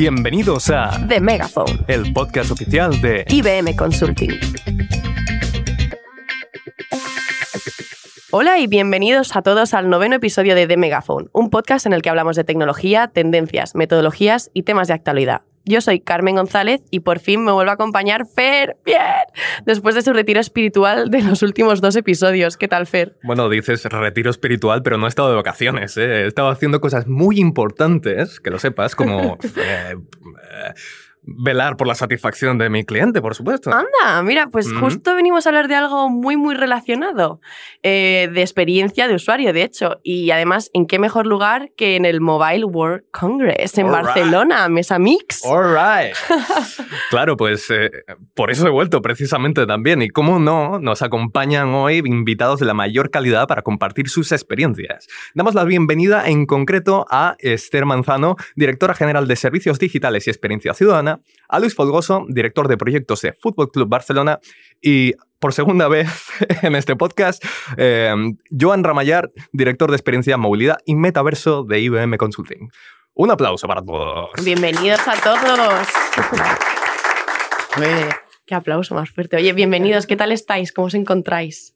Bienvenidos 0.00 0.70
a 0.70 1.06
The 1.08 1.20
Megaphone, 1.20 1.84
el 1.86 2.14
podcast 2.14 2.50
oficial 2.50 3.02
de 3.02 3.26
IBM 3.28 3.76
Consulting. 3.76 4.30
Hola 8.30 8.58
y 8.60 8.66
bienvenidos 8.66 9.36
a 9.36 9.42
todos 9.42 9.74
al 9.74 9.90
noveno 9.90 10.16
episodio 10.16 10.54
de 10.54 10.66
The 10.66 10.78
Megaphone, 10.78 11.28
un 11.34 11.50
podcast 11.50 11.84
en 11.84 11.92
el 11.92 12.00
que 12.00 12.08
hablamos 12.08 12.36
de 12.36 12.44
tecnología, 12.44 13.08
tendencias, 13.08 13.74
metodologías 13.74 14.50
y 14.54 14.62
temas 14.62 14.88
de 14.88 14.94
actualidad. 14.94 15.42
Yo 15.70 15.80
soy 15.80 16.00
Carmen 16.00 16.34
González 16.34 16.82
y 16.90 17.00
por 17.00 17.20
fin 17.20 17.44
me 17.44 17.52
vuelve 17.52 17.70
a 17.70 17.74
acompañar 17.74 18.26
Fer, 18.26 18.76
bien, 18.84 18.98
después 19.64 19.94
de 19.94 20.02
su 20.02 20.12
retiro 20.12 20.40
espiritual 20.40 21.10
de 21.10 21.22
los 21.22 21.44
últimos 21.44 21.80
dos 21.80 21.94
episodios. 21.94 22.56
¿Qué 22.56 22.66
tal, 22.66 22.88
Fer? 22.88 23.16
Bueno, 23.22 23.48
dices 23.48 23.84
retiro 23.84 24.30
espiritual, 24.30 24.82
pero 24.82 24.98
no 24.98 25.06
he 25.06 25.08
estado 25.08 25.28
de 25.28 25.36
vacaciones. 25.36 25.96
¿eh? 25.96 26.24
He 26.24 26.26
estado 26.26 26.48
haciendo 26.48 26.80
cosas 26.80 27.06
muy 27.06 27.38
importantes, 27.38 28.40
que 28.40 28.50
lo 28.50 28.58
sepas, 28.58 28.96
como... 28.96 29.38
eh, 29.56 29.94
eh, 29.94 30.74
velar 31.22 31.76
por 31.76 31.86
la 31.86 31.94
satisfacción 31.94 32.58
de 32.58 32.70
mi 32.70 32.84
cliente, 32.84 33.20
por 33.20 33.34
supuesto. 33.34 33.70
Anda, 33.72 34.22
mira, 34.22 34.48
pues 34.48 34.66
Ujú. 34.68 34.80
justo 34.80 35.14
venimos 35.14 35.46
a 35.46 35.50
hablar 35.50 35.68
de 35.68 35.74
algo 35.74 36.08
muy, 36.08 36.36
muy 36.36 36.54
relacionado, 36.54 37.40
eh, 37.82 38.28
de 38.32 38.40
experiencia 38.40 39.06
de 39.06 39.14
usuario, 39.14 39.52
de 39.52 39.62
hecho, 39.62 40.00
y 40.02 40.30
además, 40.30 40.70
¿en 40.72 40.86
qué 40.86 40.98
mejor 40.98 41.26
lugar 41.26 41.70
que 41.76 41.96
en 41.96 42.04
el 42.04 42.20
Mobile 42.20 42.64
World 42.64 43.04
Congress 43.10 43.76
en 43.78 43.86
All 43.86 43.96
right. 43.96 44.04
Barcelona, 44.06 44.68
Mesa 44.68 44.98
Mix? 44.98 45.44
All 45.44 45.74
right. 45.74 46.14
claro, 47.10 47.36
pues 47.36 47.70
eh, 47.70 47.90
por 48.34 48.50
eso 48.50 48.66
he 48.66 48.70
vuelto 48.70 49.02
precisamente 49.02 49.66
también. 49.66 50.02
Y 50.02 50.08
cómo 50.08 50.38
no, 50.38 50.78
nos 50.78 51.02
acompañan 51.02 51.74
hoy 51.74 51.98
invitados 51.98 52.60
de 52.60 52.66
la 52.66 52.74
mayor 52.74 53.10
calidad 53.10 53.46
para 53.46 53.62
compartir 53.62 54.08
sus 54.08 54.32
experiencias. 54.32 55.06
Damos 55.34 55.54
la 55.54 55.64
bienvenida 55.64 56.28
en 56.28 56.46
concreto 56.46 57.06
a 57.10 57.36
Esther 57.38 57.84
Manzano, 57.84 58.36
directora 58.56 58.94
general 58.94 59.28
de 59.28 59.36
Servicios 59.36 59.78
Digitales 59.78 60.26
y 60.26 60.30
Experiencia 60.30 60.74
Ciudadana, 60.74 61.09
a 61.48 61.58
Luis 61.58 61.74
Folgoso, 61.74 62.26
director 62.28 62.68
de 62.68 62.76
proyectos 62.76 63.20
de 63.22 63.32
Fútbol 63.32 63.70
Club 63.70 63.88
Barcelona 63.88 64.38
y 64.80 65.14
por 65.38 65.54
segunda 65.54 65.88
vez 65.88 66.08
en 66.62 66.76
este 66.76 66.94
podcast, 66.96 67.42
eh, 67.76 68.14
Joan 68.58 68.84
Ramayar, 68.84 69.30
director 69.52 69.90
de 69.90 69.96
experiencia, 69.96 70.36
movilidad 70.36 70.78
y 70.84 70.94
metaverso 70.94 71.64
de 71.64 71.80
IBM 71.80 72.16
Consulting. 72.18 72.70
Un 73.14 73.30
aplauso 73.30 73.66
para 73.66 73.82
todos. 73.82 74.30
Bienvenidos 74.44 75.00
a 75.06 75.14
todos. 75.20 75.88
Qué 78.46 78.54
aplauso 78.54 78.94
más 78.94 79.10
fuerte. 79.10 79.36
Oye, 79.36 79.52
bienvenidos, 79.52 80.06
¿qué 80.06 80.16
tal 80.16 80.32
estáis? 80.32 80.72
¿Cómo 80.72 80.86
os 80.86 80.94
encontráis? 80.94 81.74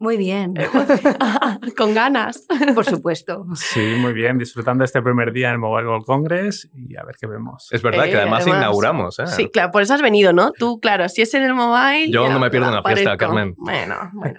Muy 0.00 0.16
bien, 0.16 0.54
Con 1.76 1.94
ganas. 1.94 2.46
por 2.74 2.84
supuesto. 2.84 3.46
Sí, 3.54 3.96
muy 3.98 4.12
bien, 4.12 4.38
disfrutando 4.38 4.84
este 4.84 5.02
primer 5.02 5.32
día 5.32 5.48
en 5.48 5.54
el 5.54 5.58
Mobile 5.58 5.88
World 5.88 6.04
Congress 6.06 6.68
y 6.74 6.96
a 6.96 7.02
ver 7.04 7.16
qué 7.20 7.26
vemos. 7.26 7.68
Es 7.72 7.82
verdad 7.82 8.06
Eh, 8.06 8.10
que 8.10 8.16
además, 8.16 8.42
además- 8.42 8.60
inauguramos. 8.60 9.18
¿eh? 9.18 9.26
Sí, 9.26 9.48
claro, 9.50 9.70
por 9.72 9.82
eso 9.82 9.94
has 9.94 10.02
venido, 10.02 10.32
¿no? 10.32 10.52
Tú, 10.52 10.78
claro, 10.80 11.08
si 11.08 11.22
es 11.22 11.34
en 11.34 11.42
el 11.42 11.54
mobile. 11.54 12.10
Yo 12.10 12.26
ya 12.26 12.32
no 12.32 12.38
me 12.38 12.50
pierdo 12.50 12.68
una 12.68 12.82
fiesta. 12.82 13.16
Carmen. 13.16 13.54
Bueno, 13.58 13.96
bueno. 14.14 14.38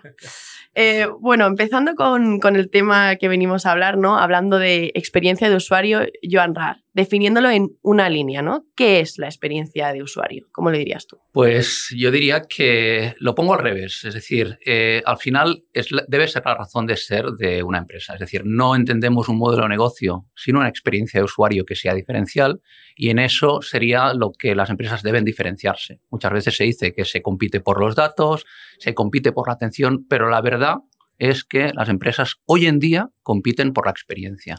Eh, 0.75 1.07
bueno, 1.19 1.45
empezando 1.47 1.95
con, 1.95 2.39
con 2.39 2.55
el 2.55 2.69
tema 2.69 3.15
que 3.17 3.27
venimos 3.27 3.65
a 3.65 3.71
hablar, 3.71 3.97
¿no? 3.97 4.17
Hablando 4.17 4.59
de 4.59 4.91
experiencia 4.93 5.49
de 5.49 5.55
usuario, 5.55 6.01
Joan 6.23 6.55
Rar, 6.55 6.77
definiéndolo 6.99 7.49
en 7.49 7.77
una 7.81 8.09
línea, 8.09 8.41
¿no? 8.41 8.65
¿Qué 8.75 8.99
es 8.99 9.17
la 9.17 9.27
experiencia 9.27 9.93
de 9.93 10.03
usuario? 10.03 10.47
¿Cómo 10.51 10.69
le 10.69 10.79
dirías 10.79 11.07
tú? 11.07 11.17
Pues 11.31 11.93
yo 11.95 12.11
diría 12.11 12.41
que 12.41 13.15
lo 13.19 13.35
pongo 13.35 13.53
al 13.53 13.61
revés, 13.61 14.03
es 14.03 14.13
decir, 14.13 14.59
eh, 14.65 15.01
al 15.05 15.17
final 15.17 15.63
debe 16.07 16.27
ser 16.27 16.43
la 16.45 16.55
razón 16.55 16.85
de 16.87 16.97
ser 16.97 17.27
de 17.37 17.63
una 17.63 17.77
empresa, 17.77 18.15
es 18.15 18.19
decir, 18.19 18.41
no 18.43 18.75
entendemos 18.75 19.29
un 19.29 19.37
modelo 19.37 19.63
de 19.63 19.69
negocio 19.69 20.25
sino 20.35 20.59
una 20.59 20.67
experiencia 20.67 21.21
de 21.21 21.23
usuario 21.23 21.65
que 21.65 21.75
sea 21.75 21.93
diferencial 21.93 22.61
y 22.95 23.09
en 23.09 23.19
eso 23.19 23.61
sería 23.61 24.13
lo 24.13 24.31
que 24.37 24.55
las 24.55 24.69
empresas 24.69 25.01
deben 25.01 25.23
diferenciarse. 25.23 26.01
Muchas 26.09 26.33
veces 26.33 26.57
se 26.57 26.65
dice 26.65 26.93
que 26.93 27.05
se 27.05 27.21
compite 27.21 27.61
por 27.61 27.79
los 27.79 27.95
datos, 27.95 28.45
se 28.77 28.93
compite 28.93 29.31
por 29.31 29.47
la 29.47 29.53
atención, 29.53 30.05
pero 30.09 30.29
la 30.29 30.41
verdad 30.41 30.75
es 31.17 31.45
que 31.45 31.71
las 31.73 31.87
empresas 31.87 32.35
hoy 32.45 32.65
en 32.65 32.79
día 32.79 33.09
compiten 33.23 33.71
por 33.71 33.85
la 33.85 33.91
experiencia. 33.91 34.57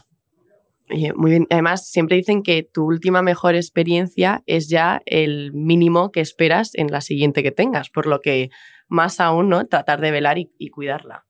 Oye, 0.91 1.13
muy 1.13 1.31
bien. 1.31 1.47
Además, 1.49 1.87
siempre 1.89 2.17
dicen 2.17 2.43
que 2.43 2.63
tu 2.63 2.85
última 2.85 3.21
mejor 3.21 3.55
experiencia 3.55 4.43
es 4.45 4.69
ya 4.69 5.01
el 5.05 5.53
mínimo 5.53 6.11
que 6.11 6.19
esperas 6.19 6.71
en 6.75 6.87
la 6.91 7.01
siguiente 7.01 7.43
que 7.43 7.51
tengas, 7.51 7.89
por 7.89 8.07
lo 8.07 8.19
que 8.19 8.49
más 8.87 9.19
aún, 9.19 9.49
¿no? 9.49 9.65
Tratar 9.65 10.01
de 10.01 10.11
velar 10.11 10.37
y, 10.37 10.51
y 10.57 10.69
cuidarla. 10.69 11.25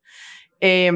Eh, 0.60 0.92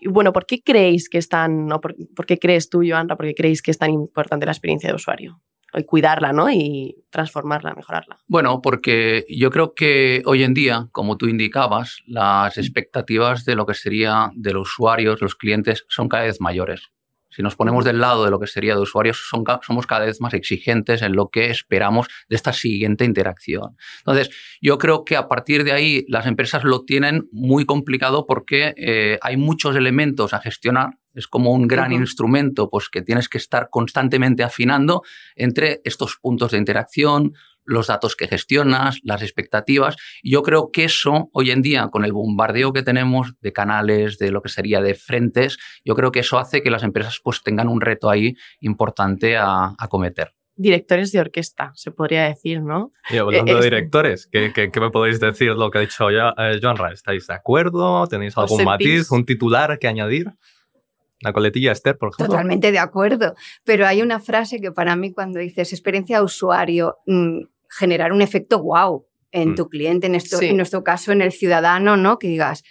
y 0.00 0.08
bueno, 0.08 0.32
¿por 0.32 0.46
qué 0.46 0.62
creéis 0.62 1.08
que 1.10 1.18
es 1.18 1.28
tan, 1.28 1.66
no, 1.66 1.80
por, 1.80 1.94
por 2.16 2.24
qué 2.24 2.38
crees 2.38 2.70
tú, 2.70 2.80
por 2.80 3.26
qué 3.26 3.34
creéis 3.34 3.60
que 3.60 3.70
es 3.70 3.78
tan 3.78 3.90
importante 3.90 4.46
la 4.46 4.52
experiencia 4.52 4.88
de 4.88 4.94
usuario? 4.94 5.42
Y 5.74 5.84
cuidarla, 5.84 6.32
¿no? 6.32 6.50
Y 6.50 7.04
transformarla, 7.10 7.74
mejorarla. 7.74 8.18
Bueno, 8.26 8.60
porque 8.60 9.24
yo 9.28 9.50
creo 9.50 9.74
que 9.74 10.22
hoy 10.24 10.42
en 10.42 10.54
día, 10.54 10.88
como 10.90 11.16
tú 11.16 11.26
indicabas, 11.26 12.02
las 12.06 12.58
expectativas 12.58 13.44
de 13.44 13.54
lo 13.54 13.66
que 13.66 13.74
sería 13.74 14.30
de 14.34 14.52
los 14.52 14.68
usuarios, 14.70 15.20
los 15.20 15.36
clientes, 15.36 15.84
son 15.88 16.08
cada 16.08 16.24
vez 16.24 16.40
mayores. 16.40 16.90
Si 17.30 17.42
nos 17.42 17.56
ponemos 17.56 17.84
del 17.84 18.00
lado 18.00 18.24
de 18.24 18.30
lo 18.30 18.38
que 18.38 18.46
sería 18.46 18.74
de 18.74 18.80
usuarios, 18.80 19.28
son 19.28 19.44
somos 19.62 19.86
cada 19.86 20.06
vez 20.06 20.20
más 20.20 20.34
exigentes 20.34 21.02
en 21.02 21.14
lo 21.14 21.28
que 21.28 21.50
esperamos 21.50 22.08
de 22.28 22.36
esta 22.36 22.52
siguiente 22.52 23.04
interacción. 23.04 23.76
Entonces, 23.98 24.30
yo 24.60 24.78
creo 24.78 25.04
que 25.04 25.16
a 25.16 25.28
partir 25.28 25.64
de 25.64 25.72
ahí 25.72 26.04
las 26.08 26.26
empresas 26.26 26.64
lo 26.64 26.84
tienen 26.84 27.28
muy 27.32 27.64
complicado 27.64 28.26
porque 28.26 28.74
eh, 28.76 29.18
hay 29.22 29.36
muchos 29.36 29.76
elementos 29.76 30.34
a 30.34 30.40
gestionar. 30.40 30.98
Es 31.14 31.26
como 31.26 31.52
un 31.52 31.66
gran 31.66 31.92
instrumento 31.92 32.70
pues, 32.70 32.88
que 32.88 33.02
tienes 33.02 33.28
que 33.28 33.38
estar 33.38 33.68
constantemente 33.68 34.44
afinando 34.44 35.02
entre 35.34 35.80
estos 35.84 36.16
puntos 36.16 36.52
de 36.52 36.58
interacción, 36.58 37.34
los 37.70 37.86
datos 37.86 38.16
que 38.16 38.26
gestionas, 38.28 38.98
las 39.04 39.22
expectativas. 39.22 39.96
Y 40.22 40.32
yo 40.32 40.42
creo 40.42 40.70
que 40.72 40.84
eso, 40.84 41.30
hoy 41.32 41.50
en 41.50 41.62
día, 41.62 41.88
con 41.88 42.04
el 42.04 42.12
bombardeo 42.12 42.72
que 42.72 42.82
tenemos 42.82 43.32
de 43.40 43.52
canales, 43.52 44.18
de 44.18 44.30
lo 44.30 44.42
que 44.42 44.48
sería 44.48 44.80
de 44.80 44.94
frentes, 44.94 45.56
yo 45.84 45.94
creo 45.94 46.10
que 46.12 46.20
eso 46.20 46.38
hace 46.38 46.62
que 46.62 46.70
las 46.70 46.82
empresas 46.82 47.20
pues, 47.22 47.42
tengan 47.42 47.68
un 47.68 47.80
reto 47.80 48.10
ahí 48.10 48.34
importante 48.60 49.36
a, 49.36 49.74
a 49.78 49.88
cometer. 49.88 50.34
Directores 50.56 51.10
de 51.12 51.20
orquesta, 51.20 51.72
se 51.74 51.90
podría 51.90 52.24
decir, 52.24 52.60
¿no? 52.60 52.90
Y 53.08 53.16
hablando 53.16 53.52
Eh, 53.52 53.54
de 53.54 53.58
es- 53.60 53.64
directores, 53.64 54.28
¿qué, 54.30 54.52
qué, 54.52 54.70
qué 54.70 54.80
me 54.80 54.90
podéis 54.90 55.18
decir 55.20 55.52
lo 55.52 55.70
que 55.70 55.78
ha 55.78 55.80
dicho 55.80 56.10
ya, 56.10 56.34
eh, 56.36 56.58
Joan 56.60 56.76
Ra? 56.76 56.92
¿Estáis 56.92 57.26
de 57.28 57.34
acuerdo? 57.34 58.06
¿Tenéis 58.08 58.36
¿Os 58.36 58.50
algún 58.50 58.64
matiz, 58.66 59.10
un 59.10 59.24
titular 59.24 59.78
que 59.78 59.88
añadir? 59.88 60.32
¿La 61.22 61.32
coletilla 61.34 61.72
Esther, 61.72 61.98
por 61.98 62.08
ejemplo? 62.10 62.32
Totalmente 62.32 62.72
de 62.72 62.78
acuerdo. 62.78 63.34
Pero 63.64 63.86
hay 63.86 64.00
una 64.00 64.20
frase 64.20 64.58
que 64.58 64.72
para 64.72 64.96
mí 64.96 65.12
cuando 65.12 65.38
dices 65.38 65.70
experiencia 65.72 66.18
de 66.18 66.24
usuario, 66.24 66.96
mm, 67.06 67.40
generar 67.70 68.12
un 68.12 68.20
efecto 68.22 68.62
wow 68.62 69.06
en 69.32 69.50
Mm. 69.50 69.54
tu 69.54 69.68
cliente, 69.68 70.06
en, 70.08 70.14
esto- 70.16 70.38
Sí. 70.38 70.46
en 70.46 70.56
nuestro 70.56 70.82
caso 70.84 71.12
en 71.12 71.22
el 71.22 71.32
ciudadano, 71.32 71.96
¿no? 71.96 72.18
Que 72.18 72.28
digas, 72.28 72.62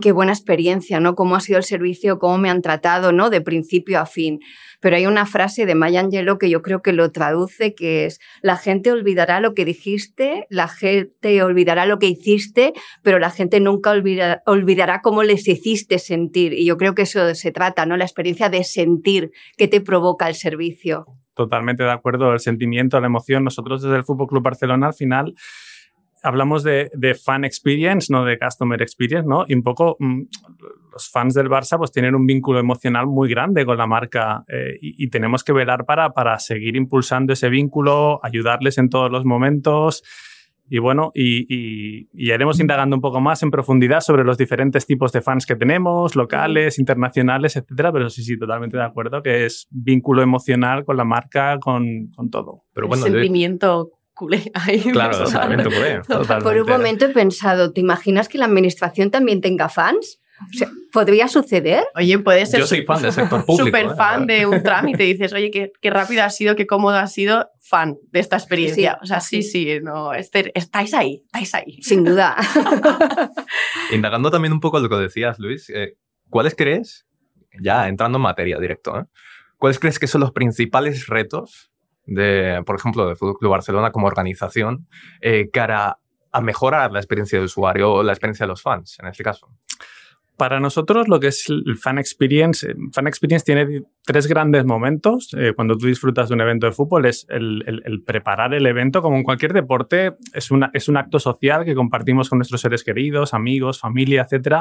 qué 0.00 0.12
buena 0.12 0.32
experiencia, 0.32 0.98
¿no? 0.98 1.14
Cómo 1.14 1.36
ha 1.36 1.40
sido 1.40 1.58
el 1.58 1.64
servicio, 1.64 2.18
cómo 2.18 2.38
me 2.38 2.48
han 2.48 2.62
tratado, 2.62 3.12
¿no? 3.12 3.28
De 3.28 3.42
principio 3.42 4.00
a 4.00 4.06
fin. 4.06 4.38
Pero 4.80 4.96
hay 4.96 5.06
una 5.06 5.26
frase 5.26 5.66
de 5.66 5.74
Maya 5.74 6.00
Angelou 6.00 6.38
que 6.38 6.48
yo 6.48 6.62
creo 6.62 6.80
que 6.80 6.94
lo 6.94 7.12
traduce, 7.12 7.74
que 7.74 8.06
es, 8.06 8.18
la 8.40 8.56
gente 8.56 8.90
olvidará 8.92 9.40
lo 9.40 9.52
que 9.52 9.66
dijiste, 9.66 10.46
la 10.48 10.68
gente 10.68 11.42
olvidará 11.42 11.84
lo 11.84 11.98
que 11.98 12.06
hiciste, 12.06 12.72
pero 13.02 13.18
la 13.18 13.28
gente 13.30 13.60
nunca 13.60 13.90
olvida- 13.90 14.40
olvidará 14.46 15.02
cómo 15.02 15.22
les 15.22 15.46
hiciste 15.46 15.98
sentir. 15.98 16.54
Y 16.54 16.64
yo 16.64 16.78
creo 16.78 16.94
que 16.94 17.02
eso 17.02 17.34
se 17.34 17.50
trata, 17.52 17.84
¿no? 17.84 17.98
La 17.98 18.04
experiencia 18.04 18.48
de 18.48 18.64
sentir 18.64 19.32
que 19.58 19.68
te 19.68 19.82
provoca 19.82 20.28
el 20.30 20.34
servicio. 20.34 21.04
Totalmente 21.38 21.84
de 21.84 21.92
acuerdo, 21.92 22.32
el 22.32 22.40
sentimiento, 22.40 22.98
la 22.98 23.06
emoción. 23.06 23.44
Nosotros 23.44 23.80
desde 23.80 23.94
el 23.94 24.02
Fútbol 24.02 24.26
Club 24.26 24.42
Barcelona 24.42 24.88
al 24.88 24.94
final 24.94 25.36
hablamos 26.24 26.64
de, 26.64 26.90
de 26.94 27.14
fan 27.14 27.44
experience, 27.44 28.12
no 28.12 28.24
de 28.24 28.40
customer 28.40 28.82
experience, 28.82 29.28
¿no? 29.28 29.44
Y 29.46 29.54
un 29.54 29.62
poco 29.62 29.96
mm, 30.00 30.22
los 30.92 31.08
fans 31.08 31.34
del 31.34 31.48
Barça 31.48 31.78
pues 31.78 31.92
tienen 31.92 32.16
un 32.16 32.26
vínculo 32.26 32.58
emocional 32.58 33.06
muy 33.06 33.28
grande 33.28 33.64
con 33.64 33.78
la 33.78 33.86
marca 33.86 34.42
eh, 34.48 34.76
y, 34.80 35.04
y 35.04 35.10
tenemos 35.10 35.44
que 35.44 35.52
velar 35.52 35.84
para, 35.84 36.10
para 36.10 36.40
seguir 36.40 36.74
impulsando 36.74 37.34
ese 37.34 37.48
vínculo, 37.48 38.18
ayudarles 38.24 38.76
en 38.78 38.88
todos 38.88 39.08
los 39.08 39.24
momentos. 39.24 40.02
Y 40.68 40.78
bueno, 40.78 41.10
y, 41.14 41.46
y, 41.48 42.08
y 42.12 42.32
iremos 42.32 42.60
indagando 42.60 42.96
un 42.96 43.02
poco 43.02 43.20
más 43.20 43.42
en 43.42 43.50
profundidad 43.50 44.00
sobre 44.00 44.24
los 44.24 44.36
diferentes 44.36 44.86
tipos 44.86 45.12
de 45.12 45.22
fans 45.22 45.46
que 45.46 45.56
tenemos, 45.56 46.14
locales, 46.14 46.78
internacionales, 46.78 47.56
etcétera. 47.56 47.92
Pero 47.92 48.10
sí, 48.10 48.22
sí, 48.22 48.38
totalmente 48.38 48.76
de 48.76 48.84
acuerdo 48.84 49.22
que 49.22 49.46
es 49.46 49.66
vínculo 49.70 50.22
emocional 50.22 50.84
con 50.84 50.96
la 50.96 51.04
marca, 51.04 51.58
con, 51.58 52.08
con 52.14 52.30
todo. 52.30 52.64
Pero 52.74 52.88
bueno, 52.88 53.04
sentimiento 53.04 53.90
culé 54.14 54.50
ahí. 54.54 54.80
claro, 54.80 55.18
personal. 55.18 55.48
sentimiento 55.48 55.70
culé. 55.70 56.00
Totalmente. 56.00 56.42
Por 56.44 56.60
un 56.60 56.68
momento 56.68 57.06
he 57.06 57.10
pensado, 57.10 57.72
¿te 57.72 57.80
imaginas 57.80 58.28
que 58.28 58.38
la 58.38 58.44
administración 58.44 59.10
también 59.10 59.40
tenga 59.40 59.68
fans? 59.68 60.20
O 60.40 60.56
sea, 60.56 60.68
¿Podría 60.92 61.28
suceder? 61.28 61.84
Oye, 61.94 62.18
puede 62.18 62.46
ser 62.46 62.60
Yo 62.60 62.66
soy 62.66 62.82
fan 62.82 63.02
del 63.02 63.12
sector 63.12 63.44
público. 63.44 63.66
súper 63.66 63.86
¿eh? 63.86 63.94
fan 63.96 64.26
de 64.26 64.46
un 64.46 64.62
trámite. 64.62 65.02
Dices, 65.02 65.32
oye, 65.32 65.50
qué, 65.50 65.72
qué 65.80 65.90
rápido 65.90 66.22
ha 66.22 66.30
sido, 66.30 66.56
qué 66.56 66.66
cómodo 66.66 66.96
ha 66.96 67.06
sido, 67.06 67.48
fan 67.60 67.98
de 68.10 68.20
esta 68.20 68.36
experiencia. 68.36 68.92
Sí, 68.92 68.98
o 69.02 69.06
sea, 69.06 69.20
sí, 69.20 69.42
sí, 69.42 69.78
no, 69.82 70.14
Esther, 70.14 70.50
estáis 70.54 70.94
ahí, 70.94 71.22
estáis 71.26 71.54
ahí. 71.54 71.82
Sin 71.82 72.04
duda. 72.04 72.36
Indagando 73.92 74.30
también 74.30 74.52
un 74.52 74.60
poco 74.60 74.80
lo 74.80 74.88
que 74.88 74.96
decías, 74.96 75.38
Luis, 75.38 75.70
eh, 75.70 75.96
¿cuáles 76.30 76.54
crees, 76.54 77.06
ya 77.60 77.88
entrando 77.88 78.16
en 78.16 78.22
materia 78.22 78.58
directo, 78.58 78.98
¿eh? 78.98 79.04
¿cuáles 79.58 79.78
crees 79.78 79.98
que 79.98 80.06
son 80.06 80.22
los 80.22 80.32
principales 80.32 81.06
retos 81.06 81.70
de, 82.06 82.62
por 82.64 82.76
ejemplo, 82.76 83.06
de 83.08 83.16
Fútbol 83.16 83.38
Club 83.38 83.50
Barcelona 83.50 83.92
como 83.92 84.06
organización 84.06 84.88
eh, 85.20 85.50
cara 85.52 85.98
a 86.32 86.40
mejorar 86.40 86.92
la 86.92 86.98
experiencia 86.98 87.38
de 87.38 87.44
usuario 87.44 87.92
o 87.92 88.02
la 88.02 88.12
experiencia 88.12 88.44
de 88.44 88.48
los 88.48 88.62
fans, 88.62 88.98
en 89.00 89.08
este 89.08 89.22
caso? 89.22 89.48
Para 90.38 90.60
nosotros 90.60 91.08
lo 91.08 91.18
que 91.18 91.26
es 91.26 91.46
el 91.48 91.76
fan 91.78 91.98
experience, 91.98 92.72
fan 92.92 93.08
experience 93.08 93.44
tiene 93.44 93.82
tres 94.04 94.28
grandes 94.28 94.64
momentos 94.64 95.34
eh, 95.36 95.52
cuando 95.52 95.76
tú 95.76 95.88
disfrutas 95.88 96.28
de 96.28 96.36
un 96.36 96.40
evento 96.40 96.66
de 96.66 96.72
fútbol. 96.72 97.06
Es 97.06 97.26
el, 97.28 97.64
el, 97.66 98.04
preparar 98.04 98.54
el 98.54 98.64
evento, 98.64 99.02
como 99.02 99.16
en 99.16 99.24
cualquier 99.24 99.52
deporte, 99.52 100.12
es, 100.32 100.52
una, 100.52 100.70
es 100.74 100.88
un 100.88 100.96
acto 100.96 101.18
social 101.18 101.64
que 101.64 101.74
compartimos 101.74 102.28
con 102.28 102.38
nuestros 102.38 102.60
seres 102.60 102.84
queridos, 102.84 103.34
amigos, 103.34 103.80
familia, 103.80 104.28
etc. 104.30 104.58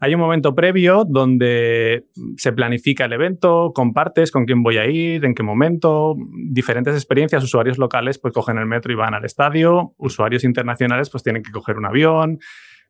Hay 0.00 0.14
un 0.14 0.20
momento 0.20 0.54
previo 0.54 1.06
donde 1.08 2.04
se 2.36 2.52
planifica 2.52 3.06
el 3.06 3.14
evento, 3.14 3.72
compartes 3.74 4.30
con 4.30 4.44
quién 4.44 4.62
voy 4.62 4.76
a 4.76 4.84
ir, 4.84 5.24
en 5.24 5.34
qué 5.34 5.42
momento, 5.42 6.14
diferentes 6.50 6.94
experiencias. 6.94 7.42
Usuarios 7.42 7.78
locales 7.78 8.18
pues 8.18 8.34
cogen 8.34 8.58
el 8.58 8.66
metro 8.66 8.92
y 8.92 8.96
van 8.96 9.14
al 9.14 9.24
estadio, 9.24 9.94
usuarios 9.96 10.44
internacionales 10.44 11.08
pues 11.08 11.22
tienen 11.22 11.42
que 11.42 11.52
coger 11.52 11.78
un 11.78 11.86
avión 11.86 12.38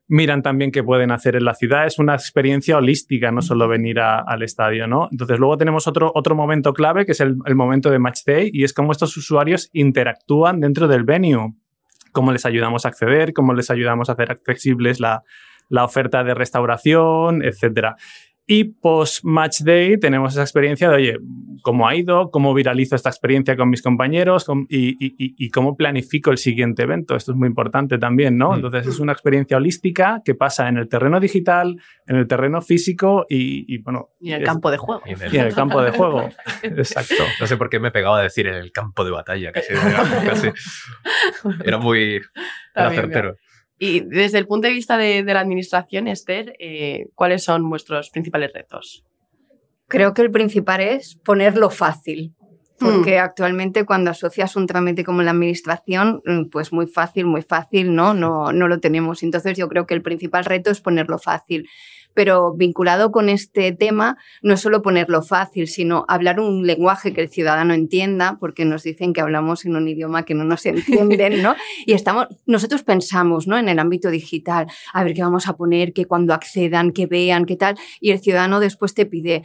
miran 0.07 0.41
también 0.41 0.71
qué 0.71 0.83
pueden 0.83 1.11
hacer 1.11 1.35
en 1.35 1.45
la 1.45 1.53
ciudad. 1.53 1.85
Es 1.85 1.99
una 1.99 2.13
experiencia 2.13 2.77
holística, 2.77 3.31
no 3.31 3.41
solo 3.41 3.67
venir 3.67 3.99
al 3.99 4.41
estadio, 4.41 4.87
¿no? 4.87 5.07
Entonces 5.11 5.39
luego 5.39 5.57
tenemos 5.57 5.87
otro, 5.87 6.11
otro 6.15 6.35
momento 6.35 6.73
clave, 6.73 7.05
que 7.05 7.11
es 7.11 7.19
el, 7.19 7.37
momento 7.55 7.89
de 7.89 7.99
match 7.99 8.21
day, 8.25 8.49
y 8.53 8.63
es 8.63 8.73
cómo 8.73 8.91
estos 8.91 9.15
usuarios 9.17 9.69
interactúan 9.73 10.59
dentro 10.59 10.87
del 10.87 11.03
venue. 11.03 11.53
Cómo 12.11 12.31
les 12.31 12.45
ayudamos 12.45 12.85
a 12.85 12.89
acceder, 12.89 13.33
cómo 13.33 13.53
les 13.53 13.69
ayudamos 13.69 14.09
a 14.09 14.13
hacer 14.13 14.31
accesibles 14.31 14.99
la, 14.99 15.23
la 15.69 15.83
oferta 15.83 16.23
de 16.23 16.33
restauración, 16.33 17.43
etcétera. 17.43 17.97
Y 18.49 18.63
post 18.63 19.25
match 19.25 19.59
day 19.59 19.99
tenemos 19.99 20.31
esa 20.31 20.41
experiencia 20.41 20.89
de, 20.89 20.95
oye, 20.95 21.17
¿cómo 21.63 21.85
ha 21.85 21.93
ido? 21.95 22.31
¿Cómo 22.31 22.53
viralizo 22.53 22.95
esta 22.95 23.09
experiencia 23.09 23.57
con 23.57 23.69
mis 23.69 23.81
compañeros? 23.81 24.45
y, 24.69 25.49
cómo 25.49 25.75
planifico 25.75 26.31
el 26.31 26.37
siguiente 26.37 26.83
evento? 26.83 27.17
Esto 27.17 27.33
es 27.33 27.37
muy 27.37 27.49
importante 27.49 27.97
también, 27.97 28.37
¿no? 28.37 28.51
Mm. 28.51 28.55
Entonces 28.55 28.87
es 28.87 28.99
una 28.99 29.11
experiencia 29.11 29.57
holística 29.57 30.21
que 30.23 30.33
pasa 30.33 30.69
en 30.69 30.77
el 30.77 30.87
terreno 30.87 31.19
digital, 31.19 31.75
en 32.05 32.15
el 32.15 32.25
terreno 32.25 32.61
físico 32.61 33.25
y, 33.27 33.79
bueno... 33.79 34.11
Y 34.21 34.31
en 34.31 34.39
el 34.39 34.43
campo 34.45 34.71
de 34.71 34.77
juego. 34.77 35.01
Y 35.05 35.11
en 35.11 35.21
el, 35.45 35.53
campo 35.53 35.81
de 35.81 35.91
juego, 35.91 36.29
exacto. 36.63 37.25
No 37.41 37.47
sé 37.47 37.57
por 37.57 37.69
qué 37.69 37.81
me 37.81 37.91
pegaba 37.91 38.19
a 38.19 38.23
decir 38.23 38.47
en 38.47 38.55
el 38.55 38.71
campo 38.71 39.03
de 39.03 39.11
batalla, 39.11 39.51
casi. 39.51 39.73
Era 41.65 41.79
muy... 41.79 42.21
Era 42.73 42.91
certero. 42.91 43.35
Y 43.79 44.01
desde 44.01 44.39
el 44.39 44.47
punto 44.47 44.67
de 44.67 44.73
vista 44.73 44.97
de, 44.97 45.23
la 45.23 45.39
administración, 45.39 46.07
Esther, 46.07 46.55
eh, 46.59 47.07
¿cuáles 47.15 47.43
son 47.43 47.69
vuestros 47.69 48.09
principales 48.09 48.51
retos? 48.53 49.03
Creo 49.87 50.13
que 50.13 50.23
el 50.23 50.31
principal 50.31 50.81
es 50.81 51.15
ponerlo 51.15 51.69
fácil. 51.69 52.33
Porque 52.79 53.17
hmm. 53.17 53.23
actualmente 53.23 53.85
cuando 53.85 54.11
asocias 54.11 54.55
un 54.55 54.67
trámite 54.67 55.03
como 55.03 55.23
la 55.23 55.31
administración, 55.31 56.21
mm, 56.25 56.49
pues 56.49 56.71
muy 56.71 56.85
fácil, 56.85 57.25
muy 57.25 57.41
fácil, 57.41 57.95
¿no? 57.95 58.13
No, 58.13 58.51
no 58.53 58.67
lo 58.67 58.79
tenemos. 58.79 59.23
Entonces 59.23 59.57
yo 59.57 59.67
creo 59.67 59.87
que 59.87 59.95
el 59.95 60.03
principal 60.03 60.45
reto 60.45 60.69
es 60.69 60.79
ponerlo 60.79 61.17
fácil 61.17 61.67
pero 62.17 62.51
vinculado 62.55 63.11
con 63.11 63.29
este 63.29 63.71
tema 63.73 64.17
no 64.41 64.55
es 64.55 64.59
solo 64.59 64.81
ponerlo 64.81 65.21
fácil, 65.21 65.67
sino 65.67 66.03
hablar 66.07 66.39
un 66.39 66.65
lenguaje 66.65 67.13
que 67.13 67.21
el 67.21 67.29
ciudadano 67.29 67.75
entienda, 67.75 68.37
porque 68.39 68.65
nos 68.65 68.81
dicen 68.81 69.13
que 69.13 69.21
hablamos 69.21 69.65
en 69.65 69.75
un 69.75 69.87
idioma 69.87 70.25
que 70.25 70.33
no 70.33 70.43
nos 70.43 70.65
entienden, 70.65 71.43
¿no? 71.43 71.55
Y 71.85 71.93
estamos, 71.93 72.25
nosotros 72.47 72.81
pensamos, 72.81 73.45
¿no? 73.45 73.55
En 73.55 73.69
el 73.69 73.77
ámbito 73.77 74.09
digital, 74.09 74.65
a 74.93 75.03
ver 75.03 75.13
qué 75.13 75.21
vamos 75.21 75.47
a 75.47 75.57
poner, 75.57 75.93
que 75.93 76.05
cuando 76.05 76.33
accedan, 76.33 76.91
que 76.91 77.05
vean, 77.05 77.45
qué 77.45 77.55
tal, 77.55 77.77
y 78.01 78.09
el 78.09 78.19
ciudadano 78.19 78.59
después 78.59 78.95
te 78.95 79.05
pide, 79.05 79.43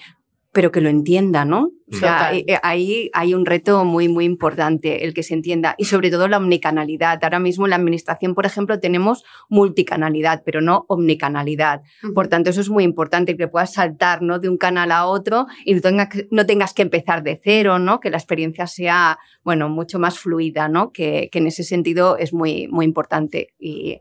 pero 0.53 0.71
que 0.71 0.83
lo 0.83 0.91
entienda, 0.91 1.45
¿no? 1.47 1.71
O 1.91 1.95
sea, 1.95 2.35
eh, 2.35 2.59
ahí 2.63 3.11
hay 3.13 3.35
un 3.35 3.45
reto 3.45 3.85
muy, 3.85 4.09
muy 4.09 4.25
importante, 4.25 5.05
el 5.05 5.13
que 5.13 5.23
se 5.23 5.35
entienda, 5.35 5.75
y 5.79 5.87
sobre 5.87 6.11
todo 6.11 6.29
la 6.29 6.37
omnicanalidad. 6.39 7.19
Ahora 7.23 7.39
mismo 7.39 7.67
en 7.67 7.71
la 7.71 7.77
administración, 7.77 8.35
por 8.35 8.47
ejemplo, 8.47 8.79
tenemos 8.79 9.25
multicanalidad, 9.49 10.43
pero 10.45 10.61
no 10.61 10.85
omnicanalidad. 10.89 11.83
Por 12.15 12.29
tanto, 12.29 12.51
eso 12.51 12.61
es 12.61 12.69
muy 12.69 12.85
importante, 12.85 13.37
que 13.37 13.49
puedas 13.49 13.75
saltar 13.75 14.23
¿no? 14.23 14.39
de 14.39 14.49
un 14.49 14.57
canal 14.57 14.93
a 14.93 15.07
otro 15.07 15.47
y 15.65 15.75
no 15.75 15.81
tengas, 15.81 16.09
no 16.31 16.47
tengas 16.47 16.75
que 16.75 16.83
empezar 16.83 17.23
de 17.23 17.41
cero, 17.43 17.79
¿no? 17.79 18.01
Que 18.01 18.11
la 18.11 18.19
experiencia 18.19 18.67
sea, 18.67 19.19
bueno, 19.43 19.69
mucho 19.69 19.99
más 19.99 20.19
fluida, 20.19 20.69
¿no? 20.69 20.93
Que, 20.93 21.29
que 21.33 21.39
en 21.39 21.47
ese 21.47 21.63
sentido 21.63 22.17
es 22.17 22.33
muy, 22.33 22.69
muy 22.69 22.85
importante. 22.85 23.55
Y 23.59 24.01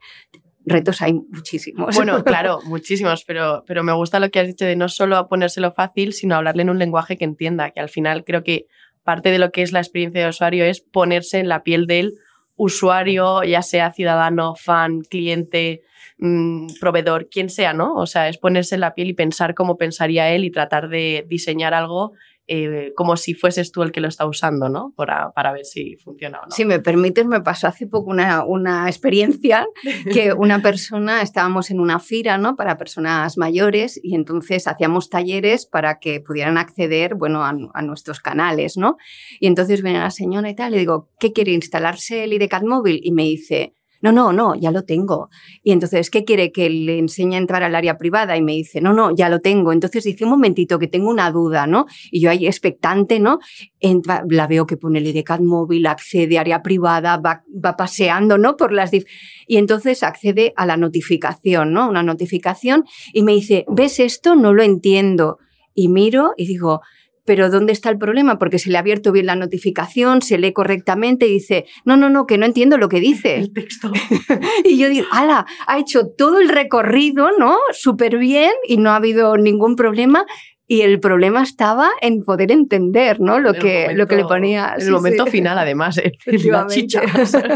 retos 0.65 1.01
hay 1.01 1.13
muchísimos. 1.13 1.95
Bueno, 1.95 2.23
claro, 2.23 2.59
muchísimos, 2.65 3.23
pero, 3.25 3.63
pero 3.65 3.83
me 3.83 3.93
gusta 3.93 4.19
lo 4.19 4.29
que 4.29 4.39
has 4.39 4.47
dicho 4.47 4.65
de 4.65 4.75
no 4.75 4.89
solo 4.89 5.27
ponérselo 5.27 5.71
fácil, 5.71 6.13
sino 6.13 6.35
hablarle 6.35 6.63
en 6.63 6.69
un 6.69 6.79
lenguaje 6.79 7.17
que 7.17 7.25
entienda, 7.25 7.71
que 7.71 7.79
al 7.79 7.89
final 7.89 8.23
creo 8.23 8.43
que 8.43 8.67
parte 9.03 9.31
de 9.31 9.39
lo 9.39 9.51
que 9.51 9.61
es 9.61 9.71
la 9.71 9.79
experiencia 9.79 10.21
de 10.21 10.29
usuario 10.29 10.65
es 10.65 10.81
ponerse 10.81 11.39
en 11.39 11.49
la 11.49 11.63
piel 11.63 11.87
del 11.87 12.13
usuario, 12.55 13.43
ya 13.43 13.61
sea 13.63 13.91
ciudadano, 13.91 14.55
fan, 14.55 15.01
cliente, 15.01 15.81
mm, 16.19 16.67
proveedor, 16.79 17.27
quien 17.29 17.49
sea, 17.49 17.73
¿no? 17.73 17.95
O 17.95 18.05
sea, 18.05 18.29
es 18.29 18.37
ponerse 18.37 18.75
en 18.75 18.81
la 18.81 18.93
piel 18.93 19.09
y 19.09 19.13
pensar 19.13 19.55
cómo 19.55 19.77
pensaría 19.77 20.29
él 20.29 20.45
y 20.45 20.51
tratar 20.51 20.89
de 20.89 21.25
diseñar 21.27 21.73
algo 21.73 22.13
eh, 22.47 22.91
como 22.95 23.17
si 23.17 23.33
fueses 23.33 23.71
tú 23.71 23.83
el 23.83 23.91
que 23.91 24.01
lo 24.01 24.07
está 24.07 24.25
usando, 24.25 24.67
¿no? 24.67 24.93
Para, 24.95 25.31
para, 25.31 25.51
ver 25.53 25.65
si 25.65 25.95
funciona 25.97 26.39
o 26.39 26.45
no. 26.45 26.51
Si 26.51 26.65
me 26.65 26.79
permites, 26.79 27.25
me 27.25 27.41
pasó 27.41 27.67
hace 27.67 27.87
poco 27.87 28.09
una, 28.09 28.43
una 28.43 28.87
experiencia 28.87 29.67
que 30.11 30.33
una 30.33 30.61
persona, 30.61 31.21
estábamos 31.21 31.71
en 31.71 31.79
una 31.79 31.99
fira, 31.99 32.37
¿no? 32.37 32.55
Para 32.55 32.77
personas 32.77 33.37
mayores 33.37 33.99
y 34.03 34.15
entonces 34.15 34.67
hacíamos 34.67 35.09
talleres 35.09 35.65
para 35.65 35.99
que 35.99 36.19
pudieran 36.19 36.57
acceder, 36.57 37.15
bueno, 37.15 37.43
a, 37.43 37.55
a 37.73 37.81
nuestros 37.81 38.19
canales, 38.19 38.77
¿no? 38.77 38.97
Y 39.39 39.47
entonces 39.47 39.81
viene 39.81 39.99
la 39.99 40.11
señora 40.11 40.49
y 40.49 40.55
tal, 40.55 40.71
le 40.71 40.79
digo, 40.79 41.09
¿qué 41.19 41.31
quiere 41.31 41.51
instalarse 41.51 42.23
el 42.23 42.33
IDCAT 42.33 42.63
móvil? 42.63 42.99
Y 43.03 43.11
me 43.11 43.23
dice, 43.23 43.75
no, 44.01 44.11
no, 44.11 44.33
no, 44.33 44.55
ya 44.55 44.71
lo 44.71 44.83
tengo. 44.83 45.29
Y 45.63 45.71
entonces, 45.71 46.09
¿qué 46.09 46.25
quiere? 46.25 46.51
Que 46.51 46.69
le 46.69 46.97
enseñe 46.97 47.35
a 47.35 47.37
entrar 47.37 47.63
al 47.63 47.75
área 47.75 47.97
privada 47.97 48.35
y 48.35 48.41
me 48.41 48.53
dice, 48.53 48.81
no, 48.81 48.93
no, 48.93 49.15
ya 49.15 49.29
lo 49.29 49.39
tengo. 49.39 49.71
Entonces 49.71 50.03
dice, 50.03 50.23
un 50.23 50.31
momentito, 50.31 50.79
que 50.79 50.87
tengo 50.87 51.09
una 51.09 51.31
duda, 51.31 51.67
¿no? 51.67 51.85
Y 52.09 52.21
yo 52.21 52.29
ahí 52.29 52.47
expectante, 52.47 53.19
¿no? 53.19 53.39
Entra, 53.79 54.23
la 54.27 54.47
veo 54.47 54.65
que 54.65 54.77
pone 54.77 54.99
el 54.99 55.07
IDCAT 55.07 55.41
móvil, 55.41 55.85
accede 55.85 56.37
a 56.37 56.41
área 56.41 56.63
privada, 56.63 57.17
va, 57.17 57.43
va 57.53 57.75
paseando, 57.77 58.37
¿no? 58.37 58.57
Por 58.57 58.73
las... 58.73 58.91
Y 58.93 59.57
entonces 59.57 60.03
accede 60.03 60.53
a 60.55 60.65
la 60.65 60.77
notificación, 60.77 61.73
¿no? 61.73 61.89
Una 61.89 62.03
notificación 62.03 62.85
y 63.13 63.23
me 63.23 63.33
dice, 63.33 63.65
¿ves 63.67 63.99
esto? 63.99 64.35
No 64.35 64.53
lo 64.53 64.63
entiendo. 64.63 65.37
Y 65.73 65.87
miro 65.87 66.33
y 66.37 66.47
digo, 66.47 66.81
pero 67.25 67.49
¿dónde 67.49 67.71
está 67.71 67.89
el 67.89 67.97
problema? 67.97 68.37
Porque 68.39 68.59
se 68.59 68.69
le 68.69 68.77
ha 68.77 68.79
abierto 68.79 69.11
bien 69.11 69.25
la 69.25 69.35
notificación, 69.35 70.21
se 70.21 70.37
lee 70.37 70.53
correctamente 70.53 71.27
y 71.27 71.33
dice, 71.33 71.65
no, 71.85 71.97
no, 71.97 72.09
no, 72.09 72.25
que 72.25 72.37
no 72.37 72.45
entiendo 72.45 72.77
lo 72.77 72.89
que 72.89 72.99
dice. 72.99 73.37
El 73.37 73.53
texto. 73.53 73.91
y 74.63 74.77
yo 74.77 74.89
digo, 74.89 75.05
ala, 75.11 75.45
ha 75.67 75.79
hecho 75.79 76.07
todo 76.07 76.39
el 76.39 76.49
recorrido, 76.49 77.29
¿no? 77.37 77.57
Súper 77.71 78.17
bien 78.17 78.51
y 78.67 78.77
no 78.77 78.91
ha 78.91 78.95
habido 78.95 79.37
ningún 79.37 79.75
problema. 79.75 80.25
Y 80.67 80.81
el 80.81 81.01
problema 81.01 81.43
estaba 81.43 81.89
en 81.99 82.23
poder 82.23 82.49
entender, 82.49 83.19
¿no? 83.19 83.41
Lo, 83.41 83.53
que, 83.53 83.89
lo 83.93 84.07
que 84.07 84.15
le 84.15 84.23
ponía. 84.23 84.75
En 84.77 84.85
el 84.87 84.91
momento 84.91 85.25
final, 85.27 85.57
además, 85.57 85.97
¿eh? 85.97 86.13
la 86.25 86.65
chicha, 86.67 87.01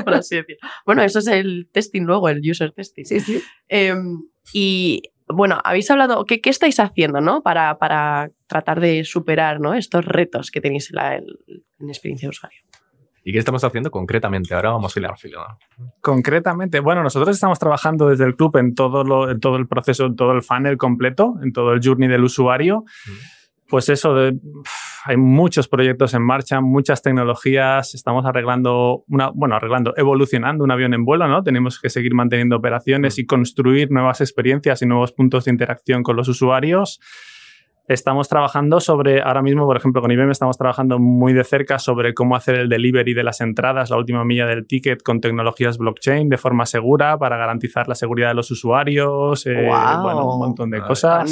por 0.03 0.15
así 0.15 0.35
decirlo. 0.35 0.67
Bueno, 0.85 1.01
eso 1.01 1.19
es 1.19 1.27
el 1.27 1.69
testing 1.71 2.01
luego, 2.01 2.27
el 2.27 2.41
user 2.47 2.73
testing. 2.73 3.05
Sí, 3.05 3.21
sí. 3.21 3.41
Em, 3.69 4.23
y 4.53 5.01
bueno, 5.27 5.59
habéis 5.63 5.89
hablado, 5.89 6.25
¿qué, 6.25 6.39
qué 6.39 6.49
estáis 6.49 6.79
haciendo 6.79 7.21
¿no? 7.21 7.41
para, 7.41 7.77
para, 7.77 8.29
tratar 8.47 8.79
de 8.79 9.03
superar 9.03 9.59
¿no? 9.59 9.73
estos 9.73 10.05
retos 10.05 10.51
que 10.51 10.61
tenéis 10.61 10.89
en, 10.91 10.95
la, 10.95 11.15
en 11.15 11.89
experiencia 11.89 12.27
de 12.27 12.31
usuario? 12.31 12.59
¿Y 13.23 13.31
qué 13.31 13.39
estamos 13.39 13.63
haciendo 13.63 13.89
concretamente? 13.89 14.53
Ahora 14.53 14.71
vamos 14.71 14.95
a 14.95 14.99
ir 14.99 15.05
al 15.07 15.17
filo. 15.17 15.43
Concretamente, 15.99 16.79
bueno, 16.79 17.01
nosotros 17.01 17.35
estamos 17.35 17.57
trabajando 17.57 18.07
desde 18.09 18.23
el 18.23 18.35
club 18.35 18.55
en 18.57 18.75
todo, 18.75 19.03
lo, 19.03 19.31
en 19.31 19.39
todo 19.39 19.57
el 19.57 19.67
proceso, 19.67 20.05
en 20.05 20.15
todo 20.15 20.33
el 20.33 20.43
funnel 20.43 20.77
completo, 20.77 21.33
en 21.41 21.51
todo 21.51 21.73
el 21.73 21.81
journey 21.83 22.07
del 22.07 22.23
usuario. 22.23 22.83
Mm 23.07 23.35
pues 23.67 23.89
eso, 23.89 24.13
de, 24.13 24.37
hay 25.05 25.17
muchos 25.17 25.67
proyectos 25.67 26.13
en 26.13 26.21
marcha, 26.21 26.61
muchas 26.61 27.01
tecnologías, 27.01 27.95
estamos 27.95 28.25
arreglando, 28.25 29.03
una, 29.07 29.29
bueno, 29.29 29.55
arreglando, 29.55 29.93
evolucionando 29.97 30.63
un 30.63 30.71
avión 30.71 30.93
en 30.93 31.03
vuelo, 31.03 31.27
¿no? 31.27 31.41
Tenemos 31.43 31.79
que 31.79 31.89
seguir 31.89 32.13
manteniendo 32.13 32.55
operaciones 32.55 33.17
y 33.17 33.25
construir 33.25 33.91
nuevas 33.91 34.21
experiencias 34.21 34.81
y 34.81 34.85
nuevos 34.85 35.13
puntos 35.13 35.45
de 35.45 35.51
interacción 35.51 36.03
con 36.03 36.15
los 36.15 36.27
usuarios. 36.27 36.99
Estamos 37.87 38.27
trabajando 38.27 38.79
sobre, 38.79 39.21
ahora 39.21 39.43
mismo, 39.43 39.67
por 39.67 39.77
ejemplo, 39.77 40.01
con 40.01 40.09
IBM 40.09 40.31
estamos 40.31 40.57
trabajando 40.57 40.97
muy 40.97 41.33
de 41.33 41.43
cerca 41.43 41.77
sobre 41.77 42.15
cómo 42.15 42.35
hacer 42.35 42.55
el 42.55 42.67
delivery 42.67 43.13
de 43.13 43.23
las 43.23 43.41
entradas, 43.41 43.91
la 43.91 43.97
última 43.97 44.25
milla 44.25 44.47
del 44.47 44.65
ticket 44.65 45.03
con 45.03 45.21
tecnologías 45.21 45.77
blockchain 45.77 46.27
de 46.27 46.37
forma 46.39 46.65
segura 46.65 47.19
para 47.19 47.37
garantizar 47.37 47.87
la 47.87 47.93
seguridad 47.93 48.29
de 48.29 48.33
los 48.33 48.49
usuarios, 48.49 49.45
eh, 49.45 49.69
bueno, 50.01 50.33
un 50.33 50.39
montón 50.39 50.71
de 50.71 50.81
cosas. 50.81 51.29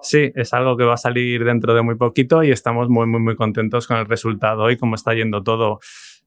Sí, 0.00 0.32
es 0.34 0.54
algo 0.54 0.78
que 0.78 0.84
va 0.84 0.94
a 0.94 0.96
salir 0.96 1.44
dentro 1.44 1.74
de 1.74 1.82
muy 1.82 1.96
poquito 1.96 2.42
y 2.42 2.50
estamos 2.50 2.88
muy, 2.88 3.06
muy, 3.06 3.20
muy 3.20 3.36
contentos 3.36 3.86
con 3.86 3.98
el 3.98 4.06
resultado 4.06 4.70
y 4.70 4.78
cómo 4.78 4.94
está 4.94 5.12
yendo 5.12 5.42
todo. 5.42 5.80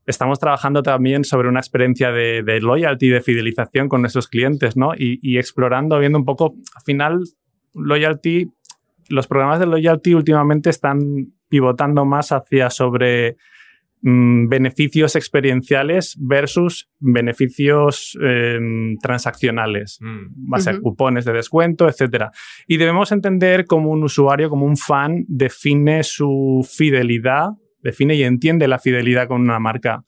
Estamos 0.06 0.38
trabajando 0.38 0.84
también 0.84 1.24
sobre 1.24 1.50
una 1.50 1.60
experiencia 1.60 2.12
de, 2.12 2.44
de 2.44 2.62
loyalty, 2.62 3.10
de 3.10 3.22
fidelización 3.22 3.90
con 3.90 4.02
nuestros 4.02 4.28
clientes, 4.28 4.78
¿no? 4.78 4.94
Y, 4.94 5.18
y 5.24 5.40
explorando, 5.40 5.98
viendo 5.98 6.20
un 6.20 6.26
poco, 6.26 6.54
al 6.76 6.84
final, 6.84 7.24
loyalty 7.74 8.52
los 9.14 9.28
programas 9.28 9.60
de 9.60 9.68
loyalty 9.68 10.16
últimamente 10.16 10.70
están 10.70 11.34
pivotando 11.48 12.04
más 12.04 12.32
hacia 12.32 12.72
sobre 12.72 13.38
mm, 14.02 14.48
beneficios 14.48 15.16
experienciales 15.16 16.18
versus 16.20 16.90
beneficios 17.00 18.18
em, 18.20 18.98
transaccionales. 18.98 20.00
Mm. 20.02 20.52
Va 20.52 20.58
a 20.58 20.62
ser 20.62 20.82
cupones 20.82 21.26
de 21.26 21.34
descuento, 21.34 21.88
etc. 21.88 22.26
Y 22.68 22.78
debemos 22.78 23.12
entender 23.12 23.66
cómo 23.66 23.92
un 23.92 24.04
usuario, 24.04 24.50
como 24.50 24.66
un 24.66 24.78
fan, 24.78 25.26
define 25.28 26.04
su 26.04 26.68
fidelidad, 26.68 27.50
define 27.84 28.16
y 28.16 28.24
entiende 28.24 28.68
la 28.68 28.80
fidelidad 28.80 29.28
con 29.28 29.42
una 29.42 29.60
marca. 29.60 30.04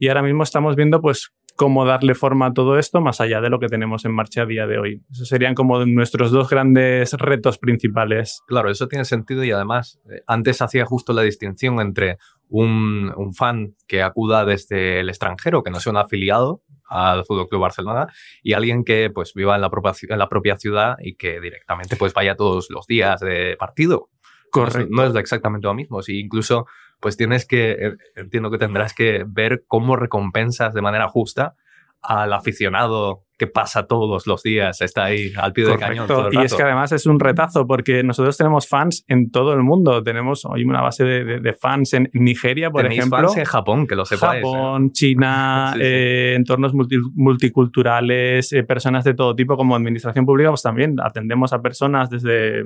Y 0.00 0.08
ahora 0.08 0.22
mismo 0.22 0.42
estamos 0.42 0.74
viendo, 0.74 1.00
pues, 1.00 1.32
cómo 1.58 1.84
darle 1.84 2.14
forma 2.14 2.46
a 2.46 2.52
todo 2.52 2.78
esto 2.78 3.00
más 3.00 3.20
allá 3.20 3.40
de 3.40 3.50
lo 3.50 3.58
que 3.58 3.66
tenemos 3.66 4.04
en 4.04 4.12
marcha 4.12 4.42
a 4.42 4.46
día 4.46 4.68
de 4.68 4.78
hoy. 4.78 5.02
Esos 5.10 5.26
serían 5.26 5.56
como 5.56 5.84
nuestros 5.84 6.30
dos 6.30 6.48
grandes 6.48 7.12
retos 7.14 7.58
principales. 7.58 8.42
Claro, 8.46 8.70
eso 8.70 8.86
tiene 8.86 9.04
sentido 9.04 9.42
y 9.42 9.50
además 9.50 10.00
eh, 10.08 10.22
antes 10.28 10.62
hacía 10.62 10.86
justo 10.86 11.12
la 11.12 11.22
distinción 11.22 11.80
entre 11.80 12.18
un, 12.48 13.12
un 13.16 13.34
fan 13.34 13.74
que 13.88 14.02
acuda 14.02 14.44
desde 14.44 15.00
el 15.00 15.08
extranjero, 15.08 15.64
que 15.64 15.72
no 15.72 15.80
sea 15.80 15.90
un 15.90 15.96
afiliado 15.96 16.62
al 16.88 17.24
Fútbol 17.24 17.48
Club 17.48 17.62
Barcelona, 17.62 18.06
y 18.42 18.52
alguien 18.52 18.84
que 18.84 19.10
pues 19.10 19.34
viva 19.34 19.56
en 19.56 19.60
la 19.60 19.68
propia, 19.68 19.90
ci- 19.90 20.10
en 20.10 20.18
la 20.18 20.28
propia 20.28 20.56
ciudad 20.56 20.96
y 21.00 21.16
que 21.16 21.40
directamente 21.40 21.96
pues 21.96 22.14
vaya 22.14 22.36
todos 22.36 22.70
los 22.70 22.86
días 22.86 23.20
de 23.20 23.56
partido. 23.58 24.10
Correcto. 24.50 24.88
No 24.90 25.04
es, 25.04 25.14
exactamente 25.16 25.66
lo 25.66 25.74
mismo. 25.74 26.00
Si 26.02 26.20
incluso 26.20 26.66
pues 27.00 27.16
tienes 27.16 27.46
que, 27.46 27.72
eh, 27.72 27.96
entiendo 28.16 28.50
que 28.50 28.58
tendrás 28.58 28.94
que 28.94 29.24
ver 29.26 29.64
cómo 29.66 29.96
recompensas 29.96 30.74
de 30.74 30.82
manera 30.82 31.08
justa 31.08 31.56
al 32.02 32.32
aficionado 32.32 33.24
que 33.36 33.46
pasa 33.46 33.86
todos 33.86 34.26
los 34.26 34.42
días, 34.42 34.80
está 34.80 35.04
ahí 35.04 35.32
al 35.36 35.52
pie 35.52 35.64
del 35.64 35.78
cañón. 35.78 36.08
todo 36.08 36.26
el 36.26 36.34
Y 36.34 36.38
es 36.42 36.54
que 36.54 36.62
además 36.64 36.90
es 36.90 37.06
un 37.06 37.20
retazo 37.20 37.68
porque 37.68 38.02
nosotros 38.02 38.36
tenemos 38.36 38.66
fans 38.66 39.04
en 39.06 39.30
todo 39.30 39.52
el 39.54 39.62
mundo. 39.62 40.02
Tenemos 40.02 40.44
hoy 40.44 40.64
una 40.64 40.80
base 40.80 41.04
de, 41.04 41.24
de- 41.24 41.38
de 41.40 41.52
fans 41.52 41.94
en 41.94 42.10
Nigeria, 42.14 42.68
por 42.70 42.82
Tenéis 42.82 42.98
ejemplo. 43.00 43.18
fans 43.28 43.36
en 43.36 43.44
Japón, 43.44 43.86
que 43.86 43.94
lo 43.94 44.04
sepáis. 44.04 44.42
¿eh? 44.42 44.46
Japón, 44.46 44.90
China, 44.90 45.70
Sí, 45.74 45.78
sí. 45.78 45.84
eh, 45.86 46.34
entornos 46.36 46.74
multi- 46.74 46.98
multiculturales, 47.14 48.52
eh, 48.52 48.64
personas 48.64 49.04
de 49.04 49.14
todo 49.14 49.34
tipo, 49.36 49.56
como 49.56 49.76
administración 49.76 50.26
pública, 50.26 50.50
pues 50.50 50.62
también 50.62 50.96
atendemos 51.00 51.52
a 51.52 51.62
personas 51.62 52.10
desde 52.10 52.64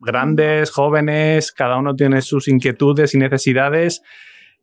grandes, 0.00 0.70
jóvenes, 0.70 1.52
cada 1.52 1.76
uno 1.76 1.94
tiene 1.94 2.22
sus 2.22 2.48
inquietudes 2.48 3.14
y 3.14 3.18
necesidades 3.18 4.02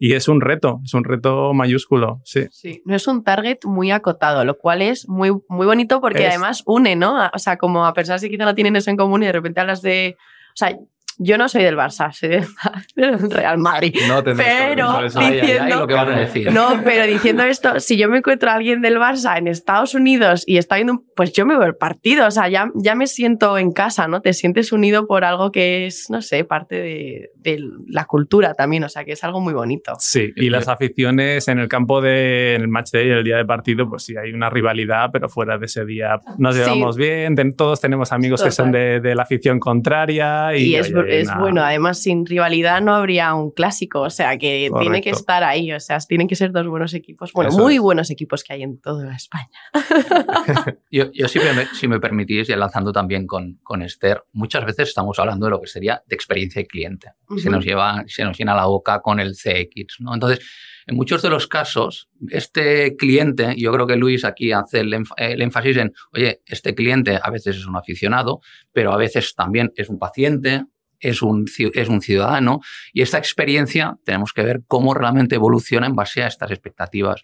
y 0.03 0.13
es 0.13 0.27
un 0.27 0.41
reto, 0.41 0.79
es 0.83 0.95
un 0.95 1.03
reto 1.03 1.53
mayúsculo, 1.53 2.21
sí. 2.25 2.47
Sí, 2.49 2.81
no 2.85 2.95
es 2.95 3.07
un 3.07 3.23
target 3.23 3.59
muy 3.65 3.91
acotado, 3.91 4.43
lo 4.43 4.57
cual 4.57 4.81
es 4.81 5.07
muy, 5.07 5.29
muy 5.47 5.67
bonito 5.67 6.01
porque 6.01 6.23
Es- 6.23 6.29
además 6.29 6.63
une, 6.65 6.95
¿no? 6.95 7.21
A- 7.21 7.31
O 7.35 7.37
sea, 7.37 7.57
como 7.57 7.85
a 7.85 7.93
personas 7.93 8.19
que 8.21 8.29
quizá 8.31 8.45
no 8.45 8.55
tienen 8.55 8.75
eso 8.75 8.89
en 8.89 8.97
común 8.97 9.21
y 9.21 9.27
de 9.27 9.31
repente 9.31 9.61
hablas 9.61 9.83
de... 9.83 10.17
O 10.53 10.55
sea, 10.55 10.75
yo 11.23 11.37
no 11.37 11.47
soy 11.49 11.63
del 11.63 11.75
Barça, 11.77 12.11
soy 12.11 12.29
del, 12.29 12.45
del 12.95 13.31
Real 13.31 13.57
Madrid. 13.57 13.95
No 14.07 14.23
Pero- 14.23 14.89
ay, 15.15 15.39
diciendo- 15.41 15.79
lo 15.81 15.87
que 15.87 15.93
vas 15.93 16.07
a 16.07 16.11
decir. 16.19 16.51
No, 16.51 16.81
pero 16.83 17.05
diciendo 17.05 17.43
esto, 17.43 17.79
si 17.79 17.97
yo 17.97 18.09
me 18.09 18.17
encuentro 18.17 18.49
a 18.49 18.55
alguien 18.55 18.81
del 18.81 18.97
Barça 18.97 19.37
en 19.37 19.47
Estados 19.47 19.93
Unidos 19.95 20.43
y 20.47 20.57
está 20.57 20.75
viendo, 20.75 20.93
un- 20.93 21.05
pues 21.15 21.31
yo 21.33 21.45
me 21.45 21.57
veo 21.57 21.67
el 21.67 21.75
partido, 21.75 22.27
o 22.27 22.31
sea, 22.31 22.47
ya, 22.49 22.69
ya 22.75 22.95
me 22.95 23.07
siento 23.07 23.57
en 23.57 23.71
casa, 23.71 24.07
¿no? 24.07 24.21
Te 24.21 24.33
sientes 24.33 24.71
unido 24.71 25.05
por 25.07 25.23
algo 25.23 25.51
que 25.51 25.85
es, 25.85 26.07
no 26.09 26.21
sé, 26.21 26.43
parte 26.43 26.75
de, 26.81 27.29
de 27.35 27.59
la 27.87 28.05
cultura 28.05 28.53
también, 28.55 28.83
o 28.83 28.89
sea, 28.89 29.05
que 29.05 29.11
es 29.11 29.23
algo 29.23 29.39
muy 29.41 29.53
bonito. 29.53 29.93
Sí, 29.99 30.31
y 30.35 30.49
las 30.49 30.67
aficiones 30.67 31.47
en 31.47 31.59
el 31.59 31.67
campo 31.67 32.01
de 32.01 32.55
en 32.55 32.61
el 32.61 32.67
match 32.67 32.91
day, 32.91 33.09
el 33.09 33.23
día 33.23 33.37
de 33.37 33.45
partido, 33.45 33.87
pues 33.89 34.03
sí 34.03 34.15
hay 34.17 34.31
una 34.33 34.49
rivalidad, 34.49 35.09
pero 35.13 35.29
fuera 35.29 35.57
de 35.57 35.65
ese 35.67 35.85
día 35.85 36.19
nos 36.37 36.55
Sí. 36.55 36.61
llevamos 36.61 36.97
bien, 36.97 37.35
todos 37.55 37.79
tenemos 37.79 38.11
amigos 38.11 38.41
que 38.43 38.51
son 38.51 38.71
de, 38.71 38.99
de 38.99 39.15
la 39.15 39.23
afición 39.23 39.59
contraria 39.59 40.55
y, 40.55 40.63
Y, 40.71 40.75
es, 40.75 40.93
oye, 40.93 41.10
es 41.11 41.27
nada. 41.27 41.39
bueno, 41.41 41.63
además 41.63 42.01
sin 42.01 42.25
rivalidad 42.25 42.81
no 42.81 42.95
habría 42.95 43.33
un 43.33 43.51
clásico, 43.51 44.01
o 44.01 44.09
sea 44.09 44.37
que 44.37 44.71
tiene 44.79 45.01
que 45.01 45.09
estar 45.09 45.43
ahí, 45.43 45.71
o 45.71 45.79
sea, 45.79 45.99
tienen 45.99 46.27
que 46.27 46.35
ser 46.35 46.51
dos 46.51 46.67
buenos 46.67 46.93
equipos, 46.93 47.33
bueno, 47.33 47.49
Eso 47.49 47.59
muy 47.59 47.75
es. 47.75 47.81
buenos 47.81 48.09
equipos 48.09 48.43
que 48.43 48.53
hay 48.53 48.63
en 48.63 48.79
toda 48.79 49.15
España. 49.15 49.49
Yo, 50.91 51.09
yo 51.13 51.27
si, 51.27 51.39
me, 51.39 51.65
si 51.73 51.87
me 51.87 51.99
permitís, 51.99 52.49
y 52.49 52.55
lanzando 52.55 52.91
también 52.91 53.25
con, 53.25 53.59
con 53.63 53.81
Esther, 53.81 54.23
muchas 54.33 54.65
veces 54.65 54.89
estamos 54.89 55.17
hablando 55.19 55.45
de 55.45 55.51
lo 55.51 55.61
que 55.61 55.67
sería 55.67 56.03
de 56.05 56.15
experiencia 56.15 56.61
de 56.61 56.67
cliente. 56.67 57.11
Se, 57.37 57.49
nos 57.49 57.63
lleva, 57.63 58.03
se 58.07 58.23
nos 58.25 58.37
llena 58.37 58.53
la 58.53 58.65
boca 58.65 58.99
con 59.01 59.19
el 59.19 59.33
CX. 59.35 60.01
¿no? 60.01 60.13
Entonces, 60.13 60.45
en 60.85 60.95
muchos 60.95 61.21
de 61.21 61.29
los 61.29 61.47
casos, 61.47 62.09
este 62.29 62.95
cliente, 62.97 63.55
yo 63.57 63.71
creo 63.71 63.87
que 63.87 63.95
Luis 63.95 64.25
aquí 64.25 64.51
hace 64.51 64.81
el, 64.81 64.93
el 65.17 65.41
énfasis 65.41 65.77
en, 65.77 65.93
oye, 66.13 66.41
este 66.45 66.75
cliente 66.75 67.19
a 67.21 67.29
veces 67.29 67.55
es 67.55 67.65
un 67.65 67.77
aficionado, 67.77 68.41
pero 68.73 68.91
a 68.91 68.97
veces 68.97 69.33
también 69.35 69.71
es 69.75 69.89
un 69.89 69.99
paciente, 69.99 70.65
es 71.01 71.21
un, 71.21 71.45
es 71.73 71.89
un 71.89 72.01
ciudadano, 72.01 72.61
y 72.93 73.01
esta 73.01 73.17
experiencia 73.17 73.97
tenemos 74.05 74.31
que 74.33 74.43
ver 74.43 74.61
cómo 74.67 74.93
realmente 74.93 75.35
evoluciona 75.35 75.87
en 75.87 75.95
base 75.95 76.23
a 76.23 76.27
estas 76.27 76.51
expectativas. 76.51 77.21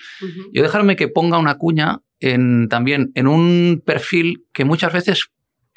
Yo 0.52 0.64
dejarme 0.64 0.96
que 0.96 1.08
ponga 1.08 1.38
una 1.38 1.58
cuña 1.58 2.02
en, 2.20 2.68
también 2.68 3.12
en 3.16 3.28
un 3.28 3.82
perfil 3.86 4.46
que 4.52 4.66
muchas 4.66 4.92
veces 4.92 5.30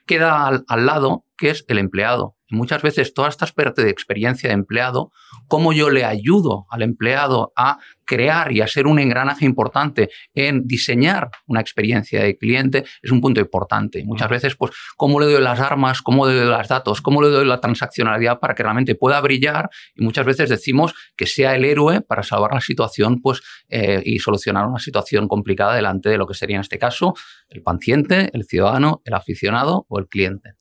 queda 0.06 0.46
al, 0.46 0.64
al 0.66 0.86
lado, 0.86 1.24
que 1.36 1.50
es 1.50 1.64
el 1.68 1.78
empleado. 1.78 2.34
Y 2.50 2.56
muchas 2.56 2.82
veces 2.82 3.14
toda 3.14 3.28
esta 3.28 3.46
parte 3.46 3.84
de 3.84 3.90
experiencia 3.90 4.48
de 4.48 4.54
empleado, 4.54 5.12
cómo 5.48 5.72
yo 5.72 5.88
le 5.90 6.04
ayudo 6.04 6.66
al 6.70 6.82
empleado 6.82 7.52
a 7.56 7.78
crear 8.04 8.50
y 8.50 8.60
a 8.60 8.66
ser 8.66 8.88
un 8.88 8.98
engranaje 8.98 9.44
importante 9.44 10.10
en 10.34 10.66
diseñar 10.66 11.30
una 11.46 11.60
experiencia 11.60 12.22
de 12.22 12.36
cliente, 12.36 12.84
es 13.02 13.12
un 13.12 13.20
punto 13.20 13.40
importante. 13.40 14.02
Muchas 14.04 14.28
veces, 14.28 14.56
pues, 14.56 14.72
cómo 14.96 15.20
le 15.20 15.26
doy 15.26 15.40
las 15.40 15.60
armas, 15.60 16.02
cómo 16.02 16.26
le 16.26 16.34
doy 16.34 16.46
los 16.46 16.68
datos, 16.68 17.00
cómo 17.00 17.22
le 17.22 17.28
doy 17.28 17.46
la 17.46 17.60
transaccionalidad 17.60 18.40
para 18.40 18.56
que 18.56 18.64
realmente 18.64 18.96
pueda 18.96 19.20
brillar. 19.20 19.70
Y 19.94 20.02
muchas 20.02 20.26
veces 20.26 20.48
decimos 20.48 20.92
que 21.16 21.26
sea 21.26 21.54
el 21.54 21.64
héroe 21.64 22.00
para 22.00 22.24
salvar 22.24 22.52
la 22.52 22.60
situación, 22.60 23.20
pues, 23.20 23.42
eh, 23.68 24.02
y 24.04 24.18
solucionar 24.18 24.66
una 24.66 24.80
situación 24.80 25.28
complicada 25.28 25.76
delante 25.76 26.08
de 26.08 26.18
lo 26.18 26.26
que 26.26 26.34
sería 26.34 26.56
en 26.56 26.62
este 26.62 26.78
caso 26.78 27.14
el 27.48 27.62
paciente, 27.62 28.30
el 28.32 28.44
ciudadano, 28.44 29.02
el 29.04 29.14
aficionado 29.14 29.86
o 29.88 30.00
el 30.00 30.08
cliente. 30.08 30.54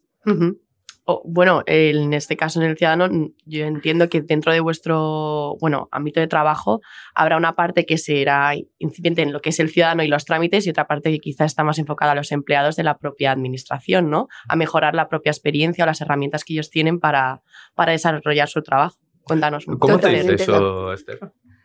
O, 1.12 1.24
bueno, 1.26 1.64
en 1.66 2.14
este 2.14 2.38
caso 2.38 2.62
en 2.62 2.70
el 2.70 2.78
ciudadano, 2.78 3.10
yo 3.44 3.66
entiendo 3.66 4.10
que 4.10 4.22
dentro 4.22 4.54
de 4.54 4.60
vuestro 4.60 5.58
bueno, 5.60 5.90
ámbito 5.92 6.20
de 6.20 6.28
trabajo 6.28 6.82
habrá 7.16 7.36
una 7.36 7.56
parte 7.56 7.88
que 7.88 7.98
será 7.98 8.54
incipiente 8.78 9.24
en 9.24 9.34
lo 9.34 9.42
que 9.42 9.50
es 9.50 9.60
el 9.60 9.72
ciudadano 9.72 10.04
y 10.04 10.08
los 10.08 10.26
trámites 10.26 10.68
y 10.68 10.70
otra 10.70 10.86
parte 10.86 11.10
que 11.10 11.18
quizá 11.18 11.46
está 11.46 11.64
más 11.64 11.80
enfocada 11.80 12.12
a 12.12 12.16
los 12.16 12.32
empleados 12.32 12.76
de 12.76 12.84
la 12.84 13.00
propia 13.00 13.32
administración, 13.32 14.12
¿no? 14.12 14.28
A 14.48 14.56
mejorar 14.56 14.94
la 14.94 15.10
propia 15.10 15.32
experiencia 15.32 15.84
o 15.84 15.88
las 15.88 16.00
herramientas 16.00 16.44
que 16.44 16.54
ellos 16.54 16.70
tienen 16.70 17.00
para, 17.00 17.42
para 17.74 17.94
desarrollar 17.94 18.48
su 18.48 18.62
trabajo. 18.62 19.00
Cuéntanos 19.24 19.68
un 19.68 19.80
¿Cómo 19.80 19.98
te 19.98 20.10
dice 20.10 20.36
eso, 20.36 20.94
Esther? 20.94 21.20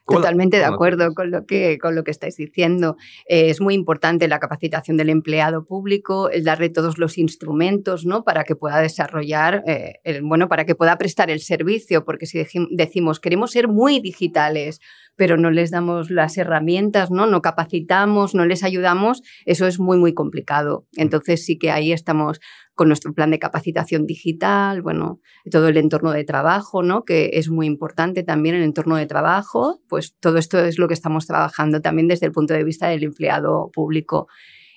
¿Cómo 0.05 0.19
lo- 0.19 0.25
Totalmente 0.25 0.59
de 0.59 0.65
acuerdo 0.75 1.15
con 1.15 1.31
lo, 1.31 1.47
que, 1.47 1.79
con 1.79 1.95
lo 1.95 2.05
que 2.05 2.11
estáis 2.11 2.37
diciendo. 2.37 2.97
Eh, 3.27 3.49
es 3.49 3.61
muy 3.61 3.75
importante 3.75 4.29
la 4.29 4.39
capacitación 4.39 4.97
del 4.99 5.09
empleado 5.09 5.65
público, 5.65 6.29
el 6.31 6.45
darle 6.45 6.69
todos 6.69 6.99
los 6.99 7.17
instrumentos 7.17 8.05
¿no? 8.05 8.23
para 8.23 8.45
que 8.45 8.55
pueda 8.55 8.81
desarrollar, 8.81 9.63
eh, 9.67 9.95
el, 10.05 10.23
bueno, 10.23 10.49
para 10.49 10.65
que 10.67 10.75
pueda 10.75 10.99
prestar 10.99 11.31
el 11.31 11.41
servicio, 11.41 12.05
porque 12.05 12.27
si 12.27 12.39
deci- 12.39 12.69
decimos 12.71 13.19
queremos 13.19 13.51
ser 13.53 13.69
muy 13.69 14.01
digitales, 14.01 14.79
pero 15.17 15.37
no 15.37 15.51
les 15.51 15.71
damos 15.71 16.11
las 16.11 16.37
herramientas, 16.37 17.11
¿no? 17.11 17.27
no 17.27 17.41
capacitamos, 17.41 18.35
no 18.35 18.45
les 18.47 18.63
ayudamos, 18.65 19.23
eso 19.47 19.67
es 19.67 19.79
muy, 19.79 19.97
muy 19.97 20.13
complicado. 20.13 20.87
Entonces 20.97 21.45
sí 21.45 21.57
que 21.57 21.71
ahí 21.71 21.93
estamos 21.93 22.41
con 22.75 22.89
nuestro 22.89 23.13
plan 23.13 23.31
de 23.31 23.39
capacitación 23.39 24.07
digital, 24.07 24.83
bueno, 24.83 25.21
todo 25.51 25.69
el 25.69 25.77
entorno 25.77 26.13
de 26.13 26.25
trabajo, 26.25 26.83
¿no? 26.83 27.05
que 27.05 27.31
es 27.35 27.49
muy 27.49 27.67
importante 27.67 28.23
también 28.23 28.57
el 28.57 28.63
entorno 28.63 28.97
de 28.97 29.07
trabajo, 29.07 29.81
pues 29.89 30.15
todo 30.19 30.39
esto 30.39 30.59
es 30.59 30.79
lo 30.79 30.89
que 30.89 30.95
estamos 30.95 31.27
trabajando 31.27 31.81
también 31.81 32.09
desde 32.09 32.27
el 32.27 32.33
punto 32.33 32.55
de 32.55 32.65
vista 32.65 32.89
del 32.89 33.05
empleado 33.05 33.71
público. 33.73 34.29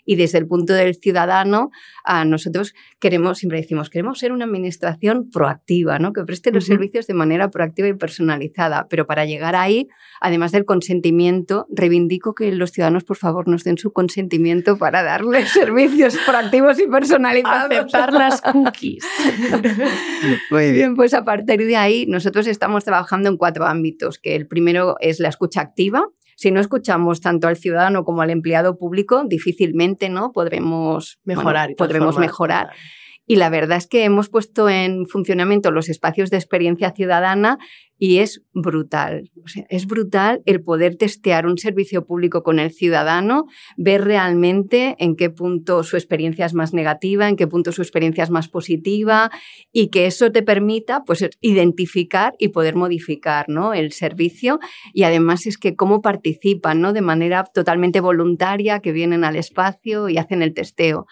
Y 0.07 0.15
desde 0.15 0.37
el 0.37 0.47
punto 0.47 0.73
del 0.73 0.95
ciudadano, 0.95 1.69
a 2.05 2.23
nosotros 2.23 2.73
queremos, 2.99 3.39
siempre 3.39 3.59
decimos, 3.59 3.89
queremos 3.89 4.17
ser 4.19 4.31
una 4.31 4.45
administración 4.45 5.29
proactiva, 5.29 5.99
¿no? 5.99 6.13
que 6.13 6.23
preste 6.23 6.49
los 6.51 6.63
Ujú. 6.63 6.73
servicios 6.73 7.07
de 7.07 7.13
manera 7.13 7.51
proactiva 7.51 7.89
y 7.89 7.93
personalizada. 7.93 8.87
Pero 8.89 9.05
para 9.05 9.25
llegar 9.25 9.55
ahí, 9.57 9.89
además 10.21 10.53
del 10.53 10.63
consentimiento, 10.63 11.67
reivindico 11.69 12.33
que 12.33 12.51
los 12.53 12.71
ciudadanos, 12.71 13.03
por 13.03 13.17
favor, 13.17 13.49
nos 13.49 13.65
den 13.65 13.77
su 13.77 13.91
consentimiento 13.91 14.77
para 14.77 15.03
darles 15.03 15.49
servicios 15.51 16.17
proactivos 16.25 16.79
y 16.79 16.87
personalizados. 16.87 17.69
Aceptar 17.69 18.13
las 18.13 18.41
cookies. 18.41 19.03
Muy 20.51 20.71
bien, 20.71 20.95
pues 20.95 21.13
a 21.13 21.25
partir 21.25 21.65
de 21.65 21.75
ahí 21.75 22.05
nosotros 22.07 22.47
estamos 22.47 22.85
trabajando 22.85 23.27
en 23.27 23.35
cuatro 23.35 23.65
ámbitos, 23.65 24.19
que 24.19 24.35
el 24.35 24.47
primero 24.47 24.95
es 25.01 25.19
la 25.19 25.27
escucha 25.27 25.59
activa. 25.59 26.07
Si 26.37 26.51
no 26.51 26.59
escuchamos 26.59 27.19
tanto 27.19 27.47
al 27.47 27.57
ciudadano 27.57 28.03
como 28.03 28.21
al 28.21 28.29
empleado 28.29 28.77
público, 28.77 29.23
difícilmente 29.27 30.07
¿no? 30.07 30.31
podremos 30.31 31.19
Mejorar. 31.23 31.69
bueno, 31.69 31.75
podremos 31.77 32.19
mejorar. 32.19 32.69
Y 33.29 33.35
la 33.35 33.49
verdad 33.49 33.77
es 33.77 33.87
que 33.87 34.05
hemos 34.05 34.29
puesto 34.29 34.69
en 34.69 35.05
funcionamiento 35.05 35.69
los 35.69 35.89
espacios 35.89 36.29
de 36.29 36.37
experiencia 36.37 36.91
ciudadana 36.91 37.59
y 37.99 38.19
es 38.19 38.41
brutal. 38.53 39.31
Es 39.69 39.85
brutal 39.85 40.41
el 40.45 40.63
poder 40.63 40.95
testear 40.95 41.45
un 41.45 41.57
servicio 41.57 42.05
público 42.05 42.41
con 42.41 42.57
el 42.57 42.71
ciudadano, 42.71 43.45
ver 43.75 44.05
realmente 44.05 44.95
en 44.99 45.17
qué 45.17 45.29
punto 45.29 45.83
su 45.83 45.97
experiencia 45.97 46.45
es 46.45 46.53
más 46.53 46.73
negativa, 46.73 47.27
en 47.27 47.35
qué 47.35 47.47
punto 47.47 47.73
su 47.73 47.81
experiencia 47.81 48.23
es 48.23 48.29
más 48.29 48.47
positiva 48.47 49.29
y 49.73 49.89
que 49.89 50.05
eso 50.05 50.31
te 50.31 50.41
permita 50.43 51.03
pues, 51.03 51.27
identificar 51.41 52.33
y 52.39 52.49
poder 52.49 52.75
modificar 52.75 53.49
¿no? 53.49 53.73
el 53.73 53.91
servicio. 53.91 54.59
Y 54.93 55.03
además 55.03 55.47
es 55.47 55.57
que 55.57 55.75
cómo 55.75 56.01
participan 56.01 56.79
¿no? 56.79 56.93
de 56.93 57.01
manera 57.01 57.43
totalmente 57.43 57.99
voluntaria, 57.99 58.79
que 58.79 58.93
vienen 58.93 59.25
al 59.25 59.35
espacio 59.35 60.07
y 60.07 60.17
hacen 60.17 60.41
el 60.41 60.53
testeo 60.53 61.07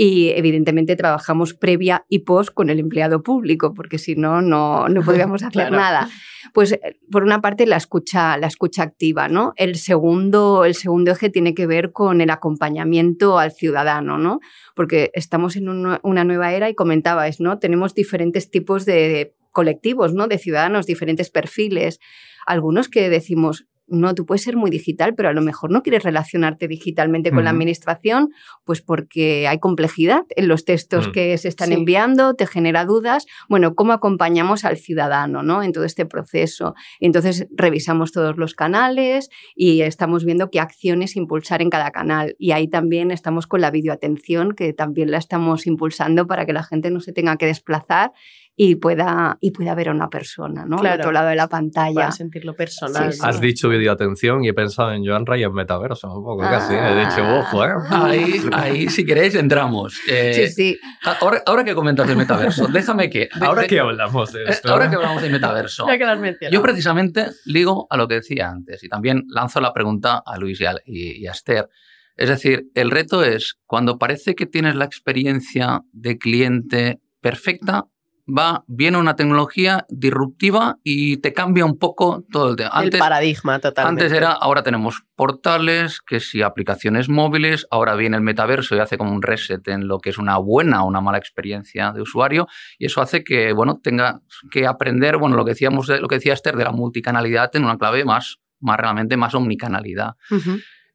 y 0.00 0.28
evidentemente 0.28 0.94
trabajamos 0.94 1.54
previa 1.54 2.06
y 2.08 2.20
post 2.20 2.54
con 2.54 2.70
el 2.70 2.78
empleado 2.78 3.24
público, 3.24 3.74
porque 3.74 3.98
si 3.98 4.14
no, 4.14 4.40
no, 4.40 4.86
podríamos 5.04 5.42
hacer 5.42 5.72
nada. 5.72 6.08
Pues 6.54 6.70
eh, 6.70 7.00
por 7.10 7.24
una 7.24 7.40
parte 7.40 7.66
la 7.66 7.76
escucha, 7.76 8.36
la 8.38 8.46
escucha 8.46 8.84
activa, 8.84 9.26
¿no? 9.26 9.54
El 9.56 9.74
segundo, 9.74 10.64
el 10.64 10.76
segundo 10.76 11.10
eje 11.10 11.30
tiene 11.30 11.52
que 11.52 11.66
ver 11.66 11.90
con 11.90 12.20
el 12.20 12.30
acompañamiento 12.30 13.40
al 13.40 13.50
ciudadano, 13.50 14.18
¿no? 14.18 14.38
Porque 14.76 15.10
estamos 15.14 15.56
en 15.56 15.68
una 15.68 16.24
nueva 16.24 16.52
era 16.52 16.70
y 16.70 16.76
comentabais, 16.76 17.40
¿no? 17.40 17.58
Tenemos 17.58 17.92
diferentes 17.92 18.52
tipos 18.52 18.84
de 18.84 19.34
colectivos, 19.50 20.14
¿no? 20.14 20.28
De 20.28 20.38
ciudadanos, 20.38 20.86
diferentes 20.86 21.28
perfiles. 21.28 21.98
Algunos 22.46 22.88
que 22.88 23.10
decimos, 23.10 23.66
no, 23.88 24.14
tú 24.14 24.26
puedes 24.26 24.42
ser 24.42 24.56
muy 24.56 24.70
digital, 24.70 25.14
pero 25.14 25.28
a 25.28 25.32
lo 25.32 25.40
mejor 25.40 25.70
no 25.70 25.82
quieres 25.82 26.02
relacionarte 26.02 26.68
digitalmente 26.68 27.30
con 27.30 27.44
la 27.44 27.50
administración, 27.50 28.30
pues 28.64 28.82
porque 28.82 29.48
hay 29.48 29.58
complejidad 29.58 30.22
en 30.36 30.48
los 30.48 30.64
textos 30.64 31.08
mm. 31.08 31.12
que 31.12 31.38
se 31.38 31.48
están 31.48 31.72
enviando, 31.72 32.34
te 32.34 32.46
genera 32.46 32.84
dudas. 32.84 33.26
Bueno, 33.48 33.74
¿cómo 33.74 33.92
acompañamos 33.92 34.64
al 34.64 34.76
ciudadano 34.76 35.42
¿no? 35.42 35.62
en 35.62 35.72
todo 35.72 35.84
este 35.84 36.06
proceso? 36.06 36.74
entonces 37.00 37.46
revisamos 37.50 38.12
todos 38.12 38.36
los 38.36 38.54
canales 38.54 39.30
y 39.54 39.80
estamos 39.82 40.24
viendo 40.24 40.50
qué 40.50 40.60
acciones 40.60 41.16
impulsar 41.16 41.62
en 41.62 41.70
cada 41.70 41.90
canal. 41.90 42.36
Y 42.38 42.52
ahí 42.52 42.68
también 42.68 43.10
estamos 43.10 43.46
con 43.46 43.60
la 43.60 43.70
videoatención, 43.70 44.52
que 44.52 44.72
también 44.72 45.10
la 45.10 45.18
estamos 45.18 45.66
impulsando 45.66 46.26
para 46.26 46.46
que 46.46 46.52
la 46.52 46.62
gente 46.62 46.90
no 46.90 47.00
se 47.00 47.12
tenga 47.12 47.36
que 47.36 47.46
desplazar 47.46 48.12
y 48.60 48.74
pueda, 48.74 49.38
y 49.40 49.52
pueda 49.52 49.72
ver 49.76 49.90
a 49.90 49.92
una 49.92 50.10
persona, 50.10 50.66
¿no? 50.66 50.78
Al 50.78 50.98
otro 50.98 51.12
lado 51.12 51.28
de 51.28 51.36
la 51.36 51.46
pantalla. 51.46 51.94
Para 51.94 52.10
sentirlo 52.10 52.56
personal. 52.56 53.14
Has 53.22 53.40
dicho 53.40 53.68
video 53.68 53.92
atención 53.92 54.42
y 54.44 54.48
he 54.48 54.52
pensado 54.52 54.90
en 54.90 55.06
Joan 55.06 55.26
Ray 55.26 55.44
en 55.44 55.52
metaverso, 55.52 56.12
un 56.12 56.24
poco 56.24 56.42
casi. 56.42 56.74
He 56.74 56.98
dicho, 56.98 57.22
ah. 57.22 57.38
ojo, 57.38 57.64
¿eh? 57.64 57.70
Ahí, 57.88 58.42
ahí, 58.52 58.88
si 58.88 59.06
queréis, 59.06 59.36
entramos. 59.36 60.00
Eh, 60.08 60.32
sí, 60.34 60.48
sí. 60.48 60.78
Ahora, 61.20 61.40
ahora 61.46 61.62
que 61.62 61.72
comentas 61.72 62.10
el 62.10 62.16
metaverso, 62.16 62.66
déjame 62.66 63.08
que... 63.08 63.28
ahora 63.40 63.64
que 63.64 63.78
hablamos 63.78 64.32
de 64.32 64.42
esto. 64.42 64.72
Ahora 64.72 64.90
que 64.90 64.96
hablamos 64.96 65.22
del 65.22 65.30
metaverso. 65.30 65.86
Ya 65.86 65.96
que 65.96 66.04
lo 66.04 66.10
has 66.10 66.36
Yo 66.50 66.60
precisamente 66.60 67.26
ligo 67.44 67.86
a 67.88 67.96
lo 67.96 68.08
que 68.08 68.14
decía 68.14 68.50
antes 68.50 68.82
y 68.82 68.88
también 68.88 69.22
lanzo 69.28 69.60
la 69.60 69.72
pregunta 69.72 70.20
a 70.26 70.36
Luis 70.36 70.60
y 70.60 70.66
a, 70.66 70.74
y 70.84 71.24
a 71.28 71.30
Esther. 71.30 71.68
Es 72.16 72.28
decir, 72.28 72.66
el 72.74 72.90
reto 72.90 73.22
es 73.22 73.60
cuando 73.66 73.98
parece 73.98 74.34
que 74.34 74.46
tienes 74.46 74.74
la 74.74 74.84
experiencia 74.84 75.82
de 75.92 76.18
cliente 76.18 77.00
perfecta, 77.20 77.84
va, 78.28 78.64
viene 78.66 78.98
una 78.98 79.16
tecnología 79.16 79.86
disruptiva 79.88 80.78
y 80.84 81.18
te 81.18 81.32
cambia 81.32 81.64
un 81.64 81.78
poco 81.78 82.24
todo 82.30 82.50
el 82.50 82.56
tema. 82.56 82.70
Antes, 82.72 82.94
el 82.94 82.98
paradigma 83.00 83.58
totalmente. 83.58 84.04
Antes 84.04 84.16
era, 84.16 84.32
ahora 84.32 84.62
tenemos 84.62 85.04
portales, 85.16 86.00
que 86.00 86.20
si 86.20 86.42
aplicaciones 86.42 87.08
móviles, 87.08 87.66
ahora 87.70 87.94
viene 87.94 88.16
el 88.16 88.22
metaverso 88.22 88.76
y 88.76 88.80
hace 88.80 88.98
como 88.98 89.12
un 89.12 89.22
reset 89.22 89.66
en 89.68 89.88
lo 89.88 89.98
que 89.98 90.10
es 90.10 90.18
una 90.18 90.36
buena 90.38 90.84
o 90.84 90.88
una 90.88 91.00
mala 91.00 91.18
experiencia 91.18 91.92
de 91.92 92.02
usuario 92.02 92.46
y 92.78 92.86
eso 92.86 93.00
hace 93.00 93.24
que, 93.24 93.52
bueno, 93.52 93.80
tenga 93.82 94.20
que 94.50 94.66
aprender, 94.66 95.16
bueno, 95.16 95.36
lo 95.36 95.44
que 95.44 95.52
decíamos, 95.52 95.88
lo 95.88 96.08
que 96.08 96.16
decía 96.16 96.34
Esther 96.34 96.56
de 96.56 96.64
la 96.64 96.72
multicanalidad 96.72 97.54
en 97.56 97.64
una 97.64 97.78
clave 97.78 98.04
más, 98.04 98.38
más 98.60 98.76
realmente 98.78 99.16
más 99.16 99.34
omnicanalidad. 99.34 100.14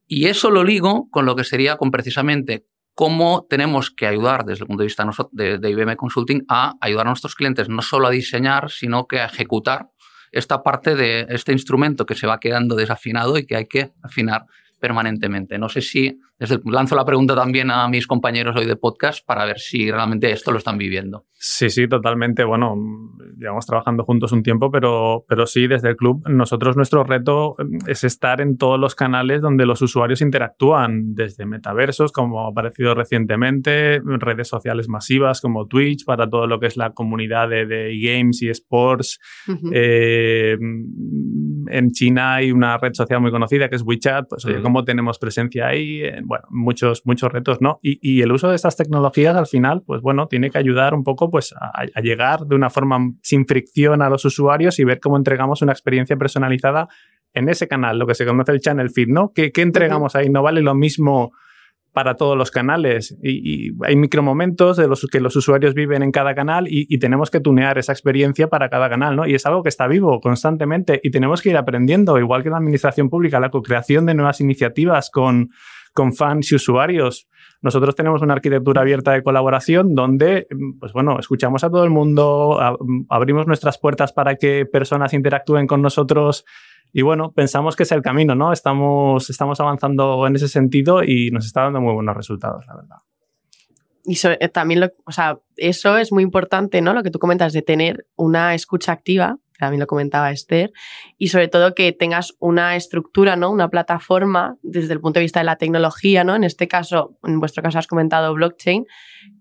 Y 0.06 0.28
eso 0.28 0.52
lo 0.52 0.64
ligo 0.64 1.10
con 1.10 1.26
lo 1.26 1.36
que 1.36 1.44
sería 1.44 1.78
con 1.78 1.90
precisamente 1.90 2.66
cómo 2.96 3.46
tenemos 3.50 3.90
que 3.90 4.08
ayudar 4.08 4.46
desde 4.46 4.64
el 4.64 4.68
punto 4.68 4.84
de 4.84 4.88
vista 4.88 5.08
de, 5.32 5.70
IBM 5.70 5.96
Consulting 5.96 6.46
a 6.48 6.74
ayudar 6.80 7.08
a 7.08 7.10
nuestros 7.10 7.36
clientes 7.36 7.70
no 7.70 7.82
solo 7.82 8.08
a 8.08 8.12
diseñar, 8.12 8.70
sino 8.70 9.08
que 9.08 9.20
a 9.20 9.26
ejecutar 9.26 9.90
esta 10.32 10.64
parte 10.64 10.96
de 10.96 11.28
este 11.30 11.52
instrumento 11.52 12.06
que 12.06 12.16
se 12.16 12.28
va 12.28 12.40
quedando 12.40 12.76
desafinado 12.76 13.38
y 13.38 13.46
que 13.46 13.56
hay 13.56 13.68
que 13.68 13.94
afinar 14.02 14.46
permanentemente. 14.84 15.58
No 15.58 15.70
sé 15.70 15.80
si 15.80 16.20
desde 16.38 16.60
lanzo 16.66 16.98
la 16.98 17.06
pregunta 17.06 17.34
también 17.36 17.72
a 17.72 17.88
mis 17.88 18.06
compañeros 18.06 18.54
hoy 18.58 18.66
de 18.66 18.76
podcast 18.76 19.26
para 19.26 19.46
ver 19.46 19.58
si 19.58 19.90
realmente 19.90 20.30
esto 20.30 20.52
lo 20.52 20.58
están 20.58 20.78
viviendo. 20.78 21.26
Sí, 21.36 21.70
sí, 21.70 21.88
totalmente. 21.88 22.44
Bueno, 22.44 22.76
llevamos 23.38 23.66
trabajando 23.66 24.04
juntos 24.04 24.34
un 24.34 24.44
tiempo, 24.44 24.70
pero, 24.70 25.24
pero 25.26 25.46
sí, 25.46 25.68
desde 25.68 25.90
el 25.90 25.96
club, 25.96 26.28
nosotros 26.28 26.76
nuestro 26.76 27.06
reto 27.06 27.56
es 27.88 28.04
estar 28.04 28.42
en 28.42 28.58
todos 28.58 28.78
los 28.78 28.94
canales 28.94 29.42
donde 29.42 29.66
los 29.66 29.82
usuarios 29.82 30.22
interactúan, 30.22 31.16
desde 31.16 31.46
metaversos, 31.46 32.12
como 32.12 32.46
ha 32.46 32.50
aparecido 32.50 32.94
recientemente, 32.94 34.02
redes 34.04 34.50
sociales 34.50 34.90
masivas 34.90 35.40
como 35.40 35.68
Twitch, 35.68 36.04
para 36.04 36.30
todo 36.30 36.46
lo 36.46 36.60
que 36.60 36.68
es 36.68 36.76
la 36.76 36.92
comunidad 36.92 37.48
de, 37.48 37.66
de 37.66 37.98
games 38.02 38.42
y 38.42 38.50
sports. 38.50 39.18
Eh, 39.72 40.58
en 41.70 41.92
China 41.92 42.36
hay 42.36 42.52
una 42.52 42.78
red 42.78 42.94
social 42.94 43.22
muy 43.22 43.32
conocida 43.32 43.70
que 43.70 43.76
es 43.76 43.84
WeChat, 43.84 44.28
pues 44.30 44.46
oye, 44.46 44.62
¿cómo 44.62 44.84
tenemos 44.84 45.20
presencia 45.20 45.68
ahí? 45.68 46.04
bueno, 46.24 46.46
muchos, 46.50 47.02
muchos 47.06 47.32
retos, 47.32 47.62
¿no? 47.62 47.80
Y, 47.82 48.22
el 48.22 48.32
uso 48.32 48.50
de 48.50 48.56
estas 48.56 48.78
tecnologías 48.78 49.36
al 49.36 49.48
final, 49.48 49.84
pues 49.86 50.02
bueno, 50.02 50.28
tiene 50.28 50.50
que 50.50 50.58
ayudar 50.58 50.94
un 50.94 51.04
poco 51.04 51.30
pues 51.30 51.54
a, 51.60 52.02
llegar 52.02 52.42
de 52.42 52.56
una 52.56 52.70
forma 52.70 53.00
sin 53.22 53.46
fricción 53.46 54.02
a 54.02 54.10
los 54.10 54.24
usuarios 54.26 54.80
y 54.80 54.84
ver 54.84 55.00
cómo 55.00 55.18
entregamos 55.18 55.62
una 55.62 55.72
experiencia 55.72 56.16
personalizada 56.16 56.88
en 57.34 57.50
ese 57.50 57.68
canal, 57.68 57.98
lo 57.98 58.06
que 58.08 58.14
se 58.14 58.26
conoce 58.26 58.52
el 58.52 58.60
channel 58.60 58.90
feed, 58.90 59.08
¿no? 59.08 59.32
¿Qué, 59.34 59.52
entregamos 59.56 60.16
ahí? 60.16 60.30
No 60.30 60.44
vale 60.44 60.62
lo 60.62 60.76
mismo 60.76 61.32
para 61.94 62.16
todos 62.16 62.38
los 62.38 62.52
canales 62.52 63.18
y, 63.22 63.72
hay 63.84 63.96
micromomentos 63.96 64.78
de 64.78 64.88
los 64.88 65.08
que 65.12 65.20
los 65.20 65.36
usuarios 65.36 65.74
viven 65.74 66.04
en 66.04 66.12
cada 66.12 66.36
canal 66.36 66.68
y, 66.68 66.86
y, 66.90 67.00
tenemos 67.00 67.30
que 67.30 67.40
tunear 67.40 67.78
esa 67.78 67.94
experiencia 67.94 68.48
para 68.48 68.70
cada 68.70 68.90
canal, 68.90 69.16
¿no? 69.16 69.28
Y 69.28 69.36
es 69.36 69.46
algo 69.46 69.64
que 69.64 69.70
está 69.70 69.88
vivo 69.88 70.20
constantemente 70.20 71.00
y 71.04 71.12
tenemos 71.12 71.42
que 71.42 71.50
ir 71.50 71.58
aprendiendo, 71.58 72.18
igual 72.20 72.44
que 72.44 72.50
la 72.50 72.58
administración 72.58 73.10
pública, 73.10 73.40
la 73.40 73.50
co-creación 73.50 74.06
de 74.06 74.16
nuevas 74.16 74.42
iniciativas 74.42 75.10
con 75.12 75.50
con 75.94 76.14
fans 76.14 76.52
y 76.52 76.56
usuarios. 76.56 77.28
Nosotros 77.64 77.96
tenemos 77.96 78.22
una 78.22 78.34
arquitectura 78.34 78.82
abierta 78.82 79.14
de 79.14 79.24
colaboración 79.24 79.96
donde, 79.96 80.48
pues 80.80 80.92
bueno, 80.94 81.18
escuchamos 81.18 81.64
a 81.64 81.70
todo 81.70 81.86
el 81.86 81.90
mundo, 81.90 82.60
abrimos 83.10 83.48
nuestras 83.48 83.78
puertas 83.80 84.12
para 84.12 84.36
que 84.36 84.66
personas 84.66 85.14
interactúen 85.14 85.66
con 85.66 85.82
nosotros 85.82 86.46
y 86.92 87.02
bueno, 87.02 87.32
pensamos 87.32 87.76
que 87.76 87.84
es 87.84 87.92
el 87.92 88.02
camino, 88.02 88.36
¿no? 88.36 88.54
Estamos, 88.54 89.30
estamos 89.30 89.60
avanzando 89.60 90.28
en 90.28 90.36
ese 90.36 90.48
sentido 90.48 91.04
y 91.04 91.32
nos 91.32 91.46
está 91.46 91.62
dando 91.62 91.82
muy 91.82 91.94
buenos 91.94 92.16
resultados, 92.16 92.66
la 92.68 92.76
verdad. 92.76 92.98
Y 94.06 94.18
eh, 94.28 94.50
también, 94.50 94.82
lo, 94.82 94.90
o 95.06 95.12
sea, 95.12 95.40
eso 95.56 95.98
es 95.98 96.12
muy 96.12 96.22
importante, 96.22 96.82
¿no? 96.82 96.94
Lo 96.94 97.02
que 97.02 97.12
tú 97.12 97.18
comentas 97.18 97.54
de 97.54 97.62
tener 97.62 98.06
una 98.16 98.54
escucha 98.54 98.92
activa 98.92 99.38
también 99.64 99.80
lo 99.80 99.88
comentaba 99.88 100.30
Esther, 100.32 100.74
y 101.18 101.30
sobre 101.30 101.48
todo 101.48 101.74
que 101.74 101.94
tengas 101.94 102.34
una 102.40 102.76
estructura, 102.76 103.38
¿no? 103.38 103.50
una 103.50 103.70
plataforma 103.70 104.58
desde 104.62 104.92
el 104.92 105.00
punto 105.00 105.20
de 105.20 105.24
vista 105.24 105.40
de 105.40 105.46
la 105.46 105.56
tecnología, 105.56 106.26
¿no? 106.26 106.36
en 106.36 106.44
este 106.44 106.68
caso, 106.68 107.18
en 107.24 107.40
vuestro 107.40 107.64
caso 107.64 107.80
has 107.80 107.88
comentado 107.88 108.34
blockchain, 108.34 108.86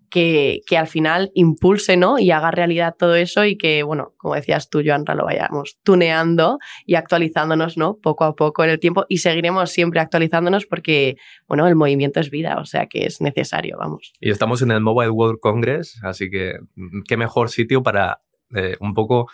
que, 0.08 0.60
que, 0.66 0.76
al 0.76 0.86
final 0.86 1.32
impulse 1.34 1.96
¿no? 1.96 2.18
y 2.18 2.30
haga 2.30 2.50
realidad 2.50 2.94
todo 2.96 3.16
eso 3.16 3.46
y 3.46 3.56
que, 3.56 3.82
bueno, 3.82 4.12
como 4.18 4.34
decías 4.34 4.68
tú, 4.68 4.82
Joanra, 4.84 5.14
lo 5.14 5.24
vayamos 5.24 5.78
tuneando 5.82 6.58
y 6.84 6.96
actualizándonos 6.96 7.78
¿no? 7.78 7.96
poco 7.96 8.24
a 8.24 8.36
poco 8.36 8.62
en 8.62 8.70
el 8.70 8.78
tiempo 8.78 9.06
y 9.08 9.18
seguiremos 9.18 9.70
siempre 9.70 10.00
actualizándonos 10.00 10.66
porque, 10.66 11.16
bueno, 11.48 11.66
el 11.66 11.76
movimiento 11.76 12.20
es 12.20 12.30
vida, 12.30 12.58
o 12.60 12.66
sea 12.66 12.86
que 12.86 13.06
es 13.06 13.22
necesario, 13.22 13.78
vamos. 13.78 14.12
Y 14.20 14.30
estamos 14.30 14.60
en 14.60 14.70
el 14.70 14.82
Mobile 14.82 15.10
World 15.10 15.40
Congress, 15.40 15.98
así 16.04 16.28
que 16.30 16.58
mm, 16.76 17.00
qué 17.08 17.16
mejor 17.16 17.48
sitio 17.48 17.82
para 17.82 18.20
eh, 18.54 18.76
un 18.80 18.92
poco 18.92 19.28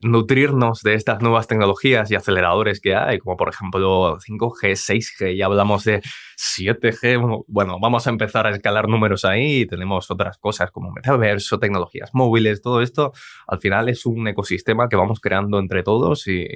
nutrirnos 0.00 0.82
de 0.82 0.94
estas 0.94 1.20
nuevas 1.20 1.46
tecnologías 1.46 2.10
y 2.10 2.14
aceleradores 2.14 2.80
que 2.80 2.94
hay, 2.94 3.18
como 3.18 3.36
por 3.36 3.48
ejemplo 3.48 4.18
5G, 4.18 4.72
6G, 4.72 5.36
ya 5.36 5.46
hablamos 5.46 5.84
de 5.84 6.02
7G, 6.36 7.44
bueno, 7.48 7.78
vamos 7.80 8.06
a 8.06 8.10
empezar 8.10 8.46
a 8.46 8.50
escalar 8.50 8.88
números 8.88 9.24
ahí 9.24 9.62
y 9.62 9.66
tenemos 9.66 10.10
otras 10.10 10.38
cosas 10.38 10.70
como 10.70 10.92
metaverso, 10.92 11.58
tecnologías 11.58 12.10
móviles, 12.12 12.62
todo 12.62 12.80
esto 12.80 13.12
al 13.46 13.58
final 13.58 13.88
es 13.88 14.06
un 14.06 14.28
ecosistema 14.28 14.88
que 14.88 14.96
vamos 14.96 15.20
creando 15.20 15.58
entre 15.58 15.82
todos 15.82 16.28
y, 16.28 16.46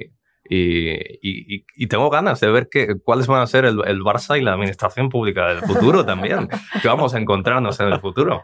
y, 0.45 1.87
tengo 1.87 2.09
ganas 2.09 2.39
de 2.39 2.51
ver 2.51 2.69
qué, 2.69 2.95
cuáles 3.03 3.27
van 3.27 3.41
a 3.41 3.47
ser 3.47 3.65
el, 3.65 3.81
el 3.85 4.01
Barça 4.01 4.37
y 4.37 4.41
la 4.41 4.53
administración 4.53 5.09
pública 5.09 5.47
del 5.47 5.59
futuro 5.59 6.05
también, 6.05 6.47
que 6.81 6.87
vamos 6.87 7.13
a 7.13 7.19
encontrarnos 7.19 7.79
en 7.79 7.87
el 7.87 7.99
futuro. 7.99 8.43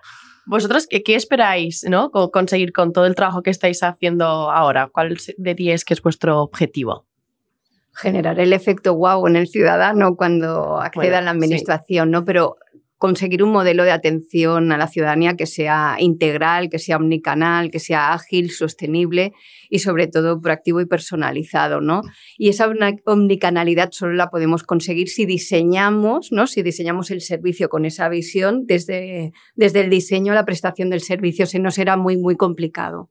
¿Vosotros 0.50 0.88
qué, 0.88 1.14
esperáis 1.14 1.84
¿no? 1.88 2.10
conseguir 2.10 2.74
con 2.74 2.92
todo 2.92 3.06
el 3.06 3.14
trabajo 3.14 3.44
que 3.44 3.52
estáis 3.52 3.84
haciendo 3.84 4.26
ahora? 4.26 4.90
¿Cuál 4.92 5.16
diríais 5.38 5.86
que 5.86 5.94
es 5.94 6.02
vuestro 6.02 6.42
objetivo? 6.42 7.06
Generar 7.94 8.40
el 8.40 8.52
efecto 8.52 8.96
wow 8.96 9.28
en 9.28 9.36
el 9.36 9.48
ciudadano 9.48 10.16
cuando 10.16 10.82
acceda 10.82 11.20
a 11.20 11.22
la 11.22 11.30
administración, 11.30 12.10
¿no? 12.10 12.26
Pero 12.26 12.58
conseguir 13.00 13.44
un 13.44 13.52
modelo 13.52 13.86
de 13.86 13.92
atención 13.92 14.74
a 14.74 14.78
la 14.78 14.88
ciudadanía 14.88 15.38
que 15.38 15.46
sea 15.46 15.96
integral, 16.00 16.70
que 16.70 16.80
sea 16.80 16.98
omnicanal, 16.98 17.72
que 17.72 17.80
sea 17.80 18.14
ágil, 18.14 18.52
sostenible 18.52 19.32
y 19.70 19.80
sobre 19.80 20.08
todo 20.08 20.42
proactivo 20.42 20.82
y 20.82 20.86
personalizado, 20.86 21.80
¿no? 21.80 22.02
Y 22.38 22.50
esa 22.50 22.70
omnicanalidad 23.06 23.92
solo 23.94 24.14
la 24.16 24.30
podemos 24.30 24.64
conseguir 24.64 25.08
si 25.08 25.26
diseñamos, 25.26 26.34
¿no? 26.34 26.46
Si 26.46 26.62
diseñamos 26.62 27.10
el 27.10 27.22
servicio 27.22 27.70
con 27.70 27.86
esa 27.86 28.10
visión 28.10 28.66
desde, 28.66 29.32
desde 29.56 29.80
el 29.80 29.90
diseño 29.90 30.34
a 30.34 30.36
la 30.36 30.46
prestación 30.46 30.90
del 30.90 31.00
servicio, 31.00 31.46
se 31.46 31.60
nos 31.60 31.76
será 31.76 31.96
muy, 31.96 32.18
muy 32.18 32.36
complicado. 32.36 33.10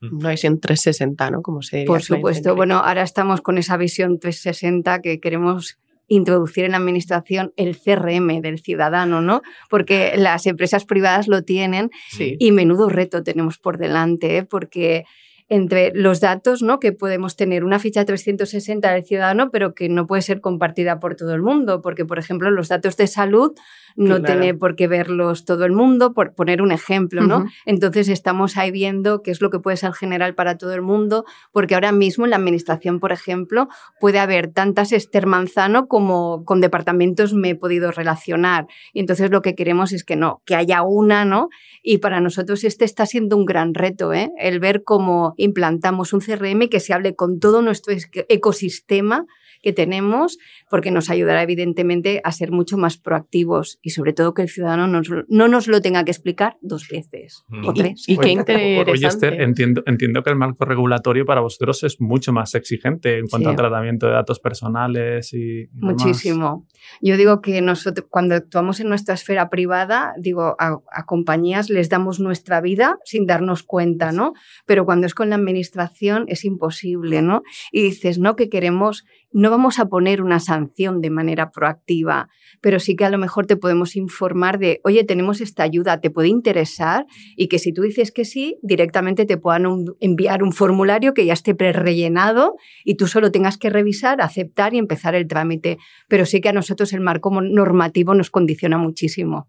No 0.00 0.28
es 0.28 0.44
en 0.44 0.60
360, 0.60 1.30
¿no? 1.30 1.40
Como 1.40 1.62
se 1.62 1.84
Por 1.84 2.02
supuesto. 2.02 2.54
Bueno, 2.54 2.76
ahora 2.76 3.02
estamos 3.02 3.40
con 3.40 3.56
esa 3.56 3.78
visión 3.78 4.18
360 4.18 5.00
que 5.00 5.18
queremos 5.18 5.78
introducir 6.08 6.64
en 6.64 6.72
la 6.72 6.78
administración 6.78 7.52
el 7.56 7.78
CRM 7.78 8.40
del 8.40 8.58
ciudadano, 8.58 9.20
¿no? 9.20 9.42
Porque 9.68 10.14
las 10.16 10.46
empresas 10.46 10.84
privadas 10.84 11.28
lo 11.28 11.42
tienen 11.42 11.90
y 12.18 12.50
menudo 12.52 12.88
reto 12.88 13.22
tenemos 13.22 13.58
por 13.58 13.78
delante, 13.78 14.38
¿eh? 14.38 14.44
porque 14.44 15.04
entre 15.48 15.92
los 15.94 16.20
datos 16.20 16.62
¿no? 16.62 16.78
que 16.78 16.92
podemos 16.92 17.36
tener 17.36 17.64
una 17.64 17.78
ficha 17.78 18.04
360 18.04 18.92
del 18.92 19.04
ciudadano, 19.04 19.50
pero 19.50 19.74
que 19.74 19.88
no 19.88 20.06
puede 20.06 20.22
ser 20.22 20.40
compartida 20.40 21.00
por 21.00 21.16
todo 21.16 21.34
el 21.34 21.42
mundo, 21.42 21.80
porque, 21.80 22.04
por 22.04 22.18
ejemplo, 22.18 22.50
los 22.50 22.68
datos 22.68 22.96
de 22.96 23.06
salud 23.06 23.52
no 23.96 24.22
tiene 24.22 24.54
por 24.54 24.76
qué 24.76 24.86
verlos 24.86 25.44
todo 25.44 25.64
el 25.64 25.72
mundo, 25.72 26.12
por 26.14 26.34
poner 26.34 26.62
un 26.62 26.70
ejemplo, 26.70 27.22
¿no? 27.22 27.46
Entonces 27.66 28.08
estamos 28.08 28.56
ahí 28.56 28.70
viendo 28.70 29.22
qué 29.22 29.32
es 29.32 29.40
lo 29.40 29.50
que 29.50 29.58
puede 29.58 29.76
ser 29.76 29.92
general 29.92 30.34
para 30.34 30.56
todo 30.56 30.72
el 30.74 30.82
mundo, 30.82 31.24
porque 31.52 31.74
ahora 31.74 31.90
mismo 31.90 32.24
en 32.24 32.30
la 32.30 32.36
administración, 32.36 33.00
por 33.00 33.10
ejemplo, 33.10 33.68
puede 33.98 34.20
haber 34.20 34.52
tantas 34.52 34.92
Esther 34.92 35.26
Manzano 35.26 35.88
como 35.88 36.44
con 36.44 36.60
departamentos 36.60 37.34
me 37.34 37.50
he 37.50 37.54
podido 37.56 37.90
relacionar. 37.90 38.66
Y 38.92 39.00
entonces 39.00 39.30
lo 39.30 39.42
que 39.42 39.56
queremos 39.56 39.92
es 39.92 40.04
que 40.04 40.14
no, 40.14 40.42
que 40.44 40.54
haya 40.54 40.82
una, 40.82 41.24
¿no? 41.24 41.48
Y 41.82 41.98
para 41.98 42.20
nosotros 42.20 42.62
este 42.62 42.84
está 42.84 43.04
siendo 43.06 43.36
un 43.36 43.46
gran 43.46 43.74
reto, 43.74 44.12
¿eh? 44.12 44.30
El 44.38 44.60
ver 44.60 44.84
cómo 44.84 45.34
implantamos 45.38 46.12
un 46.12 46.20
CRM 46.20 46.68
que 46.68 46.80
se 46.80 46.92
hable 46.92 47.16
con 47.16 47.40
todo 47.40 47.62
nuestro 47.62 47.94
ecosistema 48.28 49.26
que 49.62 49.72
tenemos, 49.72 50.38
porque 50.70 50.90
nos 50.90 51.10
ayudará 51.10 51.42
evidentemente 51.42 52.20
a 52.24 52.32
ser 52.32 52.50
mucho 52.50 52.76
más 52.76 52.98
proactivos 52.98 53.78
y 53.82 53.90
sobre 53.90 54.12
todo 54.12 54.34
que 54.34 54.42
el 54.42 54.48
ciudadano 54.48 54.86
no 55.28 55.48
nos 55.48 55.68
lo 55.68 55.80
tenga 55.80 56.04
que 56.04 56.10
explicar 56.10 56.56
dos 56.60 56.88
veces 56.88 57.44
o 57.64 57.72
tres. 57.72 58.04
Y, 58.06 58.18
qué 58.18 58.30
interesante. 58.30 58.90
Oye, 58.90 59.06
Esther, 59.06 59.40
entiendo, 59.40 59.82
entiendo 59.86 60.22
que 60.22 60.30
el 60.30 60.36
marco 60.36 60.64
regulatorio 60.64 61.24
para 61.24 61.40
vosotros 61.40 61.82
es 61.84 62.00
mucho 62.00 62.32
más 62.32 62.54
exigente 62.54 63.18
en 63.18 63.26
cuanto 63.26 63.50
al 63.50 63.56
tratamiento 63.56 64.06
de 64.06 64.12
datos 64.12 64.40
personales 64.40 65.32
y... 65.32 65.66
Muchísimo. 65.72 66.66
Yo 67.00 67.16
digo 67.16 67.40
que 67.40 67.60
nosotros 67.60 68.06
cuando 68.10 68.34
actuamos 68.34 68.80
en 68.80 68.88
nuestra 68.88 69.14
esfera 69.14 69.50
privada, 69.50 70.12
digo, 70.18 70.56
a, 70.58 70.78
a 70.90 71.06
compañías 71.06 71.70
les 71.70 71.88
damos 71.88 72.20
nuestra 72.20 72.60
vida 72.60 72.98
sin 73.04 73.26
darnos 73.26 73.62
cuenta, 73.62 74.12
¿no? 74.12 74.34
Pero 74.66 74.84
cuando 74.84 75.06
es 75.06 75.14
con 75.14 75.30
la 75.30 75.36
administración 75.36 76.24
es 76.28 76.44
imposible, 76.44 77.22
¿no? 77.22 77.42
Y 77.72 77.82
dices, 77.82 78.18
no, 78.18 78.36
que 78.36 78.48
queremos 78.48 79.04
no 79.32 79.50
vamos 79.50 79.78
a 79.78 79.86
poner 79.86 80.22
una 80.22 80.40
sanción 80.40 81.00
de 81.00 81.10
manera 81.10 81.50
proactiva, 81.50 82.28
pero 82.60 82.80
sí 82.80 82.96
que 82.96 83.04
a 83.04 83.10
lo 83.10 83.18
mejor 83.18 83.46
te 83.46 83.56
podemos 83.56 83.96
informar 83.96 84.58
de, 84.58 84.80
oye, 84.84 85.04
tenemos 85.04 85.40
esta 85.40 85.62
ayuda, 85.62 86.00
¿te 86.00 86.10
puede 86.10 86.28
interesar? 86.28 87.06
Y 87.36 87.48
que 87.48 87.58
si 87.58 87.72
tú 87.72 87.82
dices 87.82 88.10
que 88.10 88.24
sí, 88.24 88.58
directamente 88.62 89.26
te 89.26 89.36
puedan 89.36 89.66
enviar 90.00 90.42
un 90.42 90.52
formulario 90.52 91.14
que 91.14 91.26
ya 91.26 91.34
esté 91.34 91.54
prerellenado 91.54 92.56
y 92.84 92.96
tú 92.96 93.06
solo 93.06 93.30
tengas 93.30 93.58
que 93.58 93.70
revisar, 93.70 94.20
aceptar 94.20 94.74
y 94.74 94.78
empezar 94.78 95.14
el 95.14 95.28
trámite. 95.28 95.78
Pero 96.08 96.24
sí 96.24 96.40
que 96.40 96.48
a 96.48 96.52
nosotros 96.52 96.92
el 96.92 97.00
marco 97.00 97.30
normativo 97.40 98.14
nos 98.14 98.30
condiciona 98.30 98.78
muchísimo. 98.78 99.48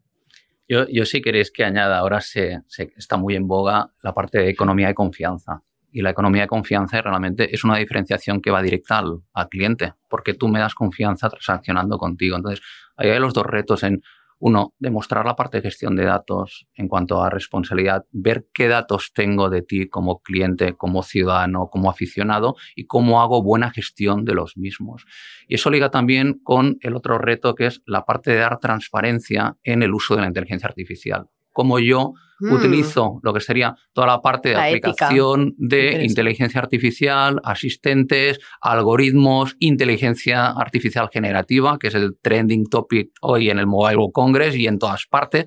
Yo, 0.68 0.88
yo 0.88 1.06
si 1.06 1.22
queréis 1.22 1.52
que 1.52 1.64
añada, 1.64 1.98
ahora 1.98 2.22
se, 2.22 2.60
está 2.96 3.18
muy 3.18 3.36
en 3.36 3.48
boga 3.48 3.92
la 4.04 4.14
parte 4.14 4.38
de 4.38 4.50
economía 4.50 4.88
de 4.88 4.94
confianza 4.94 5.64
y 5.92 6.02
la 6.02 6.12
economía 6.12 6.44
de 6.44 6.48
confianza 6.48 7.02
realmente 7.02 7.54
es 7.54 7.64
una 7.64 7.78
diferenciación 7.78 8.42
que 8.42 8.52
va 8.52 8.62
directa 8.62 9.00
al, 9.00 9.50
cliente, 9.50 9.94
porque 10.10 10.34
tú 10.34 10.48
me 10.48 10.60
das 10.60 10.76
confianza 10.76 11.30
transaccionando 11.30 11.98
contigo. 11.98 12.36
Entonces, 12.36 12.62
ahí 12.96 13.10
hay 13.10 13.20
los 13.20 13.34
dos 13.34 13.46
retos 13.46 13.84
en, 13.84 14.02
uno, 14.40 14.74
demostrar 14.80 15.26
la 15.26 15.36
parte 15.36 15.58
de 15.58 15.64
gestión 15.64 15.96
de 15.96 16.06
datos 16.06 16.68
en 16.76 16.88
cuanto 16.88 17.22
a 17.22 17.30
responsabilidad, 17.30 18.06
ver 18.12 18.48
qué 18.54 18.70
datos 18.70 19.12
tengo 19.14 19.50
de 19.50 19.62
ti 19.62 19.90
como 19.90 20.22
cliente, 20.22 20.74
como 20.78 21.04
ciudadano, 21.04 21.70
como 21.70 21.90
aficionado 21.90 22.56
y 22.76 22.86
cómo 22.86 23.22
hago 23.22 23.44
buena 23.44 23.70
gestión 23.72 24.24
de 24.24 24.36
los 24.36 24.56
mismos. 24.56 25.06
Y 25.48 25.56
eso 25.56 25.70
liga 25.70 25.92
también 25.92 26.40
con 26.42 26.78
el 26.82 26.96
otro 26.96 27.18
reto 27.18 27.54
que 27.54 27.66
es 27.66 27.82
la 27.86 28.06
parte 28.06 28.32
de 28.32 28.38
dar 28.38 28.60
transparencia 28.60 29.58
en 29.64 29.84
el 29.84 29.94
uso 29.94 30.16
de 30.16 30.22
la 30.22 30.28
inteligencia 30.28 30.70
artificial. 30.70 31.28
Como 31.52 31.80
yo 31.80 32.14
Mm. 32.40 32.54
utilizo 32.54 33.20
lo 33.22 33.34
que 33.34 33.42
sería 33.42 33.76
toda 33.92 34.08
la 34.08 34.22
parte 34.22 34.50
de 34.50 34.56
aplicación 34.56 35.56
de 35.58 36.06
inteligencia 36.06 36.62
artificial, 36.62 37.42
asistentes, 37.44 38.40
algoritmos, 38.62 39.58
inteligencia 39.60 40.48
artificial 40.48 41.10
generativa, 41.12 41.78
que 41.78 41.88
es 41.88 41.96
el 41.96 42.18
trending 42.22 42.68
topic 42.68 43.12
hoy 43.22 43.50
en 43.50 43.60
el 43.60 43.68
Mobile 43.68 43.98
World 43.98 44.14
Congress 44.14 44.56
y 44.56 44.68
en 44.68 44.80
todas 44.80 45.06
partes. 45.06 45.46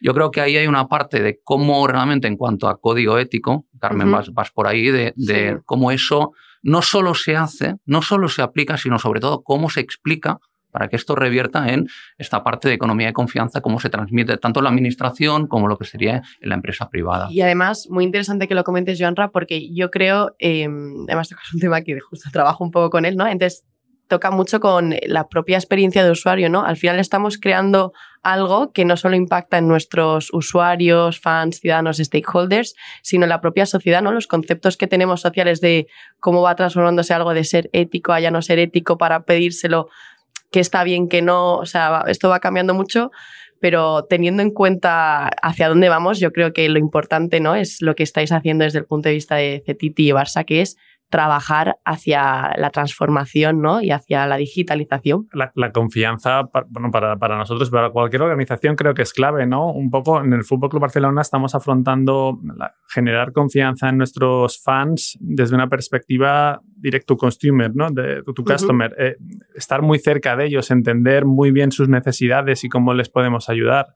Yo 0.00 0.12
creo 0.12 0.30
que 0.30 0.40
ahí 0.40 0.56
hay 0.56 0.66
una 0.66 0.88
parte 0.88 1.22
de 1.22 1.40
cómo 1.42 1.86
realmente 1.86 2.26
en 2.26 2.36
cuanto 2.36 2.68
a 2.68 2.80
código 2.80 3.18
ético, 3.18 3.66
Carmen, 3.80 4.10
vas, 4.10 4.50
por 4.50 4.66
ahí, 4.66 4.90
de, 4.90 5.60
cómo 5.64 5.92
eso 5.92 6.32
no 6.62 6.82
solo 6.82 7.14
se 7.14 7.36
hace, 7.36 7.76
no 7.84 8.02
solo 8.02 8.28
se 8.28 8.42
aplica, 8.42 8.76
sino 8.76 8.98
sobre 8.98 9.20
todo 9.20 9.42
cómo 9.42 9.70
se 9.70 9.80
explica 9.80 10.40
para 10.74 10.88
que 10.88 10.96
esto 10.96 11.14
revierta 11.14 11.68
en 11.72 11.86
esta 12.18 12.42
parte 12.42 12.66
de 12.66 12.74
economía 12.74 13.06
de 13.06 13.12
confianza, 13.12 13.60
cómo 13.60 13.78
se 13.78 13.90
transmite 13.90 14.38
tanto 14.38 14.58
en 14.58 14.64
la 14.64 14.70
administración 14.70 15.46
como 15.46 15.68
lo 15.68 15.78
que 15.78 15.84
sería 15.84 16.22
en 16.40 16.48
la 16.48 16.56
empresa 16.56 16.90
privada. 16.90 17.28
Y 17.30 17.42
además, 17.42 17.86
muy 17.88 18.02
interesante 18.02 18.48
que 18.48 18.56
lo 18.56 18.64
comentes, 18.64 18.98
Joanra, 18.98 19.28
porque 19.28 19.72
yo 19.72 19.92
creo, 19.92 20.34
eh, 20.40 20.64
además 20.64 21.28
tocas 21.28 21.54
un 21.54 21.60
tema 21.60 21.82
que 21.82 22.00
justo 22.00 22.28
trabajo 22.32 22.64
un 22.64 22.72
poco 22.72 22.90
con 22.90 23.04
él, 23.04 23.16
¿no? 23.16 23.24
Entonces, 23.28 23.64
toca 24.08 24.30
mucho 24.30 24.60
con 24.60 24.94
la 25.06 25.28
propia 25.28 25.56
experiencia 25.56 26.04
de 26.04 26.10
usuario, 26.10 26.50
¿no? 26.50 26.64
Al 26.64 26.76
final 26.76 26.98
estamos 26.98 27.38
creando 27.38 27.92
algo 28.22 28.72
que 28.72 28.84
no 28.84 28.96
solo 28.96 29.16
impacta 29.16 29.58
en 29.58 29.68
nuestros 29.68 30.32
usuarios, 30.32 31.20
fans, 31.20 31.60
ciudadanos, 31.60 31.98
stakeholders, 31.98 32.74
sino 33.02 33.24
en 33.24 33.28
la 33.28 33.40
propia 33.40 33.66
sociedad, 33.66 34.02
¿no? 34.02 34.12
Los 34.12 34.26
conceptos 34.26 34.76
que 34.76 34.86
tenemos 34.86 35.20
sociales 35.20 35.60
de 35.60 35.86
cómo 36.20 36.42
va 36.42 36.56
transformándose 36.56 37.14
algo 37.14 37.34
de 37.34 37.44
ser 37.44 37.70
ético 37.72 38.12
a 38.12 38.20
ya 38.20 38.30
no 38.30 38.42
ser 38.42 38.58
ético 38.58 38.98
para 38.98 39.24
pedírselo 39.24 39.88
que 40.54 40.60
está 40.60 40.84
bien, 40.84 41.08
que 41.08 41.20
no, 41.20 41.56
o 41.56 41.66
sea, 41.66 42.04
esto 42.06 42.28
va 42.28 42.38
cambiando 42.38 42.74
mucho, 42.74 43.10
pero 43.58 44.04
teniendo 44.04 44.40
en 44.40 44.52
cuenta 44.52 45.26
hacia 45.42 45.68
dónde 45.68 45.88
vamos, 45.88 46.20
yo 46.20 46.30
creo 46.32 46.52
que 46.52 46.68
lo 46.68 46.78
importante 46.78 47.40
¿no? 47.40 47.56
es 47.56 47.82
lo 47.82 47.96
que 47.96 48.04
estáis 48.04 48.30
haciendo 48.30 48.62
desde 48.62 48.78
el 48.78 48.84
punto 48.84 49.08
de 49.08 49.16
vista 49.16 49.34
de 49.34 49.64
Cetiti 49.66 50.10
y 50.10 50.12
Barça, 50.12 50.44
que 50.44 50.60
es 50.60 50.76
trabajar 51.08 51.76
hacia 51.84 52.52
la 52.56 52.70
transformación 52.70 53.62
¿no? 53.62 53.80
y 53.80 53.90
hacia 53.90 54.26
la 54.26 54.36
digitalización. 54.36 55.28
La, 55.32 55.70
confianza, 55.72 56.42
bueno, 56.68 56.90
para, 56.90 57.16
para, 57.16 57.38
nosotros, 57.38 57.70
para 57.70 57.90
cualquier 57.90 58.22
organización, 58.22 58.74
creo 58.74 58.94
que 58.94 59.02
es 59.02 59.12
clave, 59.12 59.46
¿no? 59.46 59.70
Un 59.70 59.90
poco 59.90 60.20
en 60.20 60.32
el 60.32 60.44
Fútbol 60.44 60.70
Club 60.70 60.82
Barcelona 60.82 61.22
estamos 61.22 61.54
afrontando 61.54 62.38
generar 62.88 63.32
confianza 63.32 63.88
en 63.88 63.98
nuestros 63.98 64.62
fans 64.62 65.16
desde 65.20 65.54
una 65.54 65.68
perspectiva 65.68 66.60
direct 66.76 67.06
to 67.06 67.16
consumer, 67.16 67.70
¿no? 67.74 67.90
De 67.90 68.22
tu 68.22 68.44
customer. 68.44 68.94
Eh, 68.98 69.16
estar 69.54 69.82
muy 69.82 69.98
cerca 69.98 70.36
de 70.36 70.46
ellos, 70.46 70.70
entender 70.70 71.24
muy 71.24 71.50
bien 71.50 71.70
sus 71.72 71.88
necesidades 71.88 72.64
y 72.64 72.68
cómo 72.68 72.92
les 72.92 73.08
podemos 73.08 73.48
ayudar. 73.48 73.86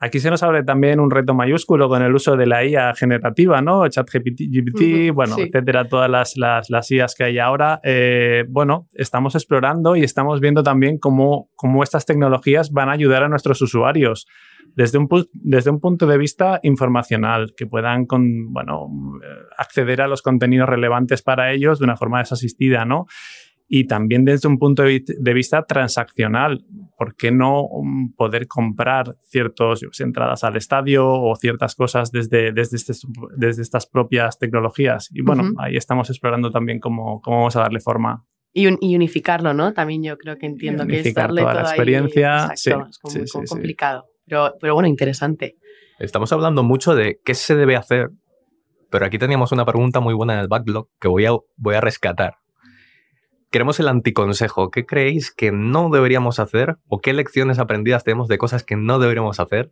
Aquí 0.00 0.20
se 0.20 0.30
nos 0.30 0.44
abre 0.44 0.62
también 0.62 1.00
un 1.00 1.10
reto 1.10 1.34
mayúsculo 1.34 1.88
con 1.88 2.02
el 2.02 2.14
uso 2.14 2.36
de 2.36 2.46
la 2.46 2.64
IA 2.64 2.94
generativa, 2.94 3.60
¿no? 3.60 3.88
ChatGPT, 3.88 4.42
GPT, 4.48 5.12
bueno, 5.12 5.36
etcétera, 5.38 5.88
todas 5.88 6.08
las, 6.08 6.36
las, 6.36 6.70
las, 6.70 6.90
IAs 6.90 7.16
que 7.16 7.24
hay 7.24 7.38
ahora. 7.40 7.80
Eh, 7.82 8.44
bueno, 8.48 8.86
estamos 8.94 9.34
explorando 9.34 9.96
y 9.96 10.04
estamos 10.04 10.40
viendo 10.40 10.62
también 10.62 10.98
cómo, 10.98 11.50
cómo 11.56 11.82
estas 11.82 12.06
tecnologías 12.06 12.70
van 12.70 12.90
a 12.90 12.92
ayudar 12.92 13.24
a 13.24 13.28
nuestros 13.28 13.60
usuarios 13.60 14.26
desde 14.76 14.98
un, 14.98 15.08
desde 15.32 15.70
un 15.70 15.80
punto 15.80 16.06
de 16.06 16.16
vista 16.16 16.60
informacional, 16.62 17.54
que 17.56 17.66
puedan 17.66 18.06
con, 18.06 18.52
bueno, 18.52 18.86
eh, 19.20 19.26
acceder 19.56 20.00
a 20.00 20.06
los 20.06 20.22
contenidos 20.22 20.68
relevantes 20.68 21.22
para 21.22 21.52
ellos 21.52 21.80
de 21.80 21.86
una 21.86 21.96
forma 21.96 22.20
desasistida, 22.20 22.84
¿no? 22.84 23.06
y 23.68 23.86
también 23.86 24.24
desde 24.24 24.48
un 24.48 24.58
punto 24.58 24.82
de 24.82 25.34
vista 25.34 25.62
transaccional. 25.62 26.64
¿Por 26.98 27.14
qué 27.14 27.30
no 27.30 27.68
mm, 27.80 28.14
poder 28.16 28.48
comprar 28.48 29.16
ciertas 29.22 29.80
entradas 30.00 30.42
al 30.42 30.56
estadio 30.56 31.08
o 31.08 31.36
ciertas 31.36 31.76
cosas 31.76 32.10
desde, 32.10 32.50
desde, 32.52 32.76
este, 32.76 32.92
desde 33.36 33.62
estas 33.62 33.86
propias 33.86 34.38
tecnologías? 34.38 35.08
Y 35.12 35.22
bueno, 35.22 35.52
ahí 35.58 35.76
estamos 35.76 36.10
explorando 36.10 36.50
también 36.50 36.80
cómo, 36.80 37.20
cómo 37.22 37.38
vamos 37.38 37.54
a 37.54 37.60
darle 37.60 37.78
forma. 37.78 38.24
Y, 38.52 38.66
unificarlo, 38.66 39.54
¿no? 39.54 39.72
También 39.72 40.02
yo 40.02 40.18
creo 40.18 40.36
que 40.38 40.46
entiendo 40.46 40.86
que 40.86 40.98
es 40.98 41.14
darle 41.14 41.42
toda, 41.42 41.54
la 41.54 41.60
experiencia. 41.60 42.50
sí, 42.56 42.70
es 42.70 43.32
como, 43.32 43.44
complicado. 43.44 44.06
Pero, 44.26 44.54
pero 44.60 44.74
bueno, 44.74 44.88
interesante. 44.88 45.56
Estamos 46.00 46.32
hablando 46.32 46.64
mucho 46.64 46.96
de 46.96 47.20
qué 47.24 47.34
se 47.34 47.54
debe 47.54 47.76
hacer, 47.76 48.10
pero 48.90 49.06
aquí 49.06 49.18
teníamos 49.18 49.52
una 49.52 49.64
pregunta 49.64 50.00
muy 50.00 50.14
buena 50.14 50.34
en 50.34 50.40
el 50.40 50.48
backlog 50.48 50.88
que 51.00 51.06
voy 51.06 51.26
a, 51.26 51.30
voy 51.56 51.74
a 51.76 51.80
rescatar 51.80 52.34
queremos 53.50 53.80
el 53.80 53.88
anticonsejo. 53.88 54.70
¿Qué 54.70 54.86
creéis 54.86 55.30
que 55.30 55.52
no 55.52 55.90
deberíamos 55.90 56.38
hacer 56.38 56.76
o 56.88 57.00
qué 57.00 57.12
lecciones 57.12 57.58
aprendidas 57.58 58.04
tenemos 58.04 58.28
de 58.28 58.38
cosas 58.38 58.64
que 58.64 58.76
no 58.76 58.98
deberíamos 58.98 59.40
hacer 59.40 59.70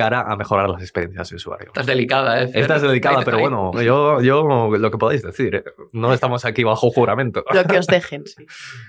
cara 0.00 0.22
a 0.22 0.34
mejorar 0.34 0.70
las 0.70 0.80
experiencias 0.80 1.28
de 1.28 1.36
usuario. 1.36 1.66
Estás 1.66 1.84
delicada, 1.84 2.42
¿eh? 2.42 2.50
Esta 2.54 2.76
es 2.76 2.82
delicada, 2.82 3.20
pero 3.22 3.38
bueno, 3.38 3.70
yo, 3.82 4.22
yo 4.22 4.68
lo 4.78 4.90
que 4.90 4.96
podáis 4.96 5.22
decir, 5.22 5.56
¿eh? 5.56 5.64
no 5.92 6.14
estamos 6.14 6.46
aquí 6.46 6.64
bajo 6.64 6.90
juramento. 6.90 7.44
Lo 7.52 7.64
que 7.64 7.78
os 7.78 7.86
dejen, 7.86 8.22
sí. 8.26 8.46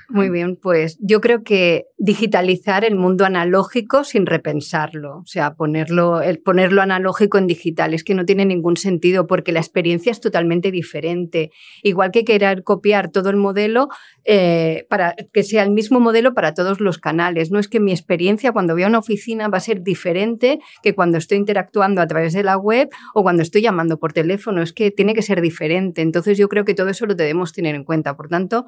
Muy 0.08 0.30
bien, 0.30 0.56
pues 0.56 0.98
yo 1.02 1.20
creo 1.20 1.44
que 1.44 1.88
digitalizar 1.98 2.86
el 2.86 2.96
mundo 2.96 3.26
analógico 3.26 4.06
sin 4.06 4.26
repensarlo, 4.26 5.18
o 5.18 5.26
sea, 5.26 5.56
ponerlo, 5.56 6.22
el 6.22 6.40
ponerlo 6.40 6.82
analógico 6.82 7.38
en 7.38 7.48
digital, 7.48 7.94
es 7.94 8.06
que 8.06 8.16
no 8.16 8.24
tiene 8.24 8.46
ningún 8.46 8.78
sentido 8.78 9.28
porque 9.28 9.52
la 9.52 9.60
experiencia 9.60 10.14
es 10.14 10.22
totalmente 10.22 10.72
diferente. 10.72 11.52
Igual 11.84 12.12
que 12.12 12.24
querer 12.24 12.64
copiar 12.64 13.12
todo 13.12 13.30
el 13.30 13.36
modelo 13.36 13.90
eh, 14.24 14.86
para 14.90 15.16
que 15.34 15.44
sea 15.44 15.64
el 15.64 15.72
mismo 15.72 16.00
modelo 16.00 16.34
para 16.34 16.54
todos 16.54 16.80
los 16.80 17.00
canales. 17.00 17.52
No 17.52 17.60
es 17.60 17.68
que 17.68 17.82
mi 17.82 17.92
experiencia 17.92 18.54
cuando 18.54 18.76
voy 18.76 18.84
a 18.84 18.88
una 18.88 19.00
oficina 19.00 19.50
va 19.50 19.58
a 19.58 19.62
ser 19.62 19.82
diferente 19.82 20.60
que 20.82 20.94
cuando 20.94 21.01
estoy 21.18 21.38
interactuando 21.38 22.02
a 22.02 22.08
través 22.08 22.34
de 22.34 22.44
la 22.44 22.58
web 22.58 22.90
o 23.14 23.24
cuando 23.24 23.42
estoy 23.42 23.62
llamando 23.62 24.00
por 24.00 24.14
teléfono. 24.14 24.62
Es 24.62 24.74
que 24.74 24.92
tiene 24.92 25.14
que 25.14 25.22
ser 25.22 25.42
diferente. 25.42 26.02
Entonces 26.02 26.38
yo 26.38 26.48
creo 26.50 26.66
que 26.66 26.74
todo 26.74 26.90
eso 26.90 27.06
lo 27.06 27.16
debemos 27.16 27.54
tener 27.54 27.76
en 27.76 27.84
cuenta. 27.84 28.16
Por 28.16 28.28
tanto, 28.28 28.66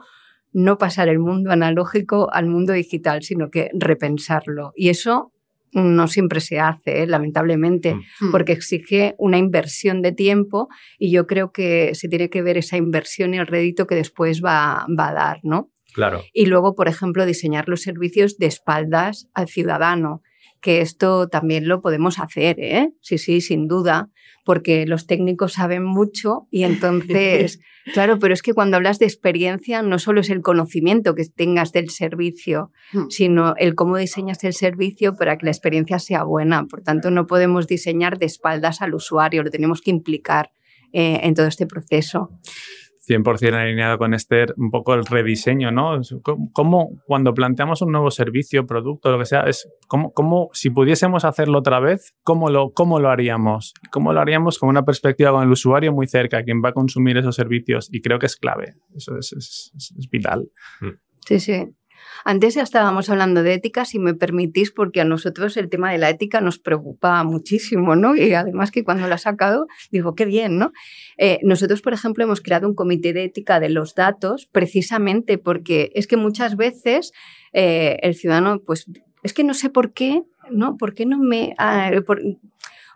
no 0.52 0.78
pasar 0.78 1.10
el 1.10 1.20
mundo 1.20 1.52
analógico 1.52 2.32
al 2.32 2.46
mundo 2.48 2.74
digital, 2.74 3.24
sino 3.24 3.50
que 3.50 3.70
repensarlo. 3.74 4.72
Y 4.76 4.90
eso 4.90 5.32
no 5.72 6.08
siempre 6.08 6.40
se 6.40 6.60
hace, 6.60 7.02
¿eh? 7.02 7.08
lamentablemente, 7.08 7.96
Mm. 8.22 8.32
porque 8.32 8.52
exige 8.52 9.16
una 9.18 9.40
inversión 9.40 10.04
de 10.04 10.12
tiempo 10.12 10.68
y 11.00 11.12
yo 11.12 11.26
creo 11.26 11.52
que 11.52 11.96
se 11.96 12.08
tiene 12.08 12.30
que 12.30 12.44
ver 12.44 12.58
esa 12.60 12.78
inversión 12.78 13.34
y 13.34 13.40
el 13.40 13.48
rédito 13.48 13.88
que 13.88 13.96
después 13.96 14.44
va, 14.46 14.86
va 15.00 15.10
a 15.10 15.14
dar, 15.14 15.40
¿no? 15.42 15.72
Claro. 15.96 16.22
Y 16.32 16.46
luego, 16.46 16.76
por 16.76 16.88
ejemplo, 16.88 17.26
diseñar 17.26 17.68
los 17.70 17.82
servicios 17.82 18.38
de 18.38 18.46
espaldas 18.46 19.28
al 19.34 19.48
ciudadano, 19.48 20.22
que 20.64 20.82
esto 20.82 21.28
también 21.28 21.68
lo 21.68 21.82
podemos 21.82 22.18
hacer, 22.18 22.56
¿eh? 22.60 22.90
Sí, 23.02 23.20
sí, 23.20 23.42
sin 23.42 23.68
duda, 23.68 24.10
porque 24.46 24.88
los 24.88 25.06
técnicos 25.06 25.54
saben 25.54 25.84
mucho 25.84 26.48
y 26.50 26.64
entonces, 26.64 27.60
claro, 27.94 28.18
pero 28.18 28.34
es 28.34 28.42
que 28.42 28.54
cuando 28.54 28.78
hablas 28.78 28.98
de 28.98 29.06
experiencia 29.06 29.84
no 29.84 30.00
solo 30.00 30.22
es 30.22 30.30
el 30.30 30.42
conocimiento 30.42 31.16
que 31.16 31.26
tengas 31.26 31.74
del 31.74 31.90
servicio, 31.90 32.72
Hmm. 32.94 33.10
sino 33.10 33.56
el 33.58 33.76
cómo 33.76 33.98
diseñas 33.98 34.44
el 34.44 34.54
servicio 34.54 35.16
para 35.16 35.38
que 35.38 35.46
la 35.46 35.52
experiencia 35.52 36.00
sea 36.00 36.24
buena. 36.24 36.66
Por 36.66 36.82
tanto, 36.82 37.10
no 37.10 37.26
podemos 37.26 37.68
diseñar 37.68 38.18
de 38.20 38.28
espaldas 38.28 38.82
al 38.82 38.94
usuario, 38.94 39.44
lo 39.44 39.50
tenemos 39.50 39.82
que 39.82 39.92
implicar 39.92 40.52
eh, 40.92 41.22
en 41.24 41.34
todo 41.34 41.48
este 41.48 41.66
proceso. 41.66 42.30
100% 43.08 43.54
alineado 43.54 43.98
con 43.98 44.14
Esther, 44.14 44.54
un 44.58 44.72
poco 44.72 44.94
el 44.94 45.06
rediseño, 45.06 45.72
¿no? 45.72 46.00
¿Cómo, 46.54 46.90
cuando 47.06 47.34
planteamos 47.34 47.82
un 47.82 47.92
nuevo 47.92 48.12
servicio, 48.12 48.66
producto, 48.66 49.12
lo 49.12 49.20
que 49.20 49.26
sea, 49.26 49.42
es 49.44 49.70
cómo, 49.88 50.12
cómo 50.14 50.50
si 50.54 50.70
pudiésemos 50.70 51.26
hacerlo 51.26 51.60
otra 51.60 51.80
vez, 51.80 52.14
¿cómo 52.24 52.50
lo, 52.50 52.72
cómo 52.72 53.00
lo 53.00 53.10
haríamos? 53.10 53.74
¿Cómo 53.92 54.14
lo 54.14 54.20
haríamos 54.22 54.58
con 54.60 54.70
una 54.70 54.84
perspectiva 54.84 55.32
con 55.32 55.44
el 55.44 55.52
usuario 55.52 55.92
muy 55.92 56.08
cerca, 56.08 56.44
quien 56.44 56.62
va 56.64 56.70
a 56.70 56.74
consumir 56.74 57.18
esos 57.18 57.36
servicios? 57.36 57.90
Y 57.92 58.02
creo 58.02 58.20
que 58.20 58.28
es 58.28 58.36
clave, 58.38 58.74
eso 58.96 59.18
es, 59.18 59.34
es- 59.34 59.72
es- 59.76 59.94
es 59.98 60.10
vital. 60.10 60.50
Sí, 61.26 61.40
sí. 61.40 61.66
Antes 62.26 62.56
ya 62.56 62.64
estábamos 62.64 63.10
hablando 63.10 63.44
de 63.44 63.54
ética, 63.54 63.86
si 63.86 64.00
me 64.00 64.14
permitís, 64.14 64.72
porque 64.72 65.02
a 65.02 65.06
nosotros 65.06 65.58
el 65.58 65.70
tema 65.70 65.92
de 65.92 65.98
la 65.98 66.10
ética 66.10 66.42
nos 66.42 66.60
preocupa 66.60 67.24
muchísimo, 67.24 67.96
¿no? 67.96 68.16
Y 68.16 68.34
además 68.34 68.72
que 68.72 68.84
cuando 68.84 69.08
lo 69.08 69.16
ha 69.16 69.18
sacado, 69.18 69.68
digo, 69.92 70.16
qué 70.16 70.26
bien, 70.26 70.58
¿no? 70.58 70.72
Eh, 71.18 71.40
nosotros, 71.44 71.82
por 71.82 71.94
ejemplo, 71.94 72.24
hemos 72.24 72.42
creado 72.42 72.68
un 72.68 72.76
comité 72.76 73.14
de 73.14 73.26
ética 73.26 73.60
de 73.60 73.70
los 73.70 73.96
datos 73.96 74.48
precisamente 74.52 75.38
porque 75.38 75.92
es 75.96 76.08
que 76.08 76.18
muchas 76.18 76.56
veces 76.56 77.12
eh, 77.52 77.98
el 78.02 78.16
ciudadano, 78.16 78.60
pues, 78.60 78.86
es 79.24 79.34
que 79.34 79.44
no 79.44 79.54
sé 79.54 79.70
por 79.70 79.94
qué, 79.94 80.24
¿no? 80.50 80.78
¿Por 80.78 80.94
qué 80.94 81.06
no 81.06 81.18
me... 81.18 81.56
ah, 81.58 81.92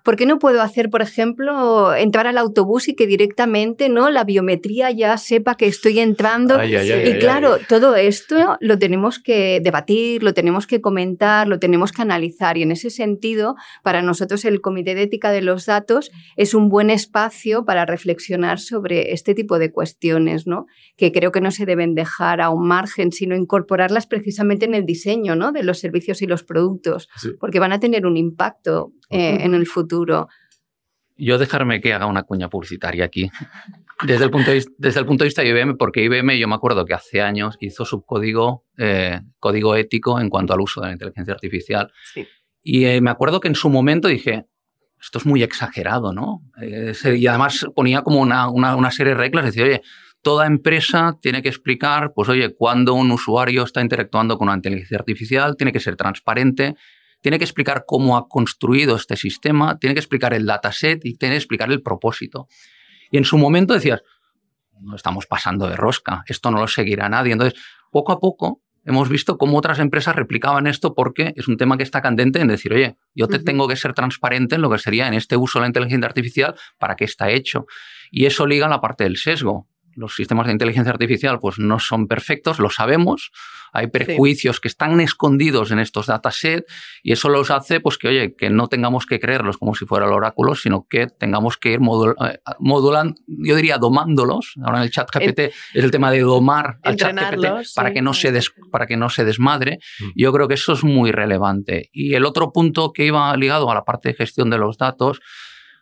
¿Por 0.07 0.15
qué 0.15 0.25
no 0.25 0.39
puedo 0.39 0.61
hacer, 0.61 0.89
por 0.89 1.01
ejemplo, 1.01 1.93
entrar 1.93 2.27
al 2.27 2.37
autobús 2.37 2.87
y 2.87 2.95
que 2.95 3.07
directamente 3.07 3.89
¿no? 3.89 4.09
la 4.09 4.23
biometría 4.23 4.89
ya 4.89 5.17
sepa 5.17 5.55
que 5.55 5.65
estoy 5.65 5.99
entrando? 5.99 6.57
Ay, 6.57 6.77
ay, 6.77 6.89
ay, 6.93 7.09
y 7.09 7.19
claro, 7.19 7.57
todo 7.67 7.93
esto 7.97 8.55
lo 8.61 8.79
tenemos 8.79 9.19
que 9.19 9.59
debatir, 9.61 10.23
lo 10.23 10.33
tenemos 10.33 10.65
que 10.65 10.79
comentar, 10.79 11.49
lo 11.49 11.59
tenemos 11.59 11.91
que 11.91 12.03
analizar. 12.03 12.57
Y 12.57 12.61
en 12.61 12.71
ese 12.71 12.89
sentido, 12.89 13.55
para 13.83 14.01
nosotros 14.01 14.45
el 14.45 14.61
Comité 14.61 14.95
de 14.95 15.01
Ética 15.01 15.29
de 15.31 15.41
los 15.41 15.65
Datos 15.65 16.09
es 16.37 16.53
un 16.53 16.69
buen 16.69 16.89
espacio 16.89 17.65
para 17.65 17.85
reflexionar 17.85 18.61
sobre 18.61 19.11
este 19.11 19.35
tipo 19.35 19.59
de 19.59 19.73
cuestiones, 19.73 20.47
¿no? 20.47 20.67
que 20.95 21.11
creo 21.11 21.33
que 21.33 21.41
no 21.41 21.51
se 21.51 21.65
deben 21.65 21.95
dejar 21.95 22.39
a 22.39 22.49
un 22.49 22.65
margen, 22.65 23.11
sino 23.11 23.35
incorporarlas 23.35 24.07
precisamente 24.07 24.63
en 24.67 24.73
el 24.73 24.85
diseño 24.85 25.35
¿no? 25.35 25.51
de 25.51 25.63
los 25.63 25.79
servicios 25.79 26.21
y 26.21 26.27
los 26.27 26.43
productos, 26.45 27.09
Sí. 27.17 27.31
porque 27.41 27.59
van 27.59 27.73
a 27.73 27.81
tener 27.81 28.05
un 28.05 28.15
impacto 28.15 28.93
eh, 29.09 29.37
en 29.41 29.53
el 29.53 29.65
futuro. 29.65 29.96
Yo 31.19 31.37
dejarme 31.37 31.81
que 31.81 31.93
haga 31.93 32.05
una 32.05 32.23
cuña 32.23 32.49
publicitaria 32.49 33.05
aquí. 33.05 33.31
Desde 34.03 34.25
el 34.25 34.29
punto 34.29 34.51
de, 34.51 34.63
desde 34.77 34.99
el 34.99 35.05
punto 35.07 35.23
de 35.23 35.29
vista 35.29 35.41
de 35.41 35.49
IBM, 35.49 35.75
porque 35.77 36.03
IBM 36.03 36.37
yo 36.37 36.47
me 36.47 36.53
acuerdo 36.53 36.85
que 36.85 36.93
hace 36.93 37.21
años 37.21 37.57
hizo 37.59 37.83
su 37.83 38.03
código, 38.03 38.65
eh, 38.77 39.21
código 39.39 39.75
ético 39.75 40.19
en 40.19 40.29
cuanto 40.29 40.53
al 40.53 40.61
uso 40.61 40.81
de 40.81 40.87
la 40.87 40.93
inteligencia 40.93 41.33
artificial. 41.33 41.91
Sí. 42.13 42.27
Y 42.61 42.85
eh, 42.85 43.01
me 43.01 43.09
acuerdo 43.09 43.39
que 43.39 43.47
en 43.47 43.55
su 43.55 43.69
momento 43.69 44.07
dije, 44.07 44.45
esto 45.01 45.17
es 45.17 45.25
muy 45.25 45.41
exagerado, 45.41 46.13
¿no? 46.13 46.41
Eh, 46.61 46.93
y 47.17 47.27
además 47.27 47.65
ponía 47.75 48.01
como 48.01 48.19
una, 48.19 48.49
una, 48.49 48.75
una 48.75 48.91
serie 48.91 49.13
de 49.13 49.19
reglas, 49.19 49.45
decía, 49.45 49.63
oye, 49.63 49.81
toda 50.21 50.45
empresa 50.47 51.17
tiene 51.21 51.41
que 51.41 51.49
explicar, 51.49 52.11
pues 52.13 52.29
oye, 52.29 52.53
cuando 52.53 52.93
un 52.93 53.11
usuario 53.11 53.63
está 53.63 53.81
interactuando 53.81 54.37
con 54.37 54.47
una 54.47 54.57
inteligencia 54.57 54.97
artificial, 54.97 55.55
tiene 55.55 55.71
que 55.71 55.79
ser 55.79 55.95
transparente, 55.95 56.75
tiene 57.27 57.39
que 57.39 57.43
explicar 57.43 57.83
cómo 57.85 58.15
ha 58.15 58.29
construido 58.29 58.95
este 58.95 59.17
sistema, 59.17 59.77
tiene 59.79 59.93
que 59.93 59.99
explicar 59.99 60.33
el 60.33 60.45
dataset 60.45 61.03
y 61.03 61.15
tiene 61.15 61.33
que 61.33 61.39
explicar 61.39 61.69
el 61.69 61.81
propósito. 61.81 62.47
Y 63.11 63.17
en 63.17 63.25
su 63.25 63.37
momento 63.37 63.73
decías, 63.73 64.01
no 64.79 64.95
estamos 64.95 65.25
pasando 65.25 65.67
de 65.67 65.75
rosca, 65.75 66.23
esto 66.27 66.51
no 66.51 66.59
lo 66.61 66.69
seguirá 66.69 67.09
nadie. 67.09 67.33
Entonces, 67.33 67.59
poco 67.91 68.13
a 68.13 68.21
poco 68.21 68.61
hemos 68.85 69.09
visto 69.09 69.37
cómo 69.37 69.57
otras 69.57 69.79
empresas 69.79 70.15
replicaban 70.15 70.67
esto 70.67 70.95
porque 70.95 71.33
es 71.35 71.49
un 71.49 71.57
tema 71.57 71.75
que 71.75 71.83
está 71.83 72.01
candente 72.01 72.39
en 72.39 72.47
decir, 72.47 72.71
oye, 72.71 72.95
yo 73.13 73.27
te 73.27 73.35
Ujú. 73.35 73.43
tengo 73.43 73.67
que 73.67 73.75
ser 73.75 73.93
transparente 73.93 74.55
en 74.55 74.61
lo 74.61 74.69
que 74.69 74.77
sería 74.77 75.09
en 75.09 75.13
este 75.13 75.35
uso 75.35 75.59
de 75.59 75.63
la 75.63 75.67
inteligencia 75.67 76.07
artificial 76.07 76.55
para 76.79 76.95
qué 76.95 77.03
está 77.03 77.29
hecho. 77.29 77.65
Y 78.09 78.25
eso 78.25 78.47
liga 78.47 78.67
a 78.67 78.69
la 78.69 78.79
parte 78.79 79.03
del 79.03 79.17
sesgo. 79.17 79.67
Los 79.97 80.15
sistemas 80.15 80.45
de 80.45 80.53
inteligencia 80.53 80.91
artificial 80.93 81.39
pues 81.39 81.57
no 81.59 81.79
son 81.79 82.07
perfectos, 82.07 82.59
lo 82.59 82.69
sabemos. 82.69 83.31
Hay 83.73 83.87
prejuicios 83.87 84.59
que 84.61 84.69
están 84.69 85.01
escondidos 85.01 85.71
en 85.71 85.79
estos 85.79 86.05
datasets 86.05 86.65
y 87.03 87.11
eso 87.11 87.27
los 87.29 87.51
hace 87.51 87.79
pues 87.81 87.97
que, 87.97 88.07
oye, 88.07 88.35
que 88.35 88.49
no 88.49 88.67
tengamos 88.69 89.05
que 89.05 89.19
creerlos 89.19 89.57
como 89.57 89.75
si 89.75 89.85
fuera 89.85 90.05
el 90.05 90.13
oráculo, 90.13 90.55
sino 90.55 90.87
que 90.89 91.07
tengamos 91.07 91.57
que 91.57 91.73
ir 91.73 91.79
modul- 91.79 92.15
eh, 92.31 92.39
modulando, 92.59 93.15
yo 93.27 93.55
diría 93.55 93.77
domándolos. 93.77 94.53
Ahora 94.63 94.77
en 94.77 94.83
el 94.83 94.91
chat 94.91 95.09
GPT 95.11 95.39
es 95.73 95.83
el 95.83 95.91
tema 95.91 96.11
de 96.11 96.21
domar 96.21 96.77
al 96.83 96.95
chat 96.95 97.09
GPT 97.13 97.73
para 97.75 97.89
sí. 97.89 97.93
que 97.95 98.01
no 98.01 98.13
se 98.13 98.31
des- 98.31 98.53
para 98.71 98.85
que 98.87 98.97
no 98.97 99.09
se 99.09 99.25
desmadre. 99.25 99.79
Mm. 99.99 100.05
Yo 100.15 100.31
creo 100.31 100.47
que 100.47 100.53
eso 100.53 100.73
es 100.73 100.83
muy 100.83 101.11
relevante. 101.11 101.89
Y 101.91 102.13
el 102.13 102.23
otro 102.25 102.53
punto 102.53 102.93
que 102.93 103.05
iba 103.05 103.35
ligado 103.35 103.69
a 103.69 103.73
la 103.75 103.83
parte 103.83 104.09
de 104.09 104.15
gestión 104.15 104.49
de 104.49 104.57
los 104.59 104.77
datos, 104.77 105.19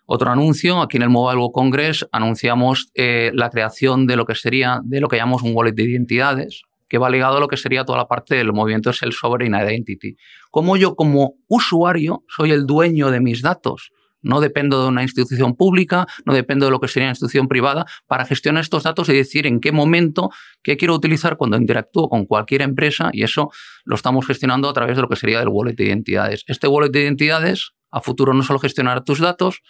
otro 0.08 0.30
anuncio, 0.30 0.82
aquí 0.82 0.98
en 0.98 1.04
el 1.04 1.10
Mobile 1.10 1.40
World 1.40 1.54
Congress 1.54 2.08
anunciamos 2.12 2.92
eh, 2.94 3.32
la 3.34 3.50
creación 3.50 4.06
de 4.06 4.16
lo 4.16 4.26
que 4.26 4.36
sería, 4.36 4.82
de 4.84 5.02
lo 5.02 5.08
que 5.08 5.18
llamamos 5.18 5.42
un 5.42 5.56
wallet 5.56 5.74
de 5.74 5.84
identidades, 5.84 6.62
que 6.88 7.00
va 7.00 7.10
ligado 7.10 7.38
a 7.38 7.40
lo 7.40 7.48
que 7.48 7.58
sería 7.58 7.86
toda 7.86 7.98
la 7.98 8.08
parte 8.08 8.36
del 8.36 8.54
movimiento 8.54 8.94
Self-Sovereign 8.94 9.56
Identity. 9.56 10.16
Como 10.52 10.78
yo 10.78 10.96
como 10.96 11.36
usuario 11.48 12.24
soy 12.28 12.52
el 12.52 12.66
dueño 12.66 13.10
de 13.10 13.20
mis 13.20 13.42
datos. 13.42 13.92
No 14.22 14.42
dependo 14.42 14.82
de 14.82 14.88
una 14.88 15.04
institución 15.04 15.56
pública, 15.56 16.08
no 16.26 16.34
dependo 16.34 16.66
de 16.66 16.72
lo 16.72 16.80
que 16.80 16.88
sería 16.88 17.06
una 17.06 17.12
institución 17.12 17.48
privada 17.48 17.86
para 18.08 18.26
gestionar 18.26 18.62
estos 18.62 18.82
datos 18.82 19.08
y 19.10 19.14
decir 19.14 19.46
en 19.46 19.60
qué 19.60 19.72
momento, 19.72 20.32
qué 20.64 20.78
quiero 20.78 20.96
utilizar 20.96 21.38
cuando 21.38 21.58
interactúo 21.58 22.10
con 22.10 22.26
cualquier 22.26 22.64
empresa 22.64 23.12
y 23.14 23.22
eso 23.22 23.52
lo 23.84 23.96
estamos 23.96 24.26
gestionando 24.26 24.68
a 24.68 24.74
través 24.74 24.96
de 24.96 25.04
lo 25.04 25.10
que 25.10 25.16
sería 25.16 25.42
el 25.42 25.50
wallet 25.50 25.76
de 25.76 25.86
identidades. 25.86 26.44
Este 26.48 26.68
wallet 26.68 26.90
de 26.90 27.02
identidades 27.02 27.74
a 27.92 28.02
futuro 28.02 28.34
no 28.34 28.42
solo 28.42 28.58
gestionará 28.58 29.04
tus 29.04 29.20
datos, 29.20 29.62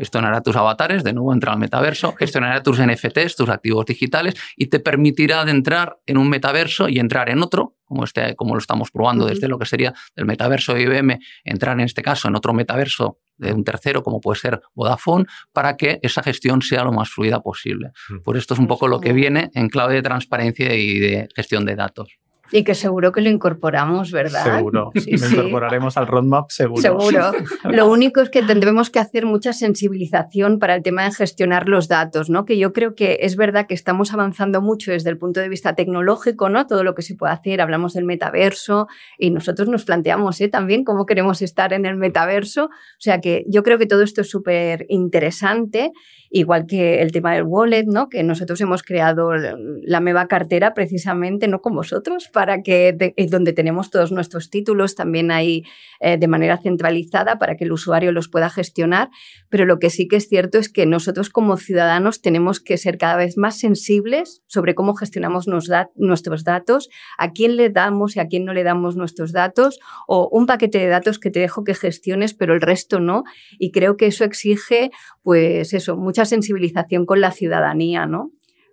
gestionará 0.00 0.40
tus 0.40 0.56
avatares, 0.56 1.04
de 1.04 1.12
nuevo 1.12 1.34
entra 1.34 1.52
al 1.52 1.58
metaverso, 1.58 2.14
gestionará 2.18 2.62
tus 2.62 2.80
NFTs, 2.80 3.36
tus 3.36 3.50
activos 3.50 3.84
digitales 3.84 4.34
y 4.56 4.66
te 4.66 4.80
permitirá 4.80 5.44
de 5.44 5.50
entrar 5.50 5.98
en 6.06 6.16
un 6.16 6.30
metaverso 6.30 6.88
y 6.88 6.98
entrar 6.98 7.28
en 7.28 7.42
otro, 7.42 7.76
como, 7.84 8.04
este, 8.04 8.34
como 8.34 8.54
lo 8.54 8.60
estamos 8.60 8.90
probando 8.90 9.26
desde 9.26 9.46
lo 9.46 9.58
que 9.58 9.66
sería 9.66 9.92
el 10.16 10.24
metaverso 10.24 10.72
de 10.72 10.82
IBM, 10.82 11.18
entrar 11.44 11.78
en 11.78 11.84
este 11.84 12.00
caso 12.00 12.28
en 12.28 12.34
otro 12.34 12.54
metaverso 12.54 13.18
de 13.36 13.52
un 13.52 13.62
tercero, 13.62 14.02
como 14.02 14.22
puede 14.22 14.40
ser 14.40 14.62
Vodafone, 14.74 15.26
para 15.52 15.76
que 15.76 15.98
esa 16.02 16.22
gestión 16.22 16.62
sea 16.62 16.82
lo 16.82 16.92
más 16.92 17.10
fluida 17.10 17.40
posible. 17.40 17.90
Por 18.24 18.38
esto 18.38 18.54
es 18.54 18.60
un 18.60 18.68
poco 18.68 18.88
lo 18.88 19.00
que 19.00 19.12
viene 19.12 19.50
en 19.54 19.68
clave 19.68 19.94
de 19.94 20.02
transparencia 20.02 20.74
y 20.74 20.98
de 20.98 21.28
gestión 21.34 21.66
de 21.66 21.76
datos. 21.76 22.18
Y 22.52 22.64
que 22.64 22.74
seguro 22.74 23.12
que 23.12 23.20
lo 23.20 23.28
incorporamos, 23.28 24.10
¿verdad? 24.10 24.56
Seguro. 24.56 24.90
lo 24.94 25.28
incorporaremos 25.30 25.96
al 25.96 26.06
roadmap, 26.06 26.50
seguro. 26.50 26.82
Seguro. 26.82 27.32
Lo 27.64 27.90
único 27.90 28.20
es 28.20 28.30
que 28.30 28.42
tendremos 28.42 28.90
que 28.90 28.98
hacer 28.98 29.26
mucha 29.26 29.52
sensibilización 29.52 30.58
para 30.58 30.74
el 30.74 30.82
tema 30.82 31.04
de 31.04 31.12
gestionar 31.12 31.68
los 31.68 31.88
datos, 31.88 32.30
¿no? 32.30 32.44
Que 32.44 32.58
yo 32.58 32.72
creo 32.72 32.94
que 32.94 33.18
es 33.22 33.36
verdad 33.36 33.66
que 33.66 33.74
estamos 33.74 34.12
avanzando 34.12 34.60
mucho 34.60 34.90
desde 34.90 35.10
el 35.10 35.18
punto 35.18 35.40
de 35.40 35.48
vista 35.48 35.74
tecnológico, 35.74 36.48
¿no? 36.48 36.66
Todo 36.66 36.84
lo 36.84 36.94
que 36.94 37.02
se 37.02 37.14
puede 37.14 37.32
hacer, 37.32 37.60
hablamos 37.60 37.94
del 37.94 38.04
metaverso 38.04 38.88
y 39.18 39.30
nosotros 39.30 39.68
nos 39.68 39.84
planteamos 39.84 40.40
¿eh? 40.40 40.48
también 40.48 40.84
cómo 40.84 41.06
queremos 41.06 41.42
estar 41.42 41.72
en 41.72 41.86
el 41.86 41.96
metaverso. 41.96 42.64
O 42.64 43.00
sea 43.00 43.20
que 43.20 43.44
yo 43.48 43.62
creo 43.62 43.78
que 43.78 43.86
todo 43.86 44.02
esto 44.02 44.22
es 44.22 44.30
súper 44.30 44.86
interesante 44.88 45.92
igual 46.30 46.66
que 46.66 47.02
el 47.02 47.10
tema 47.10 47.34
del 47.34 47.42
wallet, 47.42 47.84
¿no? 47.86 48.08
que 48.08 48.22
nosotros 48.22 48.60
hemos 48.60 48.82
creado 48.82 49.32
la 49.34 50.00
Meva 50.00 50.28
cartera 50.28 50.74
precisamente 50.74 51.48
no 51.48 51.60
con 51.60 51.74
vosotros, 51.74 52.28
para 52.32 52.39
que 52.62 53.14
donde 53.30 53.52
tenemos 53.52 53.90
todos 53.90 54.12
nuestros 54.12 54.50
títulos 54.50 54.94
también 54.94 55.30
ahí 55.30 55.64
eh, 56.00 56.16
de 56.16 56.28
manera 56.28 56.58
centralizada 56.58 57.38
para 57.38 57.56
que 57.56 57.64
el 57.64 57.72
usuario 57.72 58.12
los 58.12 58.28
pueda 58.28 58.50
gestionar, 58.50 59.10
pero 59.48 59.66
lo 59.66 59.78
que 59.78 59.90
sí 59.90 60.08
que 60.08 60.16
es 60.16 60.28
cierto 60.28 60.58
es 60.58 60.68
que 60.68 60.86
nosotros 60.86 61.30
como 61.30 61.56
ciudadanos 61.56 62.20
tenemos 62.22 62.60
que 62.60 62.78
ser 62.78 62.98
cada 62.98 63.16
vez 63.16 63.36
más 63.36 63.58
sensibles 63.58 64.42
sobre 64.46 64.74
cómo 64.74 64.94
gestionamos 64.94 65.46
nuestros 65.46 66.44
datos, 66.44 66.88
a 67.18 67.32
quién 67.32 67.56
le 67.56 67.70
damos 67.70 68.16
y 68.16 68.20
a 68.20 68.26
quién 68.26 68.44
no 68.44 68.52
le 68.52 68.62
damos 68.62 68.96
nuestros 68.96 69.32
datos, 69.32 69.78
o 70.06 70.28
un 70.30 70.46
paquete 70.46 70.78
de 70.78 70.88
datos 70.88 71.18
que 71.18 71.30
te 71.30 71.40
dejo 71.40 71.64
que 71.64 71.74
gestiones, 71.74 72.34
pero 72.34 72.54
el 72.54 72.60
resto 72.60 73.00
no, 73.00 73.24
y 73.58 73.70
creo 73.70 73.96
que 73.96 74.06
eso 74.06 74.24
exige, 74.24 74.90
pues 75.22 75.74
eso, 75.74 75.96
mucha 75.96 76.24
sensibilización 76.24 77.06
con 77.06 77.20
la 77.20 77.30
ciudadanía, 77.30 78.06
¿no? 78.06 78.30